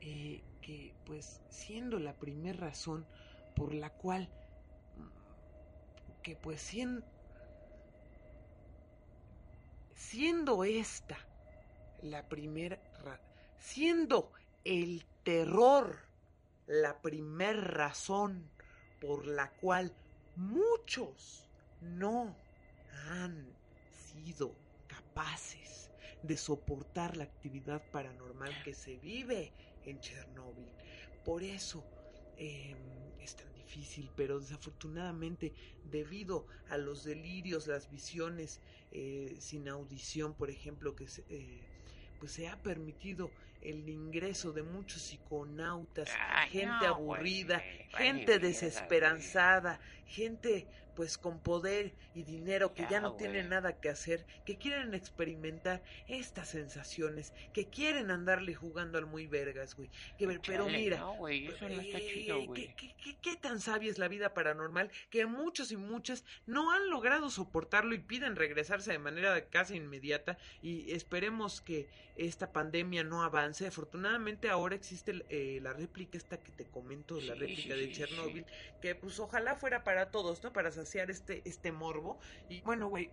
eh, 0.00 0.44
que, 0.60 0.96
pues, 1.04 1.40
siendo 1.48 2.00
la 2.00 2.18
primera 2.18 2.58
razón 2.58 3.08
por 3.54 3.74
la 3.74 3.90
cual, 3.90 4.34
mm, 4.96 5.08
que 6.20 6.34
pues, 6.36 6.60
sien- 6.62 7.04
siendo 9.94 10.64
esta 10.64 11.16
la 11.98 12.28
primera, 12.28 12.82
ra- 12.94 13.22
siendo 13.56 14.32
el 14.64 15.06
terror 15.22 15.96
la 16.66 17.00
primera 17.00 17.60
razón 17.60 18.50
por 18.98 19.28
la 19.28 19.54
cual 19.54 19.96
muchos 20.36 21.48
no 21.80 22.36
han 23.08 23.56
sido 23.90 24.54
capaces 24.86 25.90
de 26.22 26.36
soportar 26.36 27.16
la 27.16 27.24
actividad 27.24 27.82
paranormal 27.90 28.62
que 28.62 28.74
se 28.74 28.96
vive 28.96 29.52
en 29.84 30.00
Chernóbil. 30.00 30.72
Por 31.24 31.42
eso 31.42 31.84
eh, 32.36 32.74
es 33.20 33.36
tan 33.36 33.52
difícil, 33.52 34.10
pero 34.16 34.40
desafortunadamente 34.40 35.54
debido 35.84 36.46
a 36.68 36.78
los 36.78 37.04
delirios, 37.04 37.66
las 37.66 37.90
visiones 37.90 38.60
eh, 38.90 39.36
sin 39.40 39.68
audición, 39.68 40.34
por 40.34 40.50
ejemplo, 40.50 40.94
que 40.96 41.06
eh, 41.28 41.68
pues 42.18 42.32
se 42.32 42.48
ha 42.48 42.62
permitido 42.62 43.34
el 43.64 43.88
ingreso 43.88 44.52
de 44.52 44.62
muchos 44.62 45.02
psiconautas, 45.02 46.08
Ay, 46.30 46.50
gente 46.50 46.86
no, 46.86 46.94
aburrida, 46.94 47.60
gente 47.96 48.38
desesperanzada, 48.38 49.80
gente 50.06 50.66
pues 50.94 51.18
con 51.18 51.40
poder 51.40 51.92
y 52.14 52.22
dinero 52.22 52.72
que 52.72 52.82
ya, 52.84 52.88
Ya, 52.90 53.00
no 53.00 53.14
tienen 53.16 53.46
güey. 53.46 53.50
nada 53.50 53.80
que 53.80 53.88
hacer, 53.88 54.24
que 54.46 54.58
quieren 54.58 54.94
experimentar 54.94 55.82
estas 56.06 56.50
sensaciones, 56.50 57.32
que 57.52 57.66
quieren 57.68 58.12
andarle 58.12 58.54
jugando 58.54 58.96
al 58.98 59.06
muy 59.06 59.26
vergas, 59.26 59.74
güey. 59.74 59.90
Que 60.16 60.28
ver, 60.28 60.40
pero 60.46 60.66
mira, 60.66 60.98
No, 60.98 61.14
güey, 61.16 61.48
eso 61.48 61.68
no 61.68 61.80
está 61.80 61.98
chido, 61.98 62.38
¿qué- 62.38 62.46
güey. 62.46 62.74
¿qué, 62.76 62.94
qué, 63.02 63.16
qué 63.20 63.34
tan 63.36 63.58
sabia 63.58 63.90
es 63.90 63.98
la 63.98 64.06
vida 64.06 64.34
paranormal 64.34 64.88
que 65.10 65.26
muchos 65.26 65.72
y 65.72 65.76
muchas 65.76 66.24
no 66.46 66.70
han 66.70 66.88
logrado 66.90 67.28
soportarlo 67.28 67.92
y 67.96 67.98
piden 67.98 68.36
regresarse 68.36 68.92
de 68.92 69.00
manera 69.00 69.48
casi 69.48 69.74
inmediata 69.74 70.38
y 70.62 70.92
esperemos 70.92 71.60
que 71.60 71.88
esta 72.14 72.52
pandemia 72.52 73.02
no 73.02 73.24
avance. 73.24 73.53
Afortunadamente 73.62 74.48
ahora 74.50 74.74
existe 74.74 75.24
eh, 75.28 75.58
la 75.62 75.72
réplica 75.72 76.18
esta 76.18 76.42
que 76.42 76.52
te 76.52 76.66
comento, 76.66 77.20
la 77.20 77.34
Sí, 77.34 77.40
réplica 77.40 77.74
sí, 77.74 77.80
de 77.80 77.86
sí, 77.86 77.92
Chernobyl, 77.92 78.46
que 78.80 78.94
pues 78.94 79.18
ojalá 79.20 79.56
fuera 79.56 79.84
para 79.84 80.10
todos, 80.10 80.42
¿no? 80.42 80.52
Para 80.52 80.70
saciar 80.72 81.10
este, 81.10 81.42
este 81.48 81.72
morbo. 81.72 82.18
Y 82.48 82.60
bueno, 82.62 82.88
güey, 82.88 83.10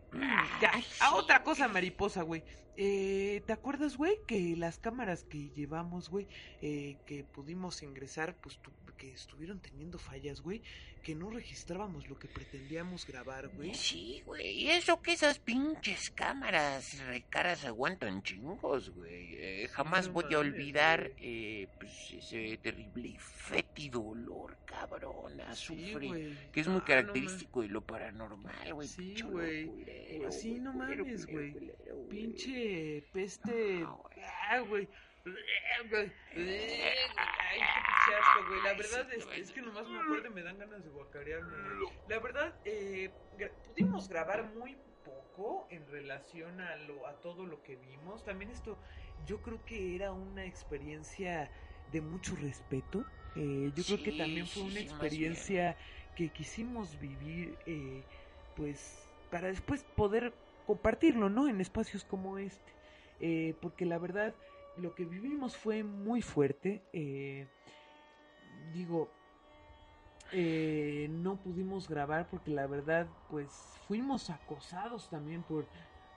ya, 0.62 0.72
Ay, 0.74 0.84
a 1.00 1.10
sí, 1.10 1.16
otra 1.16 1.44
cosa 1.44 1.68
mariposa, 1.68 2.24
güey. 2.24 2.44
Eh, 2.76 3.44
¿Te 3.46 3.54
acuerdas, 3.54 3.98
güey, 3.98 4.14
que 4.28 4.56
las 4.58 4.80
cámaras 4.80 5.24
que 5.26 5.50
llevamos, 5.52 6.10
güey, 6.10 6.28
eh, 6.62 6.98
que 7.06 7.24
pudimos 7.26 7.84
ingresar, 7.84 8.38
pues 8.40 8.60
tu- 8.60 8.74
que 8.98 9.12
estuvieron 9.12 9.60
teniendo 9.60 9.98
fallas, 10.00 10.42
güey, 10.42 10.64
que 11.02 11.16
no 11.16 11.30
registrábamos 11.32 12.08
lo 12.08 12.18
que 12.18 12.28
pretendíamos 12.30 13.06
grabar, 13.06 13.50
güey? 13.50 13.74
Sí, 13.74 14.22
güey. 14.26 14.52
Y 14.62 14.70
eso 14.70 15.02
que 15.02 15.14
esas 15.14 15.40
pinches 15.40 16.12
cámaras 16.12 16.98
recaras 17.08 17.66
aguantan 17.66 18.22
chingos, 18.24 18.92
güey. 18.92 19.36
Eh, 19.36 19.68
jamás 19.70 20.08
No 20.08 20.14
voy 20.14 20.31
mames, 20.38 20.54
olvidar 20.54 21.12
eh, 21.18 21.68
pues, 21.80 22.12
ese 22.14 22.58
terrible 22.58 23.08
y 23.10 23.18
fétido 23.20 24.02
olor, 24.04 24.58
cabrón, 24.66 25.34
Sí, 25.54 25.92
azufre. 25.92 26.36
que 26.52 26.60
es 26.62 26.68
muy 26.68 26.78
Ah, 26.78 26.80
no 26.80 26.86
característico 26.86 27.62
de 27.62 27.68
lo 27.70 27.82
paranormal, 27.82 28.74
güey. 28.74 28.88
Sí, 28.88 29.22
güey. 29.22 29.68
culero, 29.68 30.32
Sí, 30.32 30.50
güey, 30.50 30.62
no 30.62 30.74
culero, 30.74 31.04
mames, 31.06 31.26
güey. 31.26 31.72
Pinche 32.10 33.04
peste. 33.14 33.80
No, 33.82 33.98
güey. 34.04 34.26
Ah, 34.50 34.60
güey. 34.70 34.88
Ay, 36.36 37.60
qué 38.08 38.16
asco, 38.16 38.48
güey. 38.48 38.62
La 38.64 38.74
verdad 38.74 39.08
es, 39.14 39.52
que 39.52 39.62
nomás 39.62 39.88
me 39.88 40.00
acuerdo 40.00 40.28
y 40.28 40.32
me 40.32 40.42
dan 40.44 40.58
ganas 40.58 40.84
de 40.84 40.90
guacarearme. 40.90 41.56
La 42.08 42.20
verdad, 42.20 42.56
eh, 42.66 43.12
pudimos 43.68 44.08
grabar 44.10 44.46
muy 44.56 44.78
poco 45.04 45.68
en 45.70 45.86
relación 45.88 46.60
a, 46.62 46.76
lo, 46.78 47.08
a 47.08 47.20
todo 47.22 47.46
lo 47.46 47.62
que 47.64 47.76
vimos. 47.76 48.24
También 48.24 48.52
esto, 48.52 48.78
yo 49.26 49.42
creo 49.42 49.64
que 49.66 49.96
era 49.96 50.12
una 50.12 50.46
experiencia 50.46 51.52
de 51.92 52.02
mucho 52.02 52.36
respeto. 52.36 53.04
Eh, 53.36 53.72
yo 53.76 53.84
creo 53.84 54.04
que 54.04 54.12
también 54.12 54.46
fue 54.48 54.64
una 54.64 54.80
experiencia 54.80 55.78
que 56.16 56.30
quisimos 56.30 57.00
vivir, 57.00 57.58
eh, 57.66 58.04
pues, 58.56 59.08
para 59.30 59.48
después 59.48 59.84
poder 59.96 60.34
compartirlo, 60.68 61.30
¿no? 61.30 61.48
En 61.48 61.62
espacios 61.62 62.04
como 62.04 62.38
este. 62.38 62.72
Eh, 63.20 63.56
porque 63.62 63.86
la 63.86 63.98
verdad, 63.98 64.34
lo 64.78 64.94
que 64.96 65.06
vivimos 65.06 65.56
fue 65.56 65.84
muy 65.84 66.22
fuerte. 66.22 66.82
eh, 66.94 67.48
digo, 68.74 69.10
eh, 70.34 71.08
no 71.10 71.36
pudimos 71.36 71.90
grabar 71.90 72.30
porque 72.30 72.52
la 72.52 72.68
verdad, 72.68 73.08
pues, 73.30 73.74
fuimos 73.88 74.30
acosados 74.30 75.10
también 75.10 75.44
por 75.44 75.68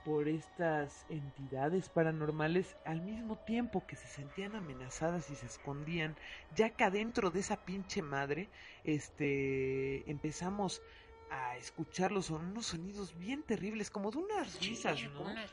por 0.04 0.28
estas 0.28 1.06
entidades 1.08 1.88
paranormales 1.88 2.76
al 2.84 3.00
mismo 3.00 3.36
tiempo 3.36 3.86
que 3.86 3.96
se 3.96 4.06
sentían 4.06 4.54
amenazadas 4.54 5.30
y 5.30 5.34
se 5.34 5.46
escondían 5.46 6.14
ya 6.54 6.70
que 6.70 6.84
adentro 6.84 7.30
de 7.30 7.40
esa 7.40 7.56
pinche 7.64 8.02
madre 8.02 8.48
este 8.84 10.08
empezamos 10.10 10.82
a 11.30 11.56
escuchar 11.56 12.12
los 12.12 12.26
son 12.26 12.44
unos 12.46 12.66
sonidos 12.66 13.16
bien 13.18 13.42
terribles 13.42 13.90
como 13.90 14.10
de 14.10 14.18
unas 14.18 14.60
risas 14.60 15.02
no 15.14 15.22
unas 15.22 15.50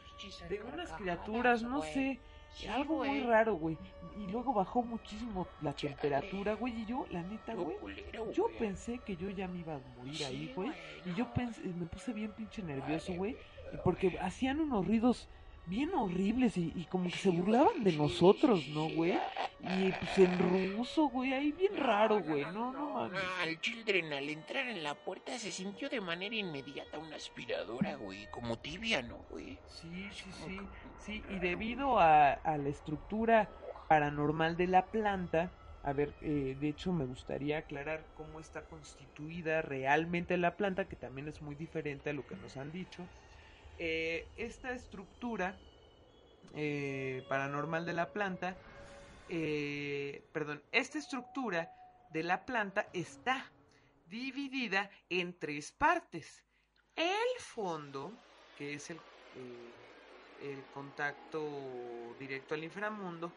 de 0.49 0.61
unas 0.61 0.91
criaturas 0.93 1.63
no 1.63 1.81
sé 1.81 2.19
Sí, 2.53 2.67
algo 2.67 3.05
muy 3.05 3.21
raro 3.21 3.55
güey. 3.55 3.77
Y 4.17 4.27
luego 4.29 4.53
bajó 4.53 4.83
muchísimo 4.83 5.47
la 5.61 5.73
Chale. 5.73 5.93
temperatura 5.93 6.53
güey 6.55 6.81
y 6.81 6.85
yo 6.85 7.07
la 7.09 7.23
neta 7.23 7.53
güey 7.53 7.77
yo 8.33 8.47
pensé 8.59 8.97
que 8.97 9.15
yo 9.15 9.29
ya 9.29 9.47
me 9.47 9.59
iba 9.59 9.75
a 9.75 9.79
morir 9.95 10.17
Sí, 10.17 10.23
ahí 10.25 10.51
güey 10.53 10.69
y 11.05 11.13
yo 11.13 11.33
pensé, 11.33 11.61
me 11.61 11.85
puse 11.85 12.11
bien 12.11 12.33
pinche 12.33 12.61
nervioso 12.61 13.13
güey 13.13 13.37
porque 13.83 14.17
hacían 14.19 14.59
unos 14.59 14.85
ruidos 14.85 15.27
bien 15.65 15.93
horribles 15.93 16.57
y, 16.57 16.71
y 16.75 16.85
como 16.85 17.09
que 17.09 17.17
se 17.17 17.29
burlaban 17.29 17.83
de 17.83 17.93
nosotros, 17.93 18.67
¿no, 18.69 18.89
güey? 18.89 19.17
Y 19.59 19.91
pues 19.91 20.17
en 20.17 20.75
ruso, 20.75 21.07
güey, 21.07 21.33
ahí 21.33 21.51
bien 21.51 21.77
raro, 21.77 22.21
güey, 22.21 22.43
no, 22.45 22.71
no 22.71 22.89
mames. 22.89 23.21
No, 23.23 23.43
el 23.43 23.61
Children 23.61 24.11
al 24.13 24.29
entrar 24.29 24.67
en 24.67 24.81
la 24.83 24.95
puerta 24.95 25.37
se 25.37 25.51
sintió 25.51 25.87
de 25.87 26.01
manera 26.01 26.35
inmediata 26.35 26.97
una 26.97 27.15
aspiradora, 27.15 27.95
güey, 27.95 28.25
como 28.31 28.57
tibia, 28.57 29.01
¿no, 29.03 29.17
güey? 29.29 29.59
Sí, 29.67 30.09
sí, 30.11 30.31
sí, 30.31 30.59
sí, 30.99 31.23
y 31.29 31.39
debido 31.39 31.99
a, 31.99 32.33
a 32.33 32.57
la 32.57 32.69
estructura 32.69 33.49
paranormal 33.87 34.57
de 34.57 34.67
la 34.67 34.87
planta, 34.87 35.51
a 35.83 35.93
ver, 35.93 36.13
eh, 36.21 36.55
de 36.59 36.69
hecho 36.69 36.91
me 36.91 37.05
gustaría 37.05 37.59
aclarar 37.59 38.05
cómo 38.15 38.39
está 38.39 38.61
constituida 38.63 39.61
realmente 39.61 40.37
la 40.37 40.55
planta, 40.55 40.85
que 40.85 40.95
también 40.95 41.27
es 41.27 41.41
muy 41.41 41.55
diferente 41.55 42.09
a 42.09 42.13
lo 42.13 42.25
que 42.25 42.35
nos 42.35 42.57
han 42.57 42.71
dicho. 42.71 43.03
Eh, 43.83 44.27
esta 44.37 44.73
estructura 44.73 45.57
eh, 46.53 47.25
paranormal 47.27 47.83
de 47.83 47.93
la 47.93 48.13
planta, 48.13 48.55
eh, 49.27 50.23
perdón, 50.31 50.61
esta 50.71 50.99
estructura 50.99 51.73
de 52.11 52.21
la 52.21 52.45
planta 52.45 52.85
está 52.93 53.43
dividida 54.05 54.91
en 55.09 55.33
tres 55.33 55.71
partes. 55.71 56.43
El 56.95 57.39
fondo, 57.39 58.13
que 58.55 58.75
es 58.75 58.91
el, 58.91 58.99
contacto 60.75 61.41
directo 62.19 62.53
al 62.53 62.63
inframundo, 62.63 63.33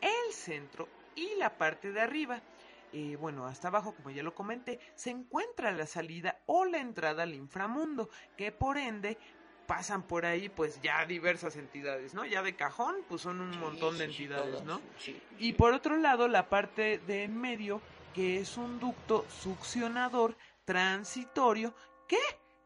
el 0.00 0.32
centro 0.32 0.88
y 1.14 1.36
la 1.36 1.56
parte 1.56 1.92
de 1.92 2.00
arriba. 2.00 2.42
Bueno, 3.20 3.46
hasta 3.46 3.68
abajo, 3.68 3.94
como 3.94 4.10
ya 4.10 4.24
lo 4.24 4.34
comenté, 4.34 4.80
se 4.96 5.10
encuentra 5.10 5.70
la 5.70 5.86
salida 5.86 6.40
o 6.46 6.64
la 6.64 6.78
entrada 6.78 7.22
al 7.24 7.34
inframundo, 7.34 8.08
que 8.36 8.52
por 8.52 8.76
ende 8.76 9.18
pasan 9.66 10.02
por 10.02 10.26
ahí 10.26 10.48
pues 10.48 10.80
ya 10.82 11.04
diversas 11.06 11.56
entidades, 11.56 12.14
¿no? 12.14 12.24
Ya 12.24 12.42
de 12.42 12.54
cajón, 12.54 12.96
pues 13.08 13.22
son 13.22 13.40
un 13.40 13.52
Sí, 13.52 13.58
montón 13.58 13.98
de 13.98 14.06
sí, 14.06 14.22
entidades, 14.24 14.62
¿no? 14.64 14.80
sí, 14.98 15.20
Y 15.38 15.52
por 15.54 15.72
otro 15.72 15.96
lado, 15.96 16.28
la 16.28 16.48
parte 16.48 16.98
de 17.06 17.24
en 17.24 17.36
medio, 17.40 17.80
que 18.14 18.38
es 18.38 18.56
un 18.56 18.78
ducto 18.80 19.24
succionador 19.28 20.36
transitorio 20.64 21.74
que 22.08 22.18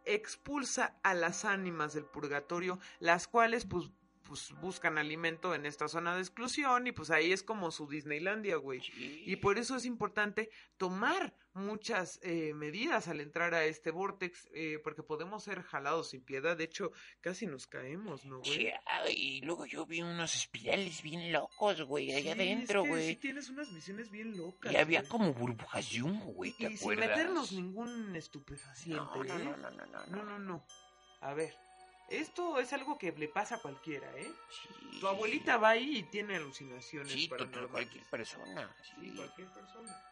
expulsa 0.05 0.99
a 1.03 1.15
las 1.15 1.45
ánimas 1.45 1.95
del 1.95 2.05
purgatorio, 2.05 2.79
las 2.99 3.29
cuales 3.29 3.65
pues, 3.67 3.91
pues 4.23 4.53
buscan 4.61 4.99
alimento 4.99 5.55
en 5.55 5.67
esta 5.67 5.89
zona 5.89 6.15
de 6.15 6.21
exclusión 6.21 6.87
y 6.87 6.93
pues 6.93 7.11
ahí 7.11 7.33
es 7.33 7.43
como 7.43 7.71
su 7.71 7.87
Disneylandia, 7.89 8.57
güey. 8.57 8.81
Y 8.97 9.37
por 9.37 9.59
eso 9.59 9.77
es 9.77 9.85
importante 9.85 10.51
tomar 10.77 11.35
muchas 11.59 12.19
eh, 12.23 12.53
medidas 12.55 13.09
al 13.09 13.21
entrar 13.21 13.55
a 13.55 13.65
este 13.65 13.91
vortex, 13.91 14.49
eh, 14.55 14.79
porque 14.83 15.03
podemos 15.03 15.43
ser 15.45 15.63
jalados 15.63 16.11
sin 16.11 16.23
piedad. 16.23 16.57
De 16.57 16.65
hecho, 16.65 16.93
casi 17.21 17.47
nos 17.47 17.67
caemos, 17.67 18.25
¿no, 18.25 18.39
güey? 18.41 18.51
Sí, 18.51 18.71
y 19.17 19.41
luego 19.43 19.67
yo 19.67 19.85
vi 19.87 20.01
unos 20.03 20.35
espirales 20.35 21.03
bien 21.03 21.33
locos, 21.33 21.83
güey, 21.83 22.13
allá 22.13 22.35
Sí, 22.35 22.41
adentro, 22.41 22.81
es 22.83 22.85
que 22.87 22.91
güey. 22.91 23.07
Sí 23.09 23.17
tienes 23.17 23.49
unas 23.51 23.71
misiones 23.73 24.11
bien 24.11 24.37
locas. 24.37 24.73
Y 24.73 24.77
había 24.77 25.01
güey. 25.01 25.11
como 25.11 25.35
burbujas 25.35 25.91
de 25.93 26.03
humo, 26.03 26.25
güey, 26.33 26.53
¿te 26.53 26.65
Y 26.65 26.67
sin 26.69 26.77
acuerdas? 26.79 27.09
meternos 27.09 27.53
ningún 27.53 28.17
estupefaciente, 28.17 29.01
no, 29.03 29.25
no, 29.25 29.25
¿eh? 29.25 29.45
no, 29.45 29.57
no, 29.57 29.71
no, 29.71 29.87
no, 29.87 30.07
No, 30.07 30.25
no, 30.25 30.39
no. 30.39 30.67
A 31.21 31.35
ver, 31.35 31.55
esto 32.11 32.59
es 32.59 32.73
algo 32.73 32.97
que 32.97 33.13
le 33.13 33.29
pasa 33.29 33.57
a 33.57 33.61
cualquiera, 33.61 34.11
¿eh? 34.17 34.31
Sí, 34.51 35.01
Tu 35.01 35.07
abuelita 35.09 35.57
va 35.59 35.71
ahí 35.71 35.99
y 35.99 36.03
tiene 36.05 36.37
alucinaciones 36.37 37.13
Sí, 37.13 37.29
paranormales. 37.29 37.71
cualquier 37.71 38.05
persona. 38.05 38.75
Sí, 38.83 38.93
Sí, 39.01 39.13
cualquier 39.17 39.49
persona. 39.49 40.03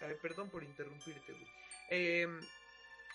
Ay, 0.00 0.14
perdón 0.22 0.48
por 0.50 0.62
interrumpirte, 0.64 1.32
güey. 1.32 1.46
Eh, 1.90 2.26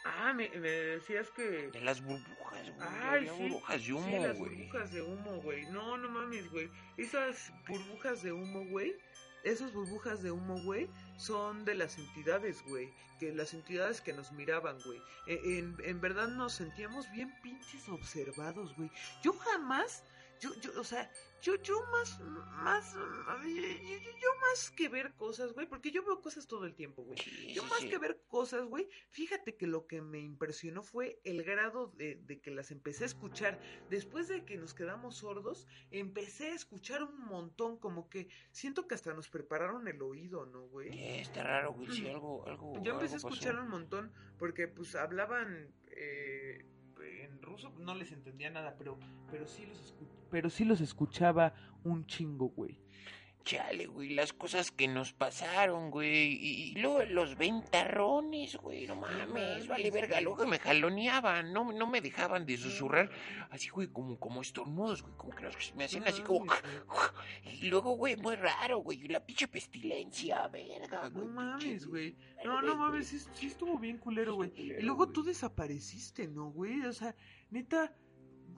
ah, 0.05 0.33
me, 0.33 0.49
me 0.49 0.69
decías 0.69 1.29
que... 1.31 1.69
De 1.69 1.81
las 1.81 2.01
burbujas, 2.01 2.69
güey. 2.75 2.88
Ay, 3.01 3.27
sí. 3.27 3.43
burbujas 3.43 3.77
de 3.79 3.86
sí, 3.86 3.91
humo, 3.91 4.27
las 4.27 4.38
güey. 4.38 4.55
burbujas 4.55 4.91
de 4.93 5.01
humo, 5.01 5.41
güey. 5.41 5.65
No, 5.67 5.97
no 5.97 6.09
mames, 6.09 6.49
güey. 6.51 6.69
Esas 6.97 7.51
burbujas 7.67 8.21
de 8.23 8.31
humo, 8.31 8.65
güey. 8.65 8.95
Esas 9.43 9.71
burbujas 9.73 10.23
de 10.23 10.31
humo, 10.31 10.59
güey, 10.63 10.89
son 11.17 11.65
de 11.65 11.75
las 11.75 11.99
entidades, 11.99 12.63
güey. 12.63 12.91
Que 13.19 13.31
las 13.31 13.53
entidades 13.53 14.01
que 14.01 14.11
nos 14.11 14.31
miraban, 14.31 14.79
güey. 14.83 14.99
E- 15.27 15.59
En, 15.59 15.77
en 15.83 16.01
verdad 16.01 16.27
nos 16.29 16.53
sentíamos 16.53 17.09
bien 17.11 17.31
pinches 17.43 17.88
observados, 17.89 18.75
güey. 18.75 18.89
Yo 19.23 19.33
jamás 19.33 20.03
yo, 20.39 20.53
yo, 20.61 20.79
o 20.79 20.83
sea, 20.83 21.09
yo, 21.41 21.55
yo 21.61 21.81
más, 21.91 22.19
más, 22.21 22.93
yo, 22.93 22.99
yo 23.43 24.29
más 24.41 24.71
que 24.71 24.89
ver 24.89 25.13
cosas, 25.13 25.53
güey, 25.53 25.67
porque 25.67 25.91
yo 25.91 26.03
veo 26.03 26.21
cosas 26.21 26.47
todo 26.47 26.65
el 26.65 26.75
tiempo, 26.75 27.03
güey. 27.03 27.17
Yo 27.53 27.63
sí, 27.63 27.69
más 27.69 27.79
sí. 27.81 27.89
que 27.89 27.97
ver 27.97 28.21
cosas, 28.27 28.65
güey, 28.65 28.88
fíjate 29.09 29.55
que 29.55 29.67
lo 29.67 29.88
que 29.88 30.01
me 30.01 30.19
impresionó 30.19 30.83
fue 30.83 31.19
el 31.23 31.43
grado 31.43 31.88
de, 31.95 32.15
de 32.15 32.39
que 32.41 32.51
las 32.51 32.71
empecé 32.71 33.03
a 33.03 33.07
escuchar. 33.07 33.59
Después 33.89 34.27
de 34.27 34.43
que 34.45 34.57
nos 34.57 34.73
quedamos 34.73 35.17
sordos, 35.17 35.67
empecé 35.91 36.47
a 36.51 36.55
escuchar 36.55 37.03
un 37.03 37.19
montón, 37.25 37.77
como 37.77 38.09
que 38.09 38.27
siento 38.51 38.88
que 38.88 38.95
hasta 38.95 39.13
nos 39.13 39.29
prepararon 39.29 39.88
el 39.88 40.01
oído, 40.01 40.45
¿no, 40.45 40.67
güey? 40.67 40.89
Eh, 40.97 41.21
Está 41.21 41.43
raro, 41.43 41.73
güey, 41.73 41.91
sí, 41.91 42.07
algo, 42.07 42.45
algo. 42.47 42.73
Yo 42.83 42.93
empecé 42.93 43.15
a 43.15 43.17
pasó. 43.17 43.29
escuchar 43.29 43.59
un 43.59 43.69
montón 43.69 44.11
porque 44.38 44.67
pues 44.67 44.95
hablaban 44.95 45.73
eh, 45.88 46.65
en 47.01 47.41
ruso, 47.41 47.71
no 47.77 47.93
les 47.95 48.11
entendía 48.11 48.49
nada, 48.49 48.75
pero 48.77 48.97
pero 49.29 49.47
sí 49.47 49.65
los 49.65 49.77
escu- 49.93 50.07
pero 50.36 50.49
sí 50.49 50.65
los 50.65 50.81
escuchaba 50.81 51.53
un 51.86 52.05
chingo, 52.07 52.49
güey. 52.49 52.77
Chale, 53.45 53.86
güey, 53.86 54.09
las 54.15 54.33
cosas 54.33 54.69
que 54.69 54.86
nos 54.89 55.13
pasaron, 55.13 55.91
güey. 55.91 56.33
Y, 56.33 56.71
y 56.71 56.75
luego 56.81 57.03
los 57.05 57.38
ventarrones, 57.38 58.57
güey, 58.57 58.86
no 58.86 58.97
mames, 58.97 59.27
mames, 59.29 59.67
vale 59.69 59.91
verga. 59.91 60.19
Luego 60.19 60.45
me 60.45 60.59
jaloneaban, 60.59 61.53
no, 61.53 61.71
no 61.71 61.88
me 61.88 62.01
dejaban 62.01 62.45
de 62.45 62.57
susurrar. 62.57 63.09
Así, 63.51 63.69
güey, 63.69 63.88
como, 63.88 64.19
como 64.19 64.41
estornudos, 64.41 65.03
güey, 65.03 65.13
como 65.15 65.33
que 65.33 65.43
los- 65.43 65.73
me 65.75 65.86
hacían 65.86 66.05
así 66.05 66.21
como. 66.21 66.51
Y 67.61 67.67
luego, 67.67 67.95
güey, 67.95 68.17
muy 68.17 68.36
raro, 68.36 68.79
güey, 68.79 69.07
la 69.07 69.25
pinche 69.25 69.47
pestilencia, 69.47 70.45
verga, 70.49 71.09
No 71.09 71.21
güey. 71.21 71.27
mames, 71.27 71.63
pinche- 71.63 71.88
güey. 71.88 72.15
No, 72.43 72.61
no 72.61 72.75
mames, 72.75 73.07
sí, 73.07 73.19
sí 73.36 73.45
estuvo 73.47 73.77
bien 73.79 73.99
culero, 73.99 74.36
güey. 74.36 74.51
Y 74.57 74.81
luego 74.81 75.07
tú 75.07 75.23
desapareciste, 75.23 76.27
¿no, 76.27 76.49
güey? 76.51 76.81
O 76.81 76.91
sea, 76.93 77.15
neta, 77.51 77.93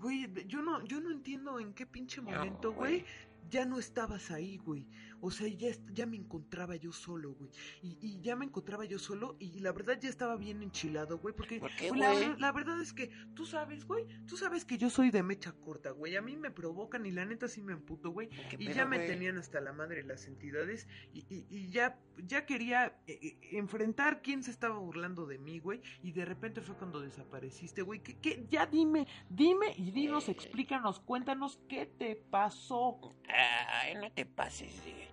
güey, 0.02 0.28
yo 0.48 0.62
no, 0.62 0.84
yo 0.86 1.00
no 1.02 1.12
entiendo 1.12 1.60
en 1.60 1.74
qué 1.74 1.86
pinche 1.86 2.22
momento, 2.22 2.74
güey, 2.74 3.06
ya 3.50 3.66
no 3.66 3.80
estabas 3.80 4.32
ahí, 4.32 4.58
güey. 4.58 4.88
O 5.22 5.32
sea, 5.32 5.47
ya, 5.47 5.70
ya 5.93 6.05
me 6.05 6.18
encontraba 6.18 6.76
yo 6.76 6.91
solo, 6.91 7.34
güey. 7.34 7.49
Y, 7.82 7.97
y 8.01 8.22
ya 8.22 8.36
me 8.36 8.45
encontraba 8.45 8.86
yo 8.86 8.99
solo 8.99 9.36
y 9.39 9.59
la 9.59 9.72
verdad 9.72 9.97
ya 9.99 10.09
estaba 10.09 10.36
bien 10.38 10.61
enchilado, 10.61 11.18
güey, 11.18 11.34
porque 11.36 11.59
¿Por 11.59 11.76
qué, 11.76 11.91
la, 11.95 12.11
güey? 12.13 12.38
la 12.39 12.51
verdad 12.51 12.80
es 12.82 12.93
que 12.93 13.09
tú 13.34 13.45
sabes, 13.45 13.86
güey, 13.86 14.05
tú 14.28 14.38
sabes 14.38 14.65
que 14.65 14.78
yo 14.78 14.89
soy 14.89 15.09
de 15.11 15.24
mecha 15.24 15.51
corta, 15.53 15.91
güey. 15.91 16.15
A 16.15 16.22
mí 16.22 16.38
me 16.38 16.51
provocan 16.51 17.05
y 17.05 17.11
la 17.11 17.26
neta 17.26 17.47
sí 17.47 17.61
me 17.61 17.74
emputo, 17.74 18.11
güey. 18.11 18.30
¿Qué 18.30 18.55
Y 18.59 18.65
pedo, 18.68 18.76
ya 18.76 18.86
me 18.86 18.97
güey? 18.97 19.07
tenían 19.07 19.38
hasta 19.38 19.59
la 19.61 19.74
madre 19.74 20.03
las 20.03 20.28
entidades 20.28 20.88
y, 21.13 21.20
y- 21.30 21.45
y 21.49 21.70
ya, 21.70 21.99
ya 22.26 22.45
quería 22.45 22.97
eh, 23.07 23.20
eh, 23.22 23.38
enfrentar 23.53 24.22
quién 24.22 24.43
se 24.43 24.51
estaba 24.51 24.78
burlando 24.78 25.26
de 25.26 25.38
mí, 25.39 25.59
güey. 25.59 25.82
Y 26.03 26.11
de 26.11 26.26
repente 26.26 26.61
fue 26.61 26.76
cuando 26.76 26.99
desapareciste, 27.01 27.82
güey. 27.82 28.01
¿Qué, 28.01 28.18
qué? 28.20 28.45
Ya 28.49 28.65
dime, 28.65 29.07
dime 29.30 29.74
y 29.78 29.91
dinos, 29.91 30.28
Eh. 30.30 30.32
explícanos, 30.32 30.99
cuéntanos 30.99 31.59
qué 31.68 31.86
te 31.88 32.15
pasó. 32.15 32.99
Ay, 33.28 33.95
no 33.95 34.11
te 34.11 34.26
pases 34.26 34.84
de... 34.86 35.07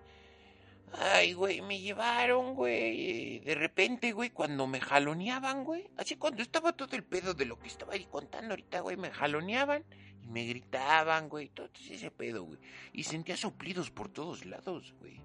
Ay, 0.93 1.33
güey, 1.33 1.61
me 1.61 1.79
llevaron, 1.79 2.53
güey. 2.55 3.39
De 3.39 3.55
repente, 3.55 4.13
güey, 4.13 4.29
cuando 4.29 4.65
me 4.67 4.79
jaloneaban, 4.79 5.63
güey. 5.63 5.89
Así 5.97 6.15
cuando 6.15 6.41
estaba 6.41 6.73
todo 6.73 6.95
el 6.95 7.03
pedo 7.03 7.33
de 7.33 7.45
lo 7.45 7.59
que 7.59 7.67
estaba 7.67 7.93
ahí 7.93 8.05
contando 8.05 8.51
ahorita, 8.51 8.79
güey, 8.79 8.95
me 8.95 9.11
jaloneaban 9.11 9.83
y 10.23 10.27
me 10.27 10.45
gritaban, 10.45 11.27
güey. 11.27 11.49
Todo 11.49 11.69
ese 11.89 12.11
pedo, 12.11 12.43
güey. 12.43 12.59
Y 12.93 13.03
sentía 13.03 13.35
soplidos 13.35 13.91
por 13.91 14.09
todos 14.09 14.45
lados, 14.45 14.93
güey. 14.99 15.21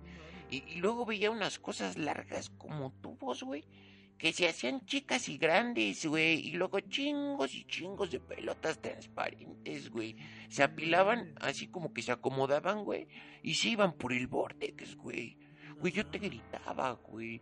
Y, 0.50 0.64
y 0.66 0.74
luego 0.76 1.06
veía 1.06 1.30
unas 1.30 1.58
cosas 1.58 1.96
largas 1.96 2.50
como 2.50 2.92
tubos, 3.00 3.42
güey. 3.42 3.64
Que 4.18 4.32
se 4.32 4.48
hacían 4.48 4.84
chicas 4.84 5.28
y 5.28 5.38
grandes, 5.38 6.04
güey. 6.04 6.48
Y 6.48 6.52
luego 6.52 6.80
chingos 6.80 7.54
y 7.54 7.64
chingos 7.64 8.10
de 8.10 8.18
pelotas 8.18 8.80
transparentes, 8.82 9.88
güey. 9.88 10.16
Se 10.48 10.64
apilaban 10.64 11.34
así 11.40 11.68
como 11.68 11.92
que 11.94 12.02
se 12.02 12.12
acomodaban, 12.12 12.84
güey. 12.84 13.06
Y 13.42 13.54
se 13.54 13.68
iban 13.68 13.92
por 13.92 14.12
el 14.12 14.26
vortex, 14.26 14.96
güey. 14.96 15.38
Güey, 15.80 15.92
yo 15.92 16.06
te 16.06 16.18
gritaba, 16.18 16.92
güey. 16.92 17.40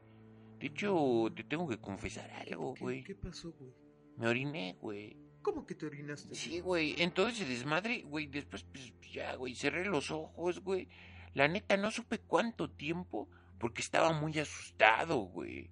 De 0.58 0.66
hecho, 0.68 1.26
te 1.34 1.44
tengo 1.44 1.68
que 1.68 1.78
confesar 1.78 2.30
algo, 2.30 2.74
¿Qué, 2.74 2.80
güey. 2.80 3.04
qué 3.04 3.14
pasó, 3.14 3.52
güey? 3.52 3.72
Me 4.16 4.26
oriné, 4.28 4.76
güey. 4.80 5.16
¿Cómo 5.42 5.64
que 5.66 5.74
te 5.74 5.86
orinaste? 5.86 6.34
Sí, 6.34 6.60
güey. 6.60 6.94
Entonces 6.98 7.38
se 7.38 7.44
desmadre, 7.44 8.02
güey. 8.02 8.26
Después, 8.26 8.64
pues 8.64 8.92
ya, 9.12 9.34
güey. 9.36 9.54
Cerré 9.54 9.84
los 9.86 10.10
ojos, 10.10 10.60
güey. 10.60 10.88
La 11.34 11.46
neta, 11.46 11.76
no 11.76 11.90
supe 11.90 12.18
cuánto 12.18 12.70
tiempo. 12.70 13.28
Porque 13.58 13.80
estaba 13.82 14.12
muy 14.12 14.36
asustado, 14.38 15.16
güey. 15.18 15.70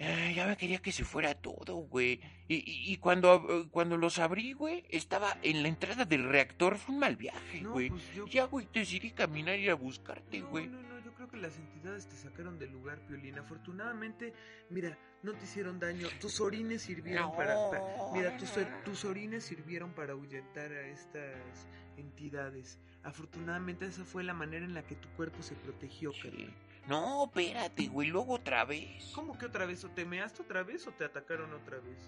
Ah, 0.00 0.30
ya 0.34 0.46
me 0.46 0.56
quería 0.56 0.78
que 0.78 0.92
se 0.92 1.04
fuera 1.04 1.34
todo, 1.34 1.76
güey. 1.76 2.20
Y, 2.48 2.56
y, 2.56 2.92
y 2.92 2.96
cuando, 2.98 3.68
cuando 3.70 3.96
los 3.96 4.18
abrí, 4.18 4.52
güey, 4.52 4.84
estaba 4.90 5.36
en 5.42 5.62
la 5.62 5.68
entrada 5.68 6.04
del 6.04 6.24
reactor. 6.28 6.76
Fue 6.78 6.94
un 6.94 7.00
mal 7.00 7.16
viaje, 7.16 7.60
No, 7.62 7.72
güey. 7.72 7.88
pues 7.90 8.02
yo... 8.14 8.26
Ya, 8.26 8.44
güey, 8.44 8.68
decidí 8.72 9.10
caminar 9.10 9.58
y 9.58 9.64
ir 9.64 9.70
a 9.70 9.74
buscarte, 9.74 10.40
No, 10.40 10.48
güey. 10.48 10.66
no, 10.68 10.97
creo 11.18 11.28
que 11.28 11.36
las 11.36 11.56
entidades 11.58 12.06
te 12.08 12.14
sacaron 12.16 12.58
del 12.60 12.70
lugar, 12.70 13.00
Piolín. 13.08 13.38
Afortunadamente, 13.40 14.32
mira, 14.70 14.96
no 15.24 15.32
te 15.34 15.44
hicieron 15.44 15.80
daño. 15.80 16.06
Tus 16.20 16.40
orines 16.40 16.82
sirvieron 16.82 17.30
No. 17.30 17.36
para, 17.36 17.54
pa- 17.70 18.12
Mira, 18.14 18.36
tus, 18.36 18.56
or- 18.56 18.84
tus 18.84 19.04
orines 19.04 19.42
sirvieron 19.44 19.92
para 19.92 20.12
ahuyentar 20.12 20.70
a 20.72 20.86
estas 20.86 21.66
entidades. 21.96 22.78
Afortunadamente, 23.02 23.84
esa 23.86 24.04
fue 24.04 24.22
la 24.22 24.32
manera 24.32 24.64
en 24.64 24.74
la 24.74 24.86
que 24.86 24.94
tu 24.94 25.08
cuerpo 25.10 25.42
se 25.42 25.56
protegió, 25.56 26.12
Sí. 26.12 26.48
No, 26.86 27.24
espérate, 27.24 27.88
güey, 27.88 28.08
luego 28.08 28.34
otra 28.34 28.64
vez. 28.64 29.10
¿Cómo 29.14 29.36
que 29.36 29.44
otra 29.46 29.66
vez? 29.66 29.84
¿O 29.84 29.90
te 29.90 30.06
measte 30.06 30.40
otra 30.42 30.62
vez 30.62 30.86
o 30.86 30.92
te 30.92 31.04
atacaron 31.04 31.52
otra 31.52 31.78
vez? 31.80 31.98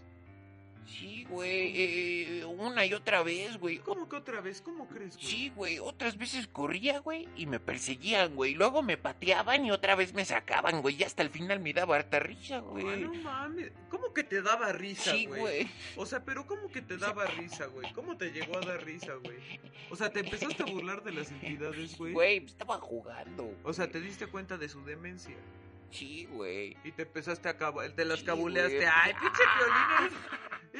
Sí, 0.86 1.24
güey, 1.30 1.72
eh, 1.76 2.44
una 2.44 2.84
y 2.84 2.92
otra 2.94 3.22
vez, 3.22 3.58
güey. 3.58 3.78
¿Cómo 3.78 4.08
que 4.08 4.16
otra 4.16 4.40
vez? 4.40 4.60
¿Cómo 4.60 4.88
crees, 4.88 5.14
güey? 5.16 5.26
Sí, 5.26 5.52
güey, 5.54 5.78
otras 5.78 6.18
veces 6.18 6.48
corría, 6.48 6.98
güey, 6.98 7.28
y 7.36 7.46
me 7.46 7.60
perseguían, 7.60 8.34
güey. 8.34 8.54
Luego 8.54 8.82
me 8.82 8.96
pateaban 8.96 9.64
y 9.64 9.70
otra 9.70 9.94
vez 9.94 10.12
me 10.14 10.24
sacaban, 10.24 10.82
güey. 10.82 10.96
Y 11.00 11.04
hasta 11.04 11.22
el 11.22 11.30
final 11.30 11.60
me 11.60 11.72
daba 11.72 11.94
harta 11.96 12.18
risa, 12.18 12.56
Ah, 12.56 12.60
güey. 12.60 13.00
no 13.02 13.14
mames. 13.14 13.70
¿Cómo 13.88 14.12
que 14.12 14.24
te 14.24 14.42
daba 14.42 14.72
risa, 14.72 15.12
Sí, 15.12 15.26
güey. 15.26 15.68
O 15.96 16.04
sea, 16.06 16.24
pero 16.24 16.46
¿cómo 16.46 16.68
que 16.70 16.82
te 16.82 16.96
daba 16.96 17.24
risa, 17.26 17.66
güey? 17.66 17.92
¿Cómo 17.92 18.16
te 18.16 18.30
llegó 18.32 18.58
a 18.58 18.60
dar 18.60 18.84
risa, 18.84 19.14
güey? 19.14 19.36
O 19.90 19.96
sea, 19.96 20.10
¿te 20.12 20.20
empezaste 20.20 20.62
a 20.62 20.66
burlar 20.66 21.04
de 21.04 21.12
las 21.12 21.30
entidades, 21.30 21.96
güey? 21.96 22.12
Güey, 22.12 22.44
estaba 22.44 22.78
jugando. 22.78 23.54
O 23.62 23.72
sea, 23.72 23.84
güey. 23.86 23.92
te 23.92 24.00
diste 24.00 24.26
cuenta 24.26 24.58
de 24.58 24.68
su 24.68 24.82
demencia. 24.84 25.36
Sí, 25.92 26.26
güey. 26.32 26.76
Y 26.84 26.92
te 26.92 27.02
empezaste 27.02 27.48
a 27.48 27.56
cabo, 27.56 27.82
te 27.90 28.04
las 28.04 28.20
Sí, 28.20 28.24
cabuleaste. 28.26 28.76
güey. 28.76 28.88
Ay, 28.92 29.12
pinche 29.20 29.42
Piolín, 29.58 30.18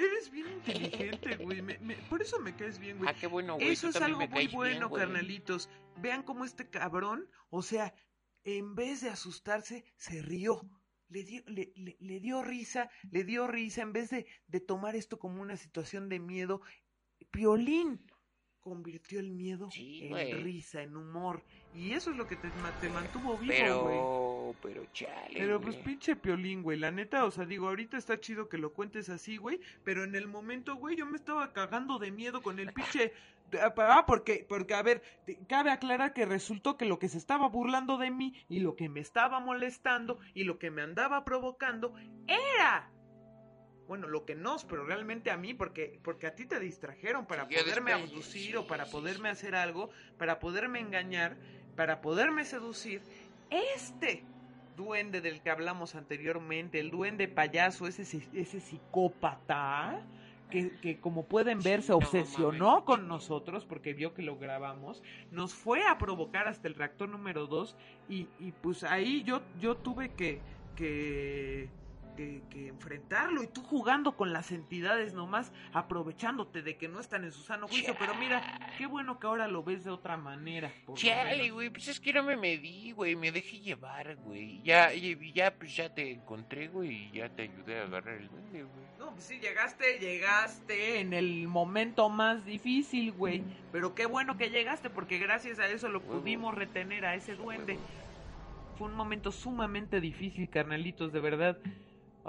eres, 0.05 0.30
bien 0.30 0.48
inteligente, 0.48 1.36
güey. 1.36 1.62
Me- 1.62 1.78
me- 1.78 1.96
por 1.96 2.20
eso 2.22 2.38
me 2.40 2.55
caes 2.57 2.78
bien, 2.78 2.98
güey. 2.98 3.09
Ah, 3.11 3.14
qué 3.18 3.26
bueno, 3.26 3.55
güey. 3.55 3.68
Eso 3.70 3.90
tú 3.90 3.98
es 3.98 4.03
algo 4.03 4.26
muy 4.26 4.46
bien, 4.46 4.51
bueno, 4.53 4.90
carnalitos. 4.90 5.68
Vean 5.96 6.22
cómo 6.22 6.44
este 6.44 6.68
cabrón, 6.68 7.28
o 7.51 7.62
sea, 7.62 7.94
en 8.44 8.74
vez 8.74 9.01
de 9.03 9.11
asustarse, 9.11 9.84
se 9.96 10.22
rió. 10.22 10.61
Le 11.09 11.24
dio, 11.24 11.42
le, 11.46 11.72
le- 11.74 11.96
le 11.98 12.20
dio 12.20 12.42
risa, 12.42 12.88
le 13.11 13.24
dio 13.24 13.46
risa, 13.48 13.82
en 13.82 13.92
vez 13.92 14.11
de, 14.11 14.26
de 14.46 14.61
tomar 14.61 14.94
esto 14.94 15.18
como 15.18 15.42
una 15.42 15.57
situación 15.57 16.09
de 16.09 16.20
miedo, 16.20 16.61
Piolín 17.30 18.01
convirtió 18.61 19.18
el 19.20 19.30
miedo 19.30 19.70
Sí, 19.70 20.09
en 20.12 20.42
risa, 20.44 20.82
en 20.82 20.96
humor. 20.96 21.44
Y 21.72 21.92
eso 21.92 22.11
es 22.11 22.16
lo 22.16 22.26
que 22.26 22.36
te, 22.36 22.51
te 22.80 22.88
mantuvo 22.90 23.38
vivo, 23.38 23.38
güey. 23.38 23.61
Pero, 23.61 23.80
pero 24.62 24.84
chale. 24.92 25.34
Pero 25.34 25.61
pues 25.61 25.76
pinche 25.76 26.16
piolín, 26.16 26.62
güey. 26.62 26.78
La 26.78 26.90
neta, 26.90 27.24
o 27.24 27.30
sea, 27.30 27.44
digo, 27.46 27.68
ahorita 27.68 27.96
está 27.96 28.18
chido 28.20 28.48
que 28.48 28.59
lo 28.59 28.72
cuentes 28.72 29.09
así, 29.09 29.36
güey. 29.36 29.61
Pero 29.84 30.05
en 30.05 30.14
el 30.14 30.28
momento, 30.28 30.76
güey, 30.76 30.96
yo 30.96 31.07
me 31.07 31.16
estaba 31.16 31.53
cagando 31.53 31.98
de 31.98 32.11
miedo 32.11 32.42
con 32.42 32.59
el 32.59 32.72
pinche. 32.72 33.12
Ah, 33.78 34.05
porque, 34.07 34.46
porque, 34.48 34.74
a 34.74 34.82
ver, 34.82 35.03
te- 35.26 35.38
cabe 35.48 35.70
aclarar 35.72 36.12
que 36.12 36.24
resultó 36.24 36.76
que 36.76 36.84
lo 36.84 36.98
que 37.01 37.09
se 37.09 37.18
estaba 37.18 37.48
burlando 37.48 37.98
de 37.98 38.11
mí 38.11 38.32
y 38.48 38.61
lo 38.61 38.76
que 38.76 38.88
me 38.88 39.01
estaba 39.01 39.40
molestando 39.40 40.18
y 40.34 40.44
lo 40.44 40.59
que 40.59 40.70
me 40.70 40.82
andaba 40.82 41.24
provocando 41.24 41.94
era. 42.28 42.90
Bueno, 43.88 44.07
lo 44.07 44.24
que 44.24 44.36
no, 44.36 44.55
pero 44.68 44.84
realmente 44.86 45.32
a 45.32 45.36
mí, 45.36 45.53
porque, 45.53 45.98
porque 46.05 46.28
a 46.28 46.34
ti 46.36 46.46
te 46.46 46.61
distrajeron 46.61 47.26
para 47.26 47.48
Sí, 47.48 47.57
poderme 47.57 47.92
abducir 47.92 48.53
sí, 48.53 48.57
o 48.57 48.64
para 48.68 48.84
sí, 48.84 48.92
poderme 48.92 49.30
sí. 49.30 49.32
hacer 49.32 49.57
algo, 49.57 49.90
para 50.16 50.38
poderme 50.38 50.78
engañar, 50.78 51.36
para 51.74 52.01
poderme 52.01 52.44
seducir. 52.44 53.03
Este 53.51 54.22
duende 54.81 55.20
del 55.20 55.43
que 55.43 55.51
hablamos 55.51 55.95
anteriormente, 55.95 56.81
el 56.81 56.91
duende 56.91 57.28
payaso, 57.28 57.87
ese, 57.87 58.03
ese 58.03 58.61
psicópata, 58.61 60.03
que, 60.51 60.70
que 60.81 60.99
como 60.99 61.26
pueden 61.26 61.61
ver 61.61 61.83
se 61.83 61.93
obsesionó 61.93 62.85
con 62.87 63.07
nosotros 63.07 63.66
porque 63.66 63.93
vio 63.93 64.14
que 64.14 64.22
lo 64.22 64.39
grabamos, 64.39 65.03
nos 65.31 65.53
fue 65.53 65.87
a 65.87 65.99
provocar 65.99 66.49
hasta 66.49 66.66
el 66.66 66.74
reactor 66.74 67.11
número 67.11 67.47
2 67.47 67.76
y, 68.09 68.26
y 68.39 68.53
pues 68.53 68.83
ahí 68.83 69.22
yo, 69.22 69.43
yo 69.61 69.76
tuve 69.76 70.09
que, 70.14 70.41
que, 70.76 71.68
que, 72.16 72.42
que 72.50 72.68
enfrentarlo 72.68 73.42
y 73.42 73.46
tú 73.46 73.62
jugando 73.62 74.16
con 74.16 74.32
las 74.32 74.52
entidades 74.52 75.14
nomás, 75.14 75.52
aprovechándote 75.72 76.62
de 76.62 76.76
que 76.76 76.88
no 76.88 77.00
están 77.00 77.24
en 77.24 77.32
su 77.32 77.42
sano 77.42 77.68
juicio. 77.68 77.94
Pero 77.98 78.14
mira, 78.14 78.42
qué 78.78 78.86
bueno 78.86 79.18
que 79.18 79.26
ahora 79.26 79.48
lo 79.48 79.62
ves 79.62 79.84
de 79.84 79.90
otra 79.90 80.16
manera. 80.16 80.72
Chale, 80.94 81.50
güey, 81.50 81.70
pues 81.70 81.88
es 81.88 82.00
que 82.00 82.12
no 82.12 82.22
me 82.22 82.36
medí, 82.36 82.92
güey, 82.92 83.16
me 83.16 83.32
dejé 83.32 83.61
llevar, 83.61 84.16
güey. 84.16 84.62
Ya, 84.62 84.92
ya, 84.92 85.54
pues 85.54 85.74
ya 85.76 85.92
te 85.92 86.11
encontré, 86.12 86.68
güey, 86.68 86.90
y 86.90 87.11
ya 87.12 87.28
te 87.28 87.42
ayudé 87.42 87.80
a 87.80 87.84
agarrar 87.84 88.16
el 88.16 88.28
duende, 88.28 88.62
güey. 88.64 88.90
No, 88.98 89.12
pues 89.12 89.24
sí, 89.24 89.38
llegaste, 89.40 89.98
llegaste 89.98 91.00
en 91.00 91.12
el 91.12 91.48
momento 91.48 92.08
más 92.08 92.44
difícil, 92.44 93.12
güey. 93.12 93.42
Pero 93.72 93.94
qué 93.94 94.06
bueno 94.06 94.36
que 94.36 94.50
llegaste, 94.50 94.90
porque 94.90 95.18
gracias 95.18 95.58
a 95.58 95.66
eso 95.66 95.88
lo 95.88 96.00
Huevo. 96.00 96.20
pudimos 96.20 96.54
retener 96.54 97.04
a 97.06 97.14
ese 97.14 97.34
duende. 97.34 97.78
Fue 98.76 98.88
un 98.88 98.94
momento 98.94 99.30
sumamente 99.32 100.00
difícil, 100.00 100.48
carnalitos, 100.48 101.12
de 101.12 101.20
verdad. 101.20 101.58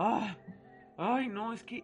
Ah, 0.04 0.36
ay, 0.98 1.28
no, 1.28 1.54
es 1.54 1.64
que 1.64 1.84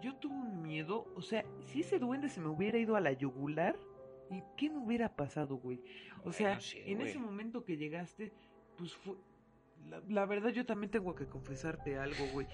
yo 0.00 0.14
tuve 0.16 0.34
un 0.34 0.62
miedo. 0.62 1.06
O 1.16 1.22
sea, 1.22 1.44
si 1.66 1.80
ese 1.80 1.98
duende 1.98 2.28
se 2.30 2.40
me 2.40 2.48
hubiera 2.48 2.78
ido 2.78 2.96
a 2.96 3.00
la 3.00 3.12
yugular, 3.12 3.76
¿y 4.30 4.42
qué 4.56 4.70
me 4.70 4.78
hubiera 4.78 5.14
pasado, 5.14 5.56
güey? 5.56 5.80
O 6.24 6.32
sea, 6.32 6.58
sí, 6.60 6.78
en 6.86 6.98
güey. 6.98 7.10
ese 7.10 7.18
momento 7.18 7.64
que 7.64 7.76
llegaste, 7.76 8.32
pues 8.78 8.94
fue. 8.94 9.16
La, 9.90 10.00
la 10.08 10.26
verdad, 10.26 10.50
yo 10.50 10.64
también 10.64 10.90
tengo 10.90 11.14
que 11.14 11.26
confesarte 11.26 11.98
algo, 11.98 12.24
güey. 12.32 12.46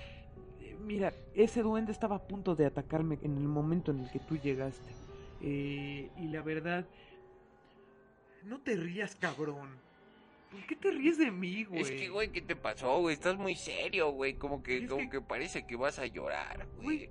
Eh, 0.60 0.76
Mira, 0.80 1.12
ese 1.34 1.62
duende 1.62 1.92
estaba 1.92 2.16
a 2.16 2.26
punto 2.26 2.56
de 2.56 2.66
atacarme 2.66 3.18
en 3.22 3.36
el 3.36 3.46
momento 3.46 3.92
en 3.92 4.00
el 4.00 4.10
que 4.10 4.18
tú 4.18 4.36
llegaste. 4.36 4.92
Eh, 5.40 6.10
y 6.16 6.28
la 6.28 6.42
verdad, 6.42 6.86
no 8.44 8.60
te 8.60 8.74
rías, 8.76 9.14
cabrón. 9.14 9.78
¿Por 10.50 10.66
qué 10.66 10.76
te 10.76 10.90
ríes 10.90 11.18
de 11.18 11.30
mí, 11.30 11.64
güey? 11.64 11.82
Es 11.82 11.90
que, 11.90 12.08
güey, 12.08 12.30
¿qué 12.32 12.40
te 12.40 12.56
pasó, 12.56 13.00
güey? 13.00 13.14
Estás 13.14 13.36
muy 13.36 13.54
serio, 13.54 14.10
güey. 14.12 14.34
Como 14.34 14.62
que, 14.62 14.78
Es 14.78 14.88
como 14.88 15.02
que- 15.02 15.10
que... 15.10 15.20
parece 15.20 15.66
que 15.66 15.76
vas 15.76 15.98
a 15.98 16.06
llorar, 16.06 16.66
Güey, 16.82 17.10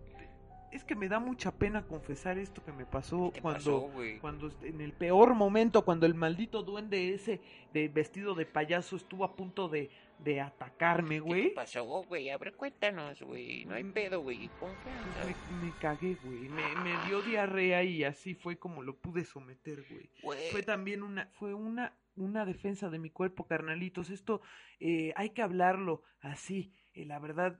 es 0.71 0.83
que 0.83 0.95
me 0.95 1.07
da 1.07 1.19
mucha 1.19 1.51
pena 1.51 1.83
confesar 1.83 2.37
esto 2.37 2.63
que 2.63 2.71
me 2.73 2.85
pasó 2.85 3.29
¿Qué 3.29 3.35
te 3.35 3.41
cuando, 3.41 3.87
pasó, 3.87 3.91
cuando 4.21 4.51
en 4.63 4.81
el 4.81 4.91
peor 4.91 5.33
momento, 5.33 5.85
cuando 5.85 6.05
el 6.05 6.13
maldito 6.13 6.61
duende 6.63 7.13
ese 7.13 7.39
de 7.73 7.87
vestido 7.87 8.35
de 8.35 8.45
payaso 8.45 8.95
estuvo 8.97 9.23
a 9.23 9.35
punto 9.35 9.69
de, 9.69 9.89
de 10.17 10.41
atacarme, 10.41 11.15
¿Qué 11.15 11.19
güey. 11.19 11.43
te 11.49 11.55
pasó, 11.55 11.83
güey? 12.03 12.29
A 12.29 12.37
ver, 12.37 12.55
cuéntanos, 12.55 13.21
güey. 13.21 13.65
No 13.65 13.75
hay 13.75 13.83
pedo, 13.85 14.21
güey. 14.21 14.49
Confianza. 14.59 15.23
Me, 15.25 15.65
me 15.67 15.77
cagué, 15.77 16.15
güey. 16.23 16.49
Me, 16.49 16.75
me 16.75 17.05
dio 17.07 17.21
diarrea 17.21 17.83
y 17.83 18.03
así 18.03 18.33
fue 18.33 18.57
como 18.57 18.81
lo 18.83 18.97
pude 18.97 19.23
someter, 19.25 19.85
güey. 19.89 20.09
Güey. 20.23 20.51
Fue 20.51 20.63
también 20.63 21.03
una, 21.03 21.27
fue 21.33 21.53
una, 21.53 21.97
una 22.15 22.45
defensa 22.45 22.89
de 22.89 22.99
mi 22.99 23.09
cuerpo, 23.09 23.45
carnalitos. 23.47 24.09
Esto 24.09 24.41
eh, 24.79 25.13
hay 25.15 25.29
que 25.31 25.41
hablarlo 25.41 26.03
así. 26.19 26.73
eh, 26.93 27.05
la 27.05 27.19
verdad, 27.19 27.59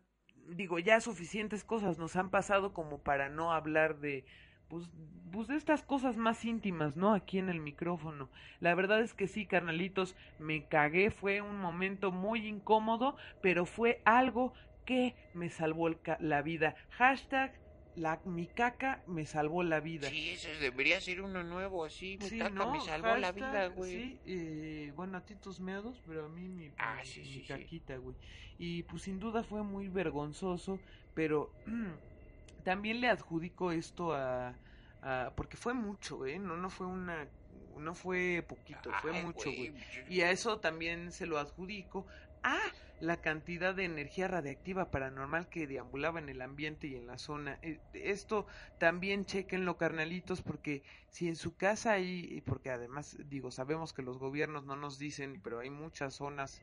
digo, 0.49 0.79
ya 0.79 0.99
suficientes 0.99 1.63
cosas 1.63 1.97
nos 1.99 2.15
han 2.15 2.29
pasado 2.31 2.73
como 2.73 3.03
para 3.03 3.29
no 3.29 3.53
hablar 3.53 3.99
de, 3.99 4.25
pues, 4.68 4.89
pues 5.32 5.47
de 5.47 5.55
estas 5.55 5.84
cosas 5.84 6.18
más 6.18 6.43
íntimas, 6.45 6.95
¿no? 6.95 7.13
Aquí 7.13 7.38
en 7.39 7.49
el 7.49 7.59
micrófono. 7.59 8.30
La 8.59 8.76
verdad 8.76 9.01
es 9.01 9.13
que 9.13 9.28
sí, 9.28 9.45
carnalitos, 9.47 10.15
me 10.38 10.68
cagué. 10.68 11.11
Fue 11.11 11.41
un 11.41 11.57
momento 11.57 12.11
muy 12.11 12.45
incómodo, 12.47 13.15
pero 13.41 13.65
fue 13.65 14.01
algo 14.05 14.53
que 14.86 15.15
me 15.34 15.49
salvó 15.49 15.88
el 15.88 15.99
ca- 16.01 16.18
la 16.22 16.41
vida. 16.41 16.76
Hashtag 16.91 17.59
la, 17.95 18.22
mi 18.26 18.47
caca 18.47 19.01
me 19.07 19.26
salvó 19.26 19.63
la 19.63 19.80
vida. 19.80 20.07
Sí, 20.09 20.30
eso 20.30 20.49
debería 20.61 21.01
ser 21.01 21.22
uno 21.22 21.43
nuevo 21.43 21.84
así. 21.84 22.18
Mi 22.22 22.30
Sí, 22.30 22.38
caca 22.39 22.51
¿no? 22.51 22.72
me 22.72 22.80
salvó 22.82 23.15
la 23.15 23.32
Hashtag, 23.32 23.34
vida, 23.34 23.68
güey. 23.70 23.91
Sí, 23.91 24.22
eh, 24.26 24.91
bueno, 24.95 25.18
a 25.18 25.22
ti 25.26 25.36
tus 25.36 25.59
meados, 25.59 26.01
pero 26.05 26.26
a 26.26 26.30
mí 26.30 26.47
mi, 26.47 26.70
Ah, 26.78 26.99
mi- 27.03 27.05
sí, 27.11 27.22
mi 27.22 27.26
sí, 27.26 27.41
sí. 27.41 27.47
caquita, 27.47 27.97
güey. 27.97 28.15
Y 28.57 28.84
pues 28.84 29.01
sin 29.03 29.20
duda 29.20 29.43
fue 29.43 29.63
muy 29.63 29.88
vergonzoso, 29.89 30.80
pero 31.13 31.51
también 32.68 32.99
le 32.99 33.07
adjudico 33.07 33.72
esto 33.72 34.13
a, 34.13 34.59
a- 35.01 35.34
porque 35.38 35.55
fue 35.55 35.74
mucho, 35.74 36.26
¿eh? 36.26 36.38
No, 36.38 36.57
no 36.57 36.70
fue 36.70 36.86
una, 36.86 37.30
no 37.78 37.95
fue 37.95 38.43
poquito, 38.45 38.89
fue 39.01 39.13
mucho, 39.13 39.51
güey. 39.53 39.72
Y 40.09 40.20
a 40.20 40.32
eso 40.32 40.59
también 40.59 41.13
se 41.13 41.28
lo 41.28 41.38
adjudico 41.39 42.07
a 42.43 42.57
la 42.99 43.22
cantidad 43.22 43.74
de 43.74 43.86
energía 43.86 44.28
radiactiva 44.28 44.91
paranormal 44.91 45.47
que 45.47 45.65
deambulaba 45.65 46.20
en 46.20 46.28
el 46.28 46.41
ambiente 46.41 46.88
y 46.88 46.95
en 46.95 47.07
la 47.07 47.18
zona. 47.18 47.57
Eh, 47.61 47.80
Esto 47.93 48.47
también 48.78 49.26
chequenlo, 49.26 49.78
carnalitos, 49.78 50.41
porque 50.41 50.84
si 51.07 51.30
en 51.30 51.38
su 51.38 51.55
casa 51.55 51.93
hay, 51.93 52.26
y 52.30 52.41
porque 52.41 52.70
además, 52.72 53.15
digo, 53.28 53.49
sabemos 53.49 53.93
que 53.93 54.01
los 54.01 54.18
gobiernos 54.18 54.65
no 54.65 54.76
nos 54.76 54.97
dicen, 54.99 55.39
pero 55.41 55.59
hay 55.59 55.70
muchas 55.70 56.15
zonas 56.15 56.61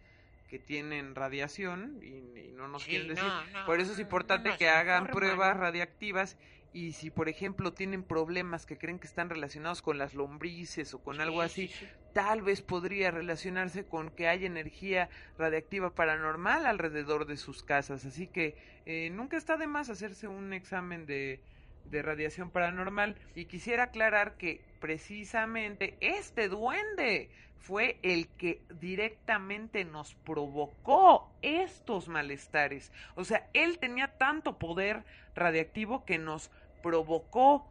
que 0.48 0.58
tienen 0.58 1.14
radiación 1.14 1.98
y, 2.02 2.38
y 2.38 2.52
no 2.52 2.68
nos 2.68 2.82
Sí, 2.82 2.90
quieren 2.90 3.08
decir. 3.08 3.24
no, 3.24 3.44
no, 3.46 3.66
Por 3.66 3.80
eso 3.80 3.92
es 3.92 3.98
importante 3.98 4.50
no 4.50 4.56
que 4.56 4.68
hagan 4.68 5.06
pruebas 5.06 5.56
radiactivas 5.56 6.36
y 6.72 6.92
si, 6.92 7.10
por 7.10 7.28
ejemplo, 7.28 7.72
tienen 7.72 8.02
problemas 8.02 8.66
que 8.66 8.76
creen 8.76 8.98
que 8.98 9.06
están 9.06 9.30
relacionados 9.30 9.80
con 9.80 9.96
las 9.96 10.14
lombrices 10.14 10.92
o 10.94 11.02
con 11.02 11.20
algo 11.20 11.40
Sí, 11.42 11.66
así, 11.66 11.68
sí, 11.68 11.74
sí. 11.86 11.86
tal 12.12 12.42
vez 12.42 12.62
podría 12.62 13.10
relacionarse 13.12 13.86
con 13.86 14.10
que 14.10 14.26
hay 14.28 14.44
energía 14.44 15.08
radiactiva 15.38 15.94
paranormal 15.94 16.66
alrededor 16.66 17.26
de 17.26 17.36
sus 17.36 17.62
casas. 17.62 18.04
Así 18.04 18.26
que 18.26 18.56
eh, 18.86 19.10
nunca 19.10 19.36
está 19.36 19.56
de 19.56 19.68
más 19.68 19.88
hacerse 19.88 20.26
un 20.26 20.52
examen 20.52 21.06
de, 21.06 21.40
de 21.84 22.02
radiación 22.02 22.50
paranormal. 22.50 23.16
Y 23.36 23.44
quisiera 23.46 23.84
aclarar 23.84 24.36
que 24.36 24.60
precisamente 24.84 25.96
este 26.00 26.50
duende 26.50 27.30
fue 27.56 27.98
el 28.02 28.28
que 28.28 28.60
directamente 28.68 29.82
nos 29.82 30.14
provocó 30.14 31.32
estos 31.40 32.06
malestares. 32.08 32.92
O 33.14 33.24
sea, 33.24 33.48
él 33.54 33.78
tenía 33.78 34.08
tanto 34.18 34.58
poder 34.58 35.02
radiactivo 35.34 36.04
que 36.04 36.18
nos 36.18 36.50
provocó 36.82 37.66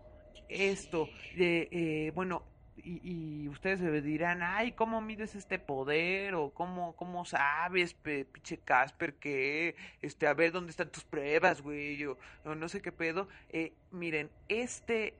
esto. 0.49 1.07
Eh, 1.37 2.11
bueno, 2.15 2.41
y, 2.77 2.99
y 3.03 3.47
ustedes 3.47 3.79
me 3.81 4.01
dirán, 4.01 4.41
ay, 4.41 4.71
¿cómo 4.71 4.99
mides 4.99 5.35
este 5.35 5.59
poder? 5.59 6.33
O 6.33 6.49
¿cómo, 6.49 6.95
cómo 6.95 7.25
sabes, 7.25 7.93
pinche 7.93 8.57
Casper, 8.57 9.13
que, 9.13 9.75
este, 10.01 10.25
a 10.25 10.33
ver, 10.33 10.51
¿dónde 10.51 10.71
están 10.71 10.89
tus 10.89 11.03
pruebas, 11.03 11.61
güey? 11.61 12.05
O 12.05 12.17
no 12.43 12.67
sé 12.69 12.81
qué 12.81 12.91
pedo. 12.91 13.27
Eh, 13.49 13.71
miren, 13.91 14.31
este 14.49 15.13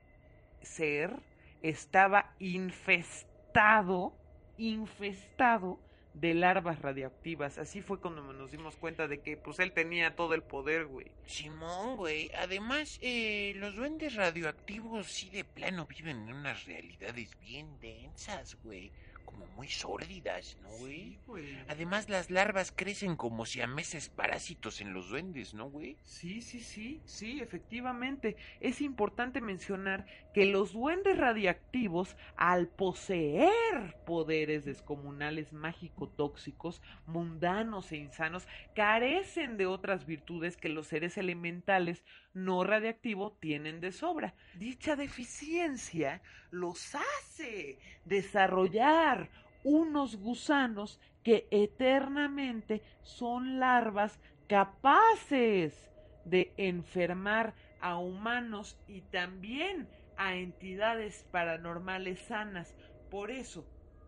ser 0.60 1.22
estaba 1.64 2.34
infestado, 2.38 4.12
infestado 4.58 5.80
de 6.12 6.34
larvas 6.34 6.80
radioactivas. 6.80 7.56
Así 7.56 7.80
fue 7.80 8.00
cuando 8.00 8.22
nos 8.34 8.52
dimos 8.52 8.76
cuenta 8.76 9.08
de 9.08 9.20
que, 9.20 9.38
pues, 9.38 9.58
él 9.58 9.72
tenía 9.72 10.14
todo 10.14 10.34
el 10.34 10.42
poder, 10.42 10.84
güey. 10.84 11.10
Simón, 11.26 11.96
güey. 11.96 12.30
Además, 12.38 12.98
eh, 13.00 13.54
los 13.56 13.76
duendes 13.76 14.14
radioactivos 14.14 15.06
sí 15.06 15.30
de 15.30 15.44
plano 15.44 15.86
viven 15.86 16.28
en 16.28 16.34
unas 16.34 16.66
realidades 16.66 17.36
bien 17.40 17.80
densas, 17.80 18.58
güey. 18.62 18.92
Como 19.24 19.46
muy 19.56 19.66
sórdidas, 19.66 20.58
¿no, 20.62 20.68
güey? 20.68 20.94
Sí, 20.94 21.18
güey. 21.26 21.58
Además, 21.66 22.08
las 22.08 22.30
larvas 22.30 22.70
crecen 22.70 23.16
como 23.16 23.46
siameses 23.46 24.10
parásitos 24.10 24.80
en 24.80 24.92
los 24.92 25.08
duendes, 25.08 25.54
¿no, 25.54 25.68
güey? 25.70 25.96
Sí, 26.04 26.40
sí, 26.40 26.60
sí, 26.60 27.00
sí, 27.04 27.40
efectivamente. 27.40 28.36
Es 28.60 28.80
importante 28.80 29.40
mencionar 29.40 30.06
que 30.34 30.46
los 30.46 30.72
duendes 30.72 31.16
radiactivos, 31.16 32.16
al 32.36 32.66
poseer 32.66 33.96
poderes 34.04 34.64
descomunales 34.64 35.52
mágico-tóxicos, 35.52 36.82
mundanos 37.06 37.92
e 37.92 37.98
insanos, 37.98 38.48
carecen 38.74 39.56
de 39.56 39.66
otras 39.66 40.06
virtudes 40.06 40.56
que 40.56 40.68
los 40.68 40.88
seres 40.88 41.16
elementales 41.18 42.04
no 42.34 42.64
radiactivos 42.64 43.38
tienen 43.38 43.80
de 43.80 43.92
sobra. 43.92 44.34
Dicha 44.58 44.96
deficiencia 44.96 46.20
los 46.50 46.96
hace 46.96 47.78
desarrollar 48.04 49.30
unos 49.62 50.16
gusanos 50.16 51.00
que 51.22 51.46
eternamente 51.52 52.82
son 53.02 53.60
larvas 53.60 54.18
capaces 54.48 55.90
de 56.24 56.52
enfermar 56.56 57.54
a 57.80 57.98
humanos 57.98 58.76
y 58.88 59.02
también 59.02 59.88
a 60.16 60.34
entidades 60.36 61.26
paranormales 61.30 62.20
sanas. 62.20 62.74
Por 63.10 63.30
eso, 63.30 63.66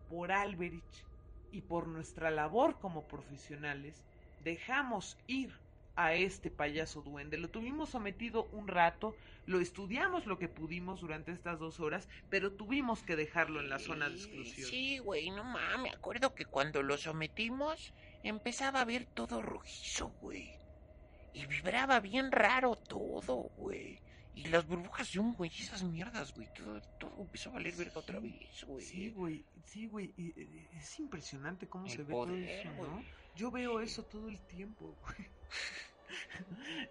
por 0.09 0.31
Alberich 0.31 1.05
y 1.51 1.61
por 1.61 1.87
nuestra 1.87 2.31
labor 2.31 2.79
como 2.79 3.07
profesionales, 3.07 4.03
dejamos 4.43 5.17
ir 5.27 5.53
a 5.97 6.13
este 6.13 6.51
payaso 6.51 7.01
duende. 7.01 7.37
Lo 7.37 7.49
tuvimos 7.49 7.89
sometido 7.89 8.45
un 8.51 8.67
rato, 8.67 9.15
lo 9.47 9.59
estudiamos 9.59 10.27
lo 10.27 10.37
que 10.37 10.47
pudimos 10.47 11.01
durante 11.01 11.31
estas 11.31 11.59
dos 11.59 11.79
horas, 11.79 12.07
pero 12.29 12.53
tuvimos 12.53 13.01
que 13.01 13.15
dejarlo 13.15 13.59
en 13.59 13.69
la 13.69 13.79
zona 13.79 14.07
de 14.07 14.15
exclusión. 14.15 14.69
Sí, 14.69 14.99
güey, 14.99 15.31
no 15.31 15.43
mames. 15.43 15.81
Me 15.81 15.89
acuerdo 15.89 16.35
que 16.35 16.45
cuando 16.45 16.83
lo 16.83 16.97
sometimos, 16.97 17.93
empezaba 18.23 18.81
a 18.81 18.85
ver 18.85 19.05
todo 19.05 19.41
rojizo, 19.41 20.09
güey. 20.21 20.51
Y 21.33 21.47
vibraba 21.47 21.99
bien 21.99 22.31
raro 22.31 22.75
todo, 22.75 23.49
güey. 23.57 23.99
Y 24.37 24.49
las 24.49 24.67
burbujas 24.67 25.11
de 25.11 25.19
un 25.19 25.33
güey, 25.33 25.49
esas 25.59 25.83
mierdas, 25.83 26.33
güey. 26.33 26.47
Todo, 26.53 26.79
todo 26.99 27.21
empezó 27.21 27.49
a 27.49 27.53
valer 27.53 27.75
verga 27.75 27.99
otra 27.99 28.19
vez, 28.19 28.63
güey. 28.67 28.85
Sí, 28.85 29.09
güey, 29.09 29.43
sí, 29.65 29.87
güey. 29.87 30.13
y- 30.17 30.67
Es 30.77 30.99
impresionante 30.99 31.67
cómo 31.67 31.85
El 31.85 31.91
se 31.91 31.97
ve 31.99 32.03
todo 32.13 32.25
poder, 32.27 32.49
eso, 32.67 32.73
güey. 32.75 32.89
¿no? 32.91 33.03
Yo 33.35 33.51
veo 33.51 33.79
eso 33.81 34.03
todo 34.03 34.29
el 34.29 34.39
tiempo, 34.41 34.95
güey. 35.03 35.27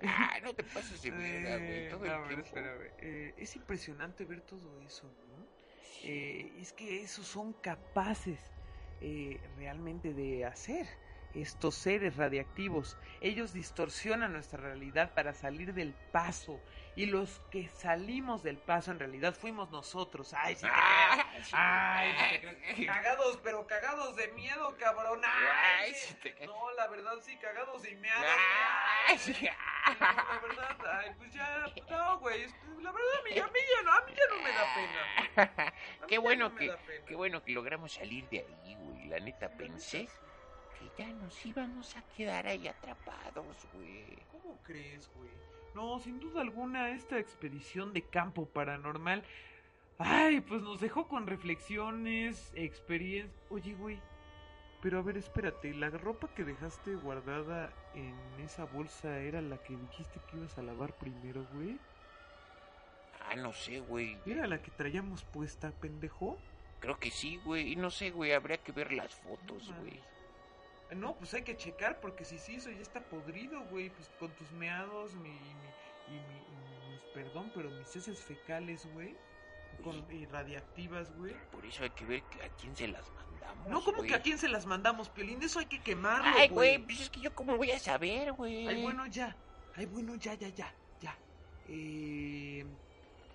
Ah, 0.02 0.38
no 0.42 0.52
te 0.54 0.62
pases 0.64 1.00
de 1.02 1.10
verga, 1.10 1.56
güey. 1.56 1.70
Eh, 1.70 1.88
Todo 1.90 2.04
el 2.04 2.28
tiempo. 2.28 2.56
Eh, 3.00 3.34
es 3.38 3.56
impresionante 3.56 4.24
ver 4.24 4.40
todo 4.42 4.80
eso, 4.82 5.04
¿no? 5.06 5.46
Eh, 6.02 6.52
es 6.60 6.72
que 6.72 7.02
esos 7.02 7.26
son 7.26 7.52
capaces 7.54 8.38
eh, 9.00 9.40
realmente 9.56 10.12
de 10.14 10.44
hacer 10.44 10.86
estos 11.34 11.74
seres 11.74 12.16
radiactivos. 12.16 12.96
Ellos 13.20 13.52
distorsionan 13.52 14.32
nuestra 14.32 14.60
realidad 14.60 15.12
para 15.14 15.32
salir 15.34 15.72
del 15.74 15.94
paso. 16.12 16.60
Y 16.96 17.04
los 17.06 17.40
que 17.50 17.68
salimos 17.68 18.42
del 18.42 18.56
paso 18.56 18.90
en 18.90 18.98
realidad 18.98 19.34
fuimos 19.34 19.70
nosotros. 19.70 20.32
Ay, 20.32 20.54
sí 20.54 20.62
te 20.62 20.68
Ah, 20.72 21.26
creas. 21.30 21.50
Ay, 21.52 22.40
te 22.40 22.40
creas. 22.40 22.96
Cagados, 22.96 23.38
pero 23.42 23.66
cagados 23.66 24.16
de 24.16 24.28
miedo, 24.28 24.74
cabrón. 24.78 25.20
Ay, 25.22 25.90
Ay, 25.90 25.94
sí 25.94 26.14
te 26.22 26.34
creas. 26.34 26.50
no, 26.50 26.72
la 26.72 26.86
verdad 26.88 27.12
sí, 27.20 27.36
cagados 27.36 27.86
y 27.86 27.94
meados. 27.96 28.24
Ay, 29.08 29.18
sí. 29.18 29.34
La 30.00 30.40
verdad, 30.42 30.76
ay, 30.90 31.10
pues 31.18 31.32
ya, 31.34 31.66
no, 31.90 32.18
güey, 32.18 32.46
la 32.80 32.90
verdad 32.90 33.10
a 33.20 33.22
mí, 33.24 33.38
a 33.38 33.46
mí 33.46 33.58
ya 33.76 33.82
no, 33.82 33.92
a 33.92 34.00
mí 34.06 34.12
ya 34.16 34.34
no 34.34 34.42
me 34.42 34.50
da 34.52 35.54
pena. 35.54 35.74
Qué 36.08 36.18
bueno 36.18 36.48
no 36.48 36.54
que, 36.56 36.74
qué 37.06 37.14
bueno 37.14 37.44
que 37.44 37.52
logramos 37.52 37.92
salir 37.92 38.26
de 38.30 38.38
ahí, 38.40 38.74
güey. 38.74 39.04
La 39.08 39.20
neta 39.20 39.50
pensé 39.50 40.08
que 40.78 40.90
ya 41.02 41.08
nos 41.08 41.44
íbamos 41.44 41.94
a 41.96 42.02
quedar 42.16 42.46
ahí 42.46 42.66
atrapados, 42.66 43.66
güey. 43.74 44.18
¿Cómo 44.32 44.58
crees, 44.62 45.08
güey? 45.14 45.30
No, 45.76 45.98
sin 45.98 46.18
duda 46.18 46.40
alguna, 46.40 46.88
esta 46.88 47.18
expedición 47.18 47.92
de 47.92 48.00
campo 48.00 48.46
paranormal, 48.46 49.22
ay, 49.98 50.40
pues 50.40 50.62
nos 50.62 50.80
dejó 50.80 51.06
con 51.06 51.26
reflexiones, 51.26 52.50
experiencias. 52.54 53.36
Oye, 53.50 53.74
güey, 53.74 54.00
pero 54.80 54.98
a 54.98 55.02
ver, 55.02 55.18
espérate, 55.18 55.74
la 55.74 55.90
ropa 55.90 56.28
que 56.34 56.44
dejaste 56.44 56.94
guardada 56.94 57.74
en 57.94 58.14
esa 58.42 58.64
bolsa 58.64 59.18
era 59.18 59.42
la 59.42 59.58
que 59.58 59.76
dijiste 59.76 60.18
que 60.30 60.38
ibas 60.38 60.56
a 60.56 60.62
lavar 60.62 60.94
primero, 60.94 61.46
güey. 61.52 61.78
Ah, 63.28 63.36
no 63.36 63.52
sé, 63.52 63.80
güey. 63.80 64.16
¿Era 64.24 64.46
la 64.46 64.62
que 64.62 64.70
traíamos 64.70 65.24
puesta, 65.24 65.72
pendejo? 65.72 66.38
Creo 66.80 66.98
que 66.98 67.10
sí, 67.10 67.36
güey. 67.44 67.72
Y 67.72 67.76
no 67.76 67.90
sé, 67.90 68.12
güey. 68.12 68.32
Habría 68.32 68.56
que 68.56 68.72
ver 68.72 68.92
las 68.92 69.14
fotos, 69.16 69.70
güey. 69.80 70.00
No, 70.94 71.16
pues 71.16 71.34
hay 71.34 71.42
que 71.42 71.56
checar 71.56 72.00
porque 72.00 72.24
si 72.24 72.38
sí, 72.38 72.56
eso 72.56 72.70
ya 72.70 72.80
está 72.80 73.00
podrido, 73.00 73.60
güey. 73.64 73.90
Pues 73.90 74.08
con 74.20 74.30
tus 74.32 74.50
meados, 74.52 75.14
mi, 75.14 75.30
mi- 75.30 76.14
y, 76.16 76.20
mi, 76.20 76.36
y 76.36 76.90
mis, 76.90 77.00
perdón, 77.12 77.50
pero 77.54 77.70
mis 77.70 77.94
heces 77.96 78.20
fecales, 78.20 78.86
güey. 78.92 79.16
Con, 79.82 80.06
y 80.12 80.24
radiactivas, 80.26 81.12
güey. 81.16 81.34
Por 81.50 81.66
eso 81.66 81.82
hay 81.82 81.90
que 81.90 82.04
ver 82.06 82.22
a 82.44 82.48
quién 82.60 82.74
se 82.76 82.86
las 82.88 83.10
mandamos. 83.12 83.68
No, 83.68 83.82
como 83.84 83.98
güey. 83.98 84.08
que 84.10 84.14
a 84.14 84.22
quién 84.22 84.38
se 84.38 84.48
las 84.48 84.64
mandamos, 84.64 85.08
Piolín? 85.10 85.42
Eso 85.42 85.58
hay 85.58 85.66
que 85.66 85.80
quemarlo, 85.82 86.24
Ay, 86.36 86.48
güey. 86.48 86.76
güey. 86.76 86.86
Pues 86.86 87.00
es 87.00 87.10
que 87.10 87.20
yo, 87.20 87.34
¿cómo 87.34 87.56
voy 87.56 87.72
a 87.72 87.78
saber, 87.78 88.32
güey? 88.32 88.66
Ay, 88.68 88.82
bueno, 88.82 89.06
ya. 89.06 89.36
Ay, 89.74 89.86
bueno, 89.86 90.14
ya, 90.14 90.34
ya, 90.34 90.48
ya, 90.50 90.72
ya. 91.00 91.16
Eh, 91.68 92.64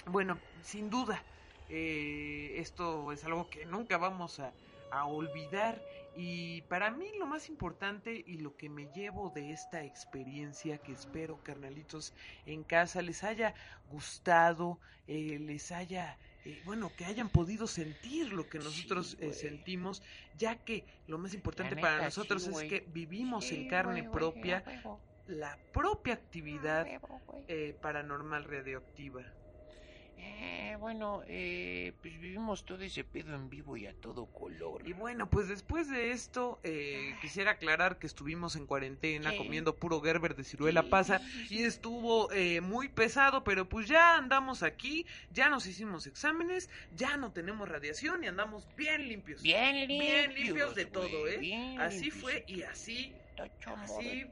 bueno, 0.06 0.40
sin 0.64 0.90
duda, 0.90 1.22
eh, 1.70 2.54
esto 2.58 3.12
es 3.12 3.24
algo 3.26 3.50
que 3.50 3.66
nunca 3.66 3.98
vamos 3.98 4.40
a, 4.40 4.52
a 4.92 5.06
olvidar. 5.08 5.84
Y 6.14 6.64
para 6.64 6.92
mí 6.92 7.08
lo 7.20 7.26
más 7.28 7.50
importante 7.50 8.24
y 8.28 8.38
lo 8.40 8.56
que 8.58 8.70
me 8.70 8.90
llevo 8.90 9.32
de 9.32 9.52
esta 9.52 9.84
experiencia, 9.86 10.80
que 10.80 10.94
espero, 10.94 11.42
carnalitos, 11.42 12.14
en 12.46 12.64
casa 12.66 13.02
les 13.02 13.24
haya 13.24 13.56
gustado, 13.86 14.80
eh, 15.08 15.40
les 15.40 15.72
haya... 15.72 16.20
eh, 16.44 16.62
bueno, 16.64 16.96
que 16.96 17.06
hayan 17.06 17.30
podido 17.32 17.68
sentir 17.68 18.34
lo 18.34 18.50
que 18.50 18.60
Sí, 18.60 18.66
nosotros 18.66 19.18
eh, 19.20 19.34
sentimos, 19.34 20.04
ya 20.34 20.64
que 20.64 20.86
lo 21.08 21.18
más 21.20 21.34
importante 21.34 21.78
para 21.78 22.02
nosotros 22.02 22.44
sí, 22.44 22.52
es 22.52 22.64
que 22.64 22.86
vivimos 22.88 23.50
Sí, 23.50 23.56
en 23.56 23.66
carne 23.66 24.04
propia 24.04 24.64
la 25.26 25.60
propia 25.72 26.14
actividad 26.16 26.94
eh, 27.48 27.74
paranormal 27.82 28.44
radioactiva. 28.46 29.24
Eh, 30.24 30.76
bueno, 30.80 31.24
eh, 31.28 31.94
pues 32.02 32.20
vivimos 32.20 32.64
todo 32.64 32.82
ese 32.84 33.04
pedo 33.04 33.34
en 33.36 33.50
vivo 33.50 33.76
y 33.76 33.88
a 33.88 33.94
todo 33.94 34.28
color. 34.28 34.88
Y 34.88 34.94
bueno, 34.94 35.28
pues 35.30 35.48
después 35.48 35.90
de 35.90 36.12
esto, 36.12 36.60
eh, 36.64 37.16
quisiera 37.22 37.52
aclarar 37.52 37.98
que 37.98 38.06
estuvimos 38.06 38.56
en 38.56 38.68
cuarentena 38.68 39.36
comiendo 39.36 39.76
puro 39.76 40.00
Gerber 40.00 40.36
de 40.36 40.44
ciruela 40.44 40.84
pasa 40.84 41.22
y 41.50 41.64
estuvo 41.64 42.32
eh, 42.32 42.62
muy 42.62 42.88
pesado, 42.88 43.44
pero 43.44 43.68
pues 43.68 43.88
ya 43.88 44.16
andamos 44.16 44.62
aquí, 44.62 45.06
ya 45.32 45.50
nos 45.50 45.66
hicimos 45.66 46.06
exámenes, 46.06 46.70
ya 46.96 47.18
no 47.18 47.32
tenemos 47.32 47.68
radiación 47.68 48.24
y 48.24 48.28
andamos 48.28 48.68
bien 48.76 49.08
limpios. 49.08 49.42
Bien 49.42 49.88
limpios. 49.88 50.00
Bien 50.00 50.34
limpios 50.36 50.76
de 50.76 50.86
todo, 50.86 51.28
¿eh? 51.28 51.38
bien 51.38 51.80
Así 51.80 52.12
limpios. 52.12 52.22
fue 52.22 52.44
y 52.48 52.62
así 52.62 53.16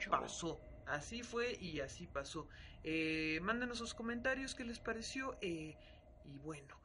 pasó, 0.09 0.59
así 0.85 1.23
fue 1.23 1.57
y 1.59 1.79
así 1.79 2.05
pasó. 2.07 2.47
Eh, 2.83 3.39
mándenos 3.41 3.77
sus 3.77 3.93
comentarios, 3.93 4.55
qué 4.55 4.63
les 4.63 4.79
pareció. 4.79 5.37
eh, 5.41 5.77
y 6.23 6.37
bueno, 6.39 6.79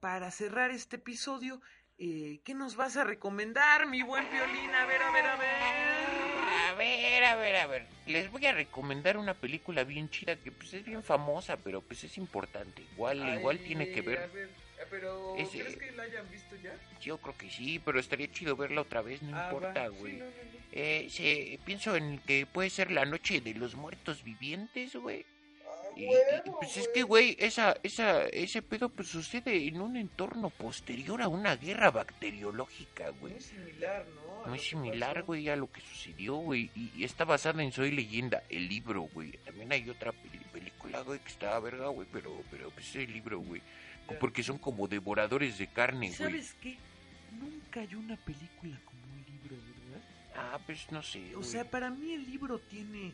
para 0.00 0.30
cerrar 0.30 0.70
este 0.70 0.96
episodio, 0.96 1.60
eh, 1.98 2.40
¿qué 2.44 2.54
nos 2.54 2.76
vas 2.76 2.96
a 2.96 3.04
recomendar, 3.04 3.86
mi 3.86 4.02
buen 4.02 4.28
violín? 4.30 4.70
A 4.74 4.86
ver, 4.86 5.02
a 5.02 5.10
ver, 5.12 5.26
a 5.26 5.34
A 5.34 5.36
ver. 5.36 6.76
ver, 6.78 7.24
a 7.24 7.36
ver, 7.36 7.56
a 7.56 7.66
ver. 7.66 7.86
Les 8.06 8.30
voy 8.30 8.46
a 8.46 8.52
recomendar 8.52 9.16
una 9.18 9.34
película 9.34 9.84
bien 9.84 10.08
chida 10.08 10.36
que 10.36 10.50
pues 10.50 10.72
es 10.72 10.84
bien 10.84 11.02
famosa, 11.02 11.56
pero 11.58 11.80
pues 11.82 12.02
es 12.04 12.16
importante. 12.18 12.82
Igual, 12.94 13.18
igual 13.38 13.58
tiene 13.60 13.90
que 13.90 14.00
A 14.00 14.02
ver. 14.02 14.30
ver, 14.30 14.50
pero 14.88 15.34
¿crees 15.36 15.76
que 15.76 15.92
la 15.92 16.04
hayan 16.04 16.28
visto 16.30 16.56
ya? 16.56 16.74
Yo 17.00 17.18
creo 17.18 17.36
que 17.36 17.50
sí, 17.50 17.78
pero 17.78 18.00
estaría 18.00 18.30
chido 18.30 18.56
verla 18.56 18.80
otra 18.80 19.02
vez, 19.02 19.22
no 19.22 19.36
Ah, 19.38 19.44
importa, 19.44 19.88
Sí, 19.90 19.96
güey. 19.98 20.16
no, 20.18 20.24
no, 20.24 20.30
no. 20.30 20.59
Eh, 20.72 21.08
se, 21.10 21.58
pienso 21.64 21.96
en 21.96 22.18
que 22.20 22.46
puede 22.46 22.70
ser 22.70 22.90
la 22.90 23.04
noche 23.04 23.40
de 23.40 23.54
los 23.54 23.74
muertos 23.74 24.22
vivientes, 24.22 24.94
güey. 24.94 25.24
Ah, 25.66 25.88
Y, 25.96 26.04
y, 26.04 26.50
pues 26.60 26.76
es 26.76 26.88
que, 26.88 27.02
güey, 27.02 27.36
esa, 27.40 27.76
esa, 27.82 28.26
ese 28.26 28.62
pedo 28.62 28.88
pues 28.88 29.08
sucede 29.08 29.66
en 29.66 29.80
un 29.80 29.96
entorno 29.96 30.50
posterior 30.50 31.22
a 31.22 31.28
una 31.28 31.56
guerra 31.56 31.90
bacteriológica, 31.90 33.10
güey. 33.20 33.32
Muy 33.32 33.42
similar, 33.42 34.06
¿no? 34.14 34.44
A 34.44 34.48
Muy 34.48 34.58
similar, 34.58 35.22
güey, 35.24 35.48
a 35.48 35.56
lo 35.56 35.70
que 35.70 35.80
sucedió, 35.80 36.36
güey. 36.36 36.70
Y, 36.76 36.92
y 36.96 37.04
está 37.04 37.24
basada 37.24 37.62
en 37.62 37.72
Soy 37.72 37.90
Leyenda, 37.90 38.44
el 38.48 38.68
libro, 38.68 39.02
güey. 39.12 39.32
También 39.44 39.72
hay 39.72 39.90
otra 39.90 40.12
película, 40.12 41.00
güey, 41.00 41.18
que 41.18 41.28
está 41.28 41.58
verga, 41.58 41.88
güey, 41.88 42.06
pero, 42.12 42.42
pero 42.50 42.70
pues 42.70 42.88
es 42.90 42.96
el 42.96 43.12
libro, 43.12 43.40
güey. 43.40 43.60
Porque 44.18 44.42
son 44.42 44.58
como 44.58 44.88
devoradores 44.88 45.58
de 45.58 45.66
carne, 45.66 46.06
¿Y 46.06 46.08
güey. 46.10 46.18
¿Sabes 46.18 46.56
qué? 46.62 46.76
Nunca 47.38 47.80
hay 47.80 47.94
una 47.94 48.16
película 48.16 48.76
Ah, 50.40 50.58
pues 50.64 50.90
no 50.90 51.02
sé, 51.02 51.34
O 51.36 51.42
sea, 51.42 51.68
para 51.70 51.90
mí 51.90 52.12
el 52.12 52.24
libro 52.24 52.58
tiene, 52.58 53.12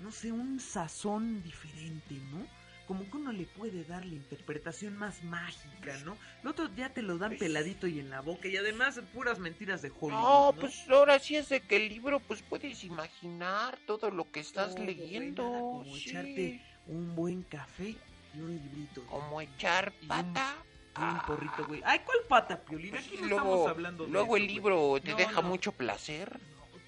no 0.00 0.10
sé, 0.12 0.30
un 0.32 0.60
sazón 0.60 1.42
diferente, 1.42 2.14
¿no? 2.30 2.46
Como 2.86 3.08
que 3.08 3.16
uno 3.18 3.30
le 3.32 3.44
puede 3.46 3.84
dar 3.84 4.04
la 4.04 4.14
interpretación 4.14 4.96
más 4.96 5.22
mágica, 5.22 5.96
¿no? 6.04 6.16
El 6.42 6.48
otro 6.48 6.68
ya 6.74 6.88
te 6.88 7.02
lo 7.02 7.18
dan 7.18 7.30
Pues- 7.30 7.40
peladito 7.40 7.86
y 7.86 8.00
en 8.00 8.10
la 8.10 8.20
boca 8.20 8.48
y 8.48 8.56
además 8.56 9.00
puras 9.14 9.38
mentiras 9.38 9.80
de 9.82 9.90
Hollywood, 9.90 10.10
No, 10.22 10.52
¿no? 10.52 10.60
pues 10.60 10.88
ahora 10.90 11.18
sí 11.20 11.36
es 11.36 11.48
de 11.50 11.60
que 11.60 11.76
el 11.76 11.88
libro, 11.88 12.18
pues 12.20 12.42
puedes 12.42 12.82
imaginar 12.82 13.78
todo 13.86 14.10
lo 14.10 14.30
que 14.32 14.40
estás 14.40 14.76
leyendo. 14.78 15.44
nada 15.48 15.60
como 15.60 15.84
sí. 15.84 16.08
echarte 16.08 16.64
un 16.86 17.14
buen 17.14 17.42
café 17.44 17.94
y 18.34 18.40
un 18.40 18.56
librito. 18.56 19.04
Como 19.06 19.40
echar 19.40 19.92
pata. 20.08 20.56
Y 20.98 21.02
un 21.02 21.20
porrito, 21.20 21.64
güey. 21.68 21.80
Ay, 21.84 22.00
¿cuál 22.04 22.18
pata, 22.28 22.60
Piolín? 22.60 22.90
pues 22.90 23.06
Aquí 23.06 23.16
sí, 23.16 23.22
no 23.22 23.28
luego, 23.28 23.44
estamos 23.54 23.68
hablando 23.68 24.04
de 24.06 24.10
luego 24.10 24.36
eso, 24.36 24.36
el 24.36 24.42
güey. 24.42 24.54
libro 24.54 25.00
te 25.00 25.10
No, 25.12 25.16
deja 25.16 25.40
no. 25.42 25.48
mucho 25.48 25.70
placer. 25.70 26.40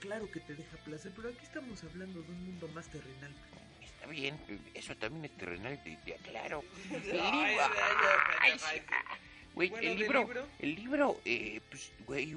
Claro 0.03 0.29
que 0.33 0.41
te 0.41 0.55
deja 0.57 0.77
placer, 0.79 1.13
pero 1.15 1.29
aquí 1.29 1.45
estamos 1.45 1.83
hablando 1.85 2.21
de 2.23 2.33
un 2.33 2.45
mundo 2.47 2.67
más 2.75 2.89
terrenal. 2.89 3.33
Está 3.81 4.07
bien, 4.09 4.37
eso 4.75 4.97
también 4.97 5.27
es 5.27 5.37
terrenal, 5.37 5.81
te, 5.85 5.97
te 6.05 6.15
aclaro. 6.17 6.65
Güey, 9.55 9.69
Bueno, 9.71 9.87
el 9.87 9.91
¿del 9.91 9.99
libro, 10.01 10.21
libro? 10.25 10.49
el 10.59 10.75
libro, 10.75 11.21
eh, 11.25 11.61
pues, 11.71 11.93
güey, 12.07 12.37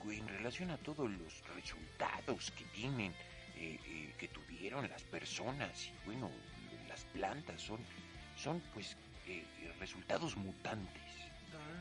güey, 0.00 0.18
en 0.18 0.28
relación 0.28 0.70
a 0.70 0.76
todos 0.76 1.10
los 1.10 1.42
resultados 1.54 2.50
que 2.50 2.64
tienen, 2.74 3.12
eh, 3.56 3.78
eh, 3.86 4.12
que 4.18 4.28
tuvieron 4.28 4.86
las 4.88 5.02
personas 5.04 5.86
y, 5.86 5.92
bueno, 6.04 6.30
las 6.88 7.04
plantas 7.06 7.62
son, 7.62 7.80
son, 8.36 8.60
pues, 8.74 8.96
resultados 9.80 10.36
mutantes. 10.36 11.07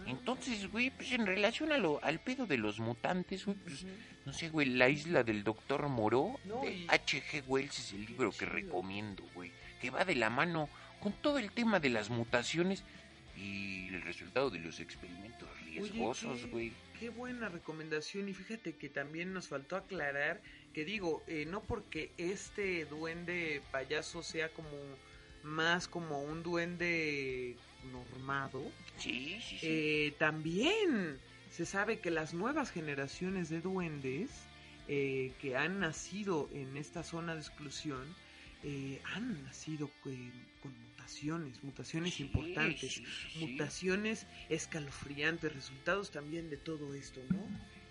Entonces, 0.05 0.71
güey, 0.71 0.89
pues 0.89 1.11
en 1.11 1.25
relación 1.25 1.71
a 1.71 1.77
lo, 1.77 2.03
al 2.03 2.19
pedo 2.19 2.45
de 2.45 2.57
los 2.57 2.79
mutantes, 2.79 3.45
güey, 3.45 3.57
pues, 3.57 3.85
no 4.25 4.33
sé, 4.33 4.49
güey, 4.49 4.67
La 4.69 4.87
isla 4.89 5.23
del 5.23 5.43
doctor 5.43 5.87
Moreau 5.89 6.39
No, 6.45 6.61
de 6.61 6.73
y- 6.73 6.87
H.G. 6.89 7.43
Wells 7.47 7.77
es 7.79 7.93
el 7.93 8.05
libro 8.05 8.31
que 8.31 8.45
recomiendo, 8.45 9.23
güey, 9.33 9.51
que 9.81 9.89
va 9.89 10.05
de 10.05 10.15
la 10.15 10.29
mano 10.29 10.69
con 11.01 11.13
todo 11.13 11.37
el 11.39 11.51
tema 11.51 11.79
de 11.79 11.89
las 11.89 12.09
mutaciones 12.09 12.83
y 13.35 13.87
el 13.89 14.01
resultado 14.01 14.49
de 14.49 14.59
los 14.59 14.79
experimentos 14.79 15.47
riesgosos, 15.65 16.41
qué- 16.41 16.47
güey. 16.47 16.71
Qué 16.99 17.09
buena 17.09 17.47
recomendación 17.49 18.27
y 18.27 18.33
fíjate 18.33 18.73
que 18.73 18.89
también 18.89 19.31
nos 19.31 19.47
faltó 19.49 19.75
aclarar 19.75 20.41
que 20.73 20.83
digo, 20.83 21.21
eh, 21.27 21.45
no 21.47 21.61
porque 21.61 22.11
este 22.17 22.85
duende 22.85 23.61
payaso 23.71 24.23
sea 24.23 24.49
como 24.49 24.69
más 25.43 25.87
como 25.87 26.21
un 26.23 26.41
duende 26.41 27.55
normado, 27.91 28.61
Sí, 28.97 29.39
sí, 29.41 29.57
sí. 29.59 29.59
eh, 29.61 30.13
también 30.19 31.17
se 31.51 31.65
sabe 31.65 31.99
que 31.99 32.11
las 32.11 32.33
nuevas 32.33 32.71
generaciones 32.71 33.49
de 33.49 33.61
duendes 33.61 34.29
eh, 34.87 35.31
que 35.41 35.55
han 35.57 35.79
nacido 35.79 36.49
en 36.53 36.77
esta 36.77 37.03
zona 37.03 37.33
de 37.35 37.41
exclusión 37.41 38.15
eh, 38.63 39.01
han 39.13 39.43
nacido 39.43 39.89
eh, 40.05 40.31
con 40.61 40.73
mutaciones, 40.89 41.63
mutaciones 41.63 42.13
Sí, 42.15 42.23
importantes, 42.23 42.93
sí, 42.93 43.05
sí. 43.33 43.39
mutaciones 43.45 44.25
escalofriantes, 44.49 45.53
resultados 45.53 46.11
también 46.11 46.49
de 46.49 46.57
todo 46.57 46.93
esto, 46.93 47.21
¿no? 47.29 47.39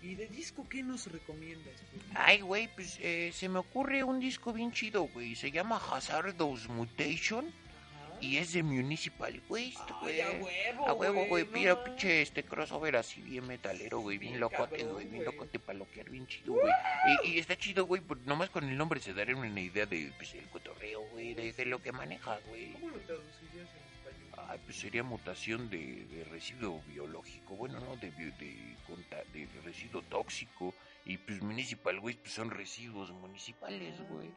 ¿Y 0.03 0.13
de 0.15 0.27
disco 0.27 0.67
qué 0.69 0.83
nos 0.83 1.11
recomiendas? 1.11 1.73
Poli? 1.91 2.03
Ay, 2.13 2.41
güey, 2.41 2.69
pues 2.75 2.97
eh, 3.01 3.31
se 3.33 3.49
me 3.49 3.57
ocurre 3.59 4.03
un 4.03 4.19
disco 4.19 4.53
bien 4.53 4.71
chido, 4.71 5.03
güey. 5.07 5.35
Se 5.35 5.51
llama 5.51 5.77
Hazardous 5.77 6.69
Mutation. 6.69 7.45
Y 8.21 8.37
es 8.37 8.53
de 8.53 8.63
Municipal 8.63 9.41
Waste, 9.49 9.93
güey. 10.01 10.21
a 10.21 10.29
huevo, 10.31 10.87
A 10.87 10.93
huevo, 10.93 11.25
güey, 11.27 11.45
no 11.45 11.51
mira, 11.51 11.75
manches. 11.75 11.89
pinche 11.91 12.21
este 12.21 12.43
crossover 12.43 12.95
así 12.95 13.21
bien 13.21 13.45
metalero, 13.47 13.99
güey, 13.99 14.17
bien 14.17 14.39
locote, 14.39 14.83
güey, 14.83 15.05
bien 15.07 15.23
locote 15.25 15.59
para 15.59 15.77
loquear, 15.79 16.09
bien 16.09 16.25
chido, 16.27 16.53
güey. 16.53 16.73
Y, 17.23 17.29
y 17.33 17.39
está 17.39 17.55
chido, 17.57 17.85
güey, 17.85 18.01
nomás 18.25 18.49
con 18.49 18.63
el 18.67 18.77
nombre 18.77 18.99
se 18.99 19.13
daría 19.13 19.35
una 19.35 19.59
idea 19.61 19.85
de, 19.85 20.11
pues, 20.17 20.33
el 20.35 20.47
cotorreo, 20.49 21.01
güey, 21.11 21.33
de, 21.33 21.53
de 21.53 21.65
lo 21.65 21.81
que 21.81 21.91
maneja, 21.91 22.39
güey. 22.47 22.73
¿Cómo 22.73 22.89
lo 22.89 22.99
traducirías 22.99 23.67
en 23.69 24.09
español? 24.09 24.49
Ay, 24.49 24.59
pues 24.65 24.77
sería 24.77 25.03
mutación 25.03 25.69
de, 25.69 26.05
de 26.05 26.23
residuo 26.25 26.81
biológico, 26.87 27.55
bueno, 27.55 27.79
no, 27.79 27.95
de, 27.97 28.11
de, 28.11 29.47
residuo 29.63 30.01
tóxico. 30.03 30.73
Y 31.05 31.17
pues 31.17 31.41
municipal, 31.41 31.99
güey, 32.01 32.15
pues 32.15 32.33
son 32.33 32.49
residuos 32.51 33.11
municipales, 33.11 33.95
Ah, 33.99 34.03
güey. 34.09 34.29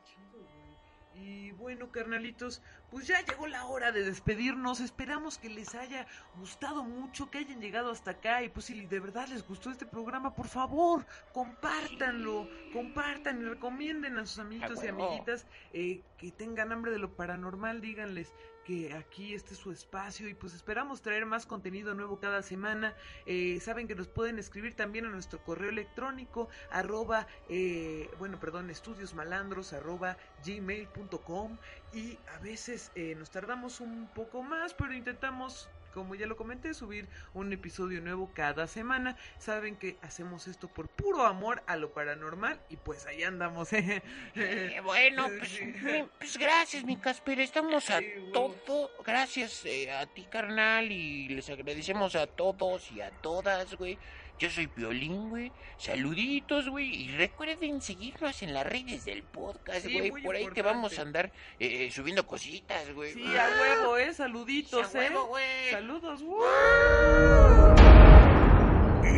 Y 1.15 1.51
bueno, 1.53 1.91
carnalitos, 1.91 2.63
pues 2.91 3.07
ya 3.07 3.25
llegó 3.25 3.47
la 3.47 3.67
hora 3.67 3.93
de 3.93 4.05
despedirnos. 4.05 4.81
Esperamos 4.81 5.39
que 5.39 5.51
les 5.51 5.75
haya 5.75 6.07
gustado 6.39 6.83
mucho, 6.83 7.31
que 7.31 7.39
hayan 7.39 7.61
llegado 7.61 7.91
hasta 7.91 8.13
acá. 8.13 8.43
Y 8.43 8.49
pues 8.49 8.67
si 8.67 8.87
de 8.87 9.01
verdad 9.01 9.29
les 9.29 9.47
gustó 9.47 9.71
este 9.71 9.87
programa, 9.87 10.35
por 10.35 10.47
favor, 10.47 11.05
compártanlo, 11.33 12.49
compartan 12.73 13.43
y 13.43 13.45
recomienden 13.45 14.19
a 14.19 14.27
sus 14.27 14.39
amiguitos 14.39 14.83
y 14.83 14.87
huevo. 14.87 15.07
amiguitas 15.07 15.47
eh, 15.73 16.03
que 16.17 16.31
tengan 16.31 16.73
hambre 16.73 16.93
de 16.93 16.99
lo 16.99 17.15
paranormal. 17.15 17.81
Díganles 17.81 18.33
que 18.65 18.95
aquí 18.95 19.35
este 19.35 19.55
es 19.55 19.61
su 19.61 19.73
espacio 19.73 20.29
y 20.29 20.35
pues 20.35 20.55
esperamos 20.55 21.03
traer 21.03 21.27
más 21.27 21.47
contenido 21.47 21.95
nuevo 21.95 22.19
cada 22.21 22.43
semana. 22.43 22.95
Eh, 23.27 23.59
saben 23.61 23.89
que 23.89 23.95
nos 23.95 24.09
pueden 24.09 24.39
escribir 24.39 24.75
también 24.77 25.07
a 25.07 25.09
nuestro 25.09 25.43
correo 25.43 25.71
electrónico 25.71 26.49
arroba, 26.71 27.27
eh, 27.49 28.09
bueno, 28.19 28.39
perdón, 28.39 28.71
estudiosmalandros 28.71 29.73
arroba 29.73 30.17
gmail.com 30.45 31.57
y 31.93 32.19
a 32.35 32.39
veces 32.39 32.93
eh, 32.95 33.15
nos 33.17 33.31
tardamos 33.31 33.81
un 33.81 34.09
poco 34.15 34.43
más, 34.43 34.75
pero 34.75 34.93
intentamos 34.93 35.69
como 35.93 36.15
ya 36.15 36.27
lo 36.27 36.37
comenté, 36.37 36.75
subir 36.75 37.09
un 37.35 37.53
episodio 37.53 38.01
nuevo 38.01 38.31
cada 38.35 38.67
semana. 38.67 39.17
Saben 39.39 39.77
que 39.77 39.97
hacemos 40.03 40.49
esto 40.49 40.69
por 40.69 40.89
puro 40.89 41.25
amor 41.27 41.63
a 41.67 41.77
lo 41.77 41.91
paranormal 41.93 42.61
y 42.69 42.77
pues 42.77 43.07
ahí 43.07 43.23
andamos. 43.23 43.73
¿eh? 43.73 44.03
Eh, 44.35 44.81
bueno, 44.85 45.29
pues, 45.39 45.51
Sí. 45.51 45.75
pues 46.19 46.39
gracias, 46.39 46.85
mi 46.85 46.97
Casper. 46.97 47.41
Estamos 47.41 47.91
a 47.91 47.99
Sí, 47.99 48.07
todo. 48.33 48.91
Gracias 49.05 49.65
eh, 49.65 49.91
a 49.91 50.07
ti, 50.07 50.25
carnal. 50.31 50.91
Y 50.91 51.29
les 51.29 51.49
agradecemos 51.51 52.15
a 52.17 52.27
todos 52.27 52.91
y 52.93 53.01
a 53.01 53.11
todas, 53.11 53.75
güey. 53.75 53.99
Yo 54.41 54.49
soy 54.49 54.67
Violín, 54.75 55.29
güey. 55.29 55.53
Saluditos, 55.77 56.69
güey. 56.71 56.89
Y 57.05 57.09
recuerden 57.17 57.83
seguirnos 57.83 58.43
en 58.43 58.55
las 58.55 58.67
redes 58.67 59.05
del 59.05 59.23
podcast, 59.23 59.85
Sí, 59.85 59.93
güey. 59.93 60.11
Por 60.23 60.35
ahí 60.35 60.45
importante. 60.45 60.63
vamos 60.63 60.99
a 60.99 61.03
andar 61.03 61.31
eh, 61.59 61.91
subiendo 61.93 62.27
cositas, 62.27 62.91
güey. 62.95 63.13
Sí, 63.13 63.23
a 63.37 63.49
huevo, 63.61 63.99
eh, 63.99 64.15
saluditos, 64.15 64.95
A 64.95 64.99
huevo, 64.99 65.25
eh. 65.25 65.29
güey. 65.29 65.71
Saludos, 65.73 66.23
¡uh! 66.23 66.43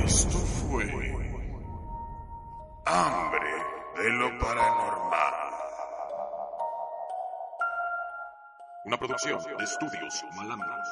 Esto 0.05 0.39
fue 0.39 0.85
Hambre 2.85 3.51
de 3.99 4.11
lo 4.11 4.39
Paranormal. 4.41 5.35
Una 8.87 8.97
producción 8.99 9.41
de 9.57 9.63
estudios 9.65 10.25
malandros. 10.35 10.89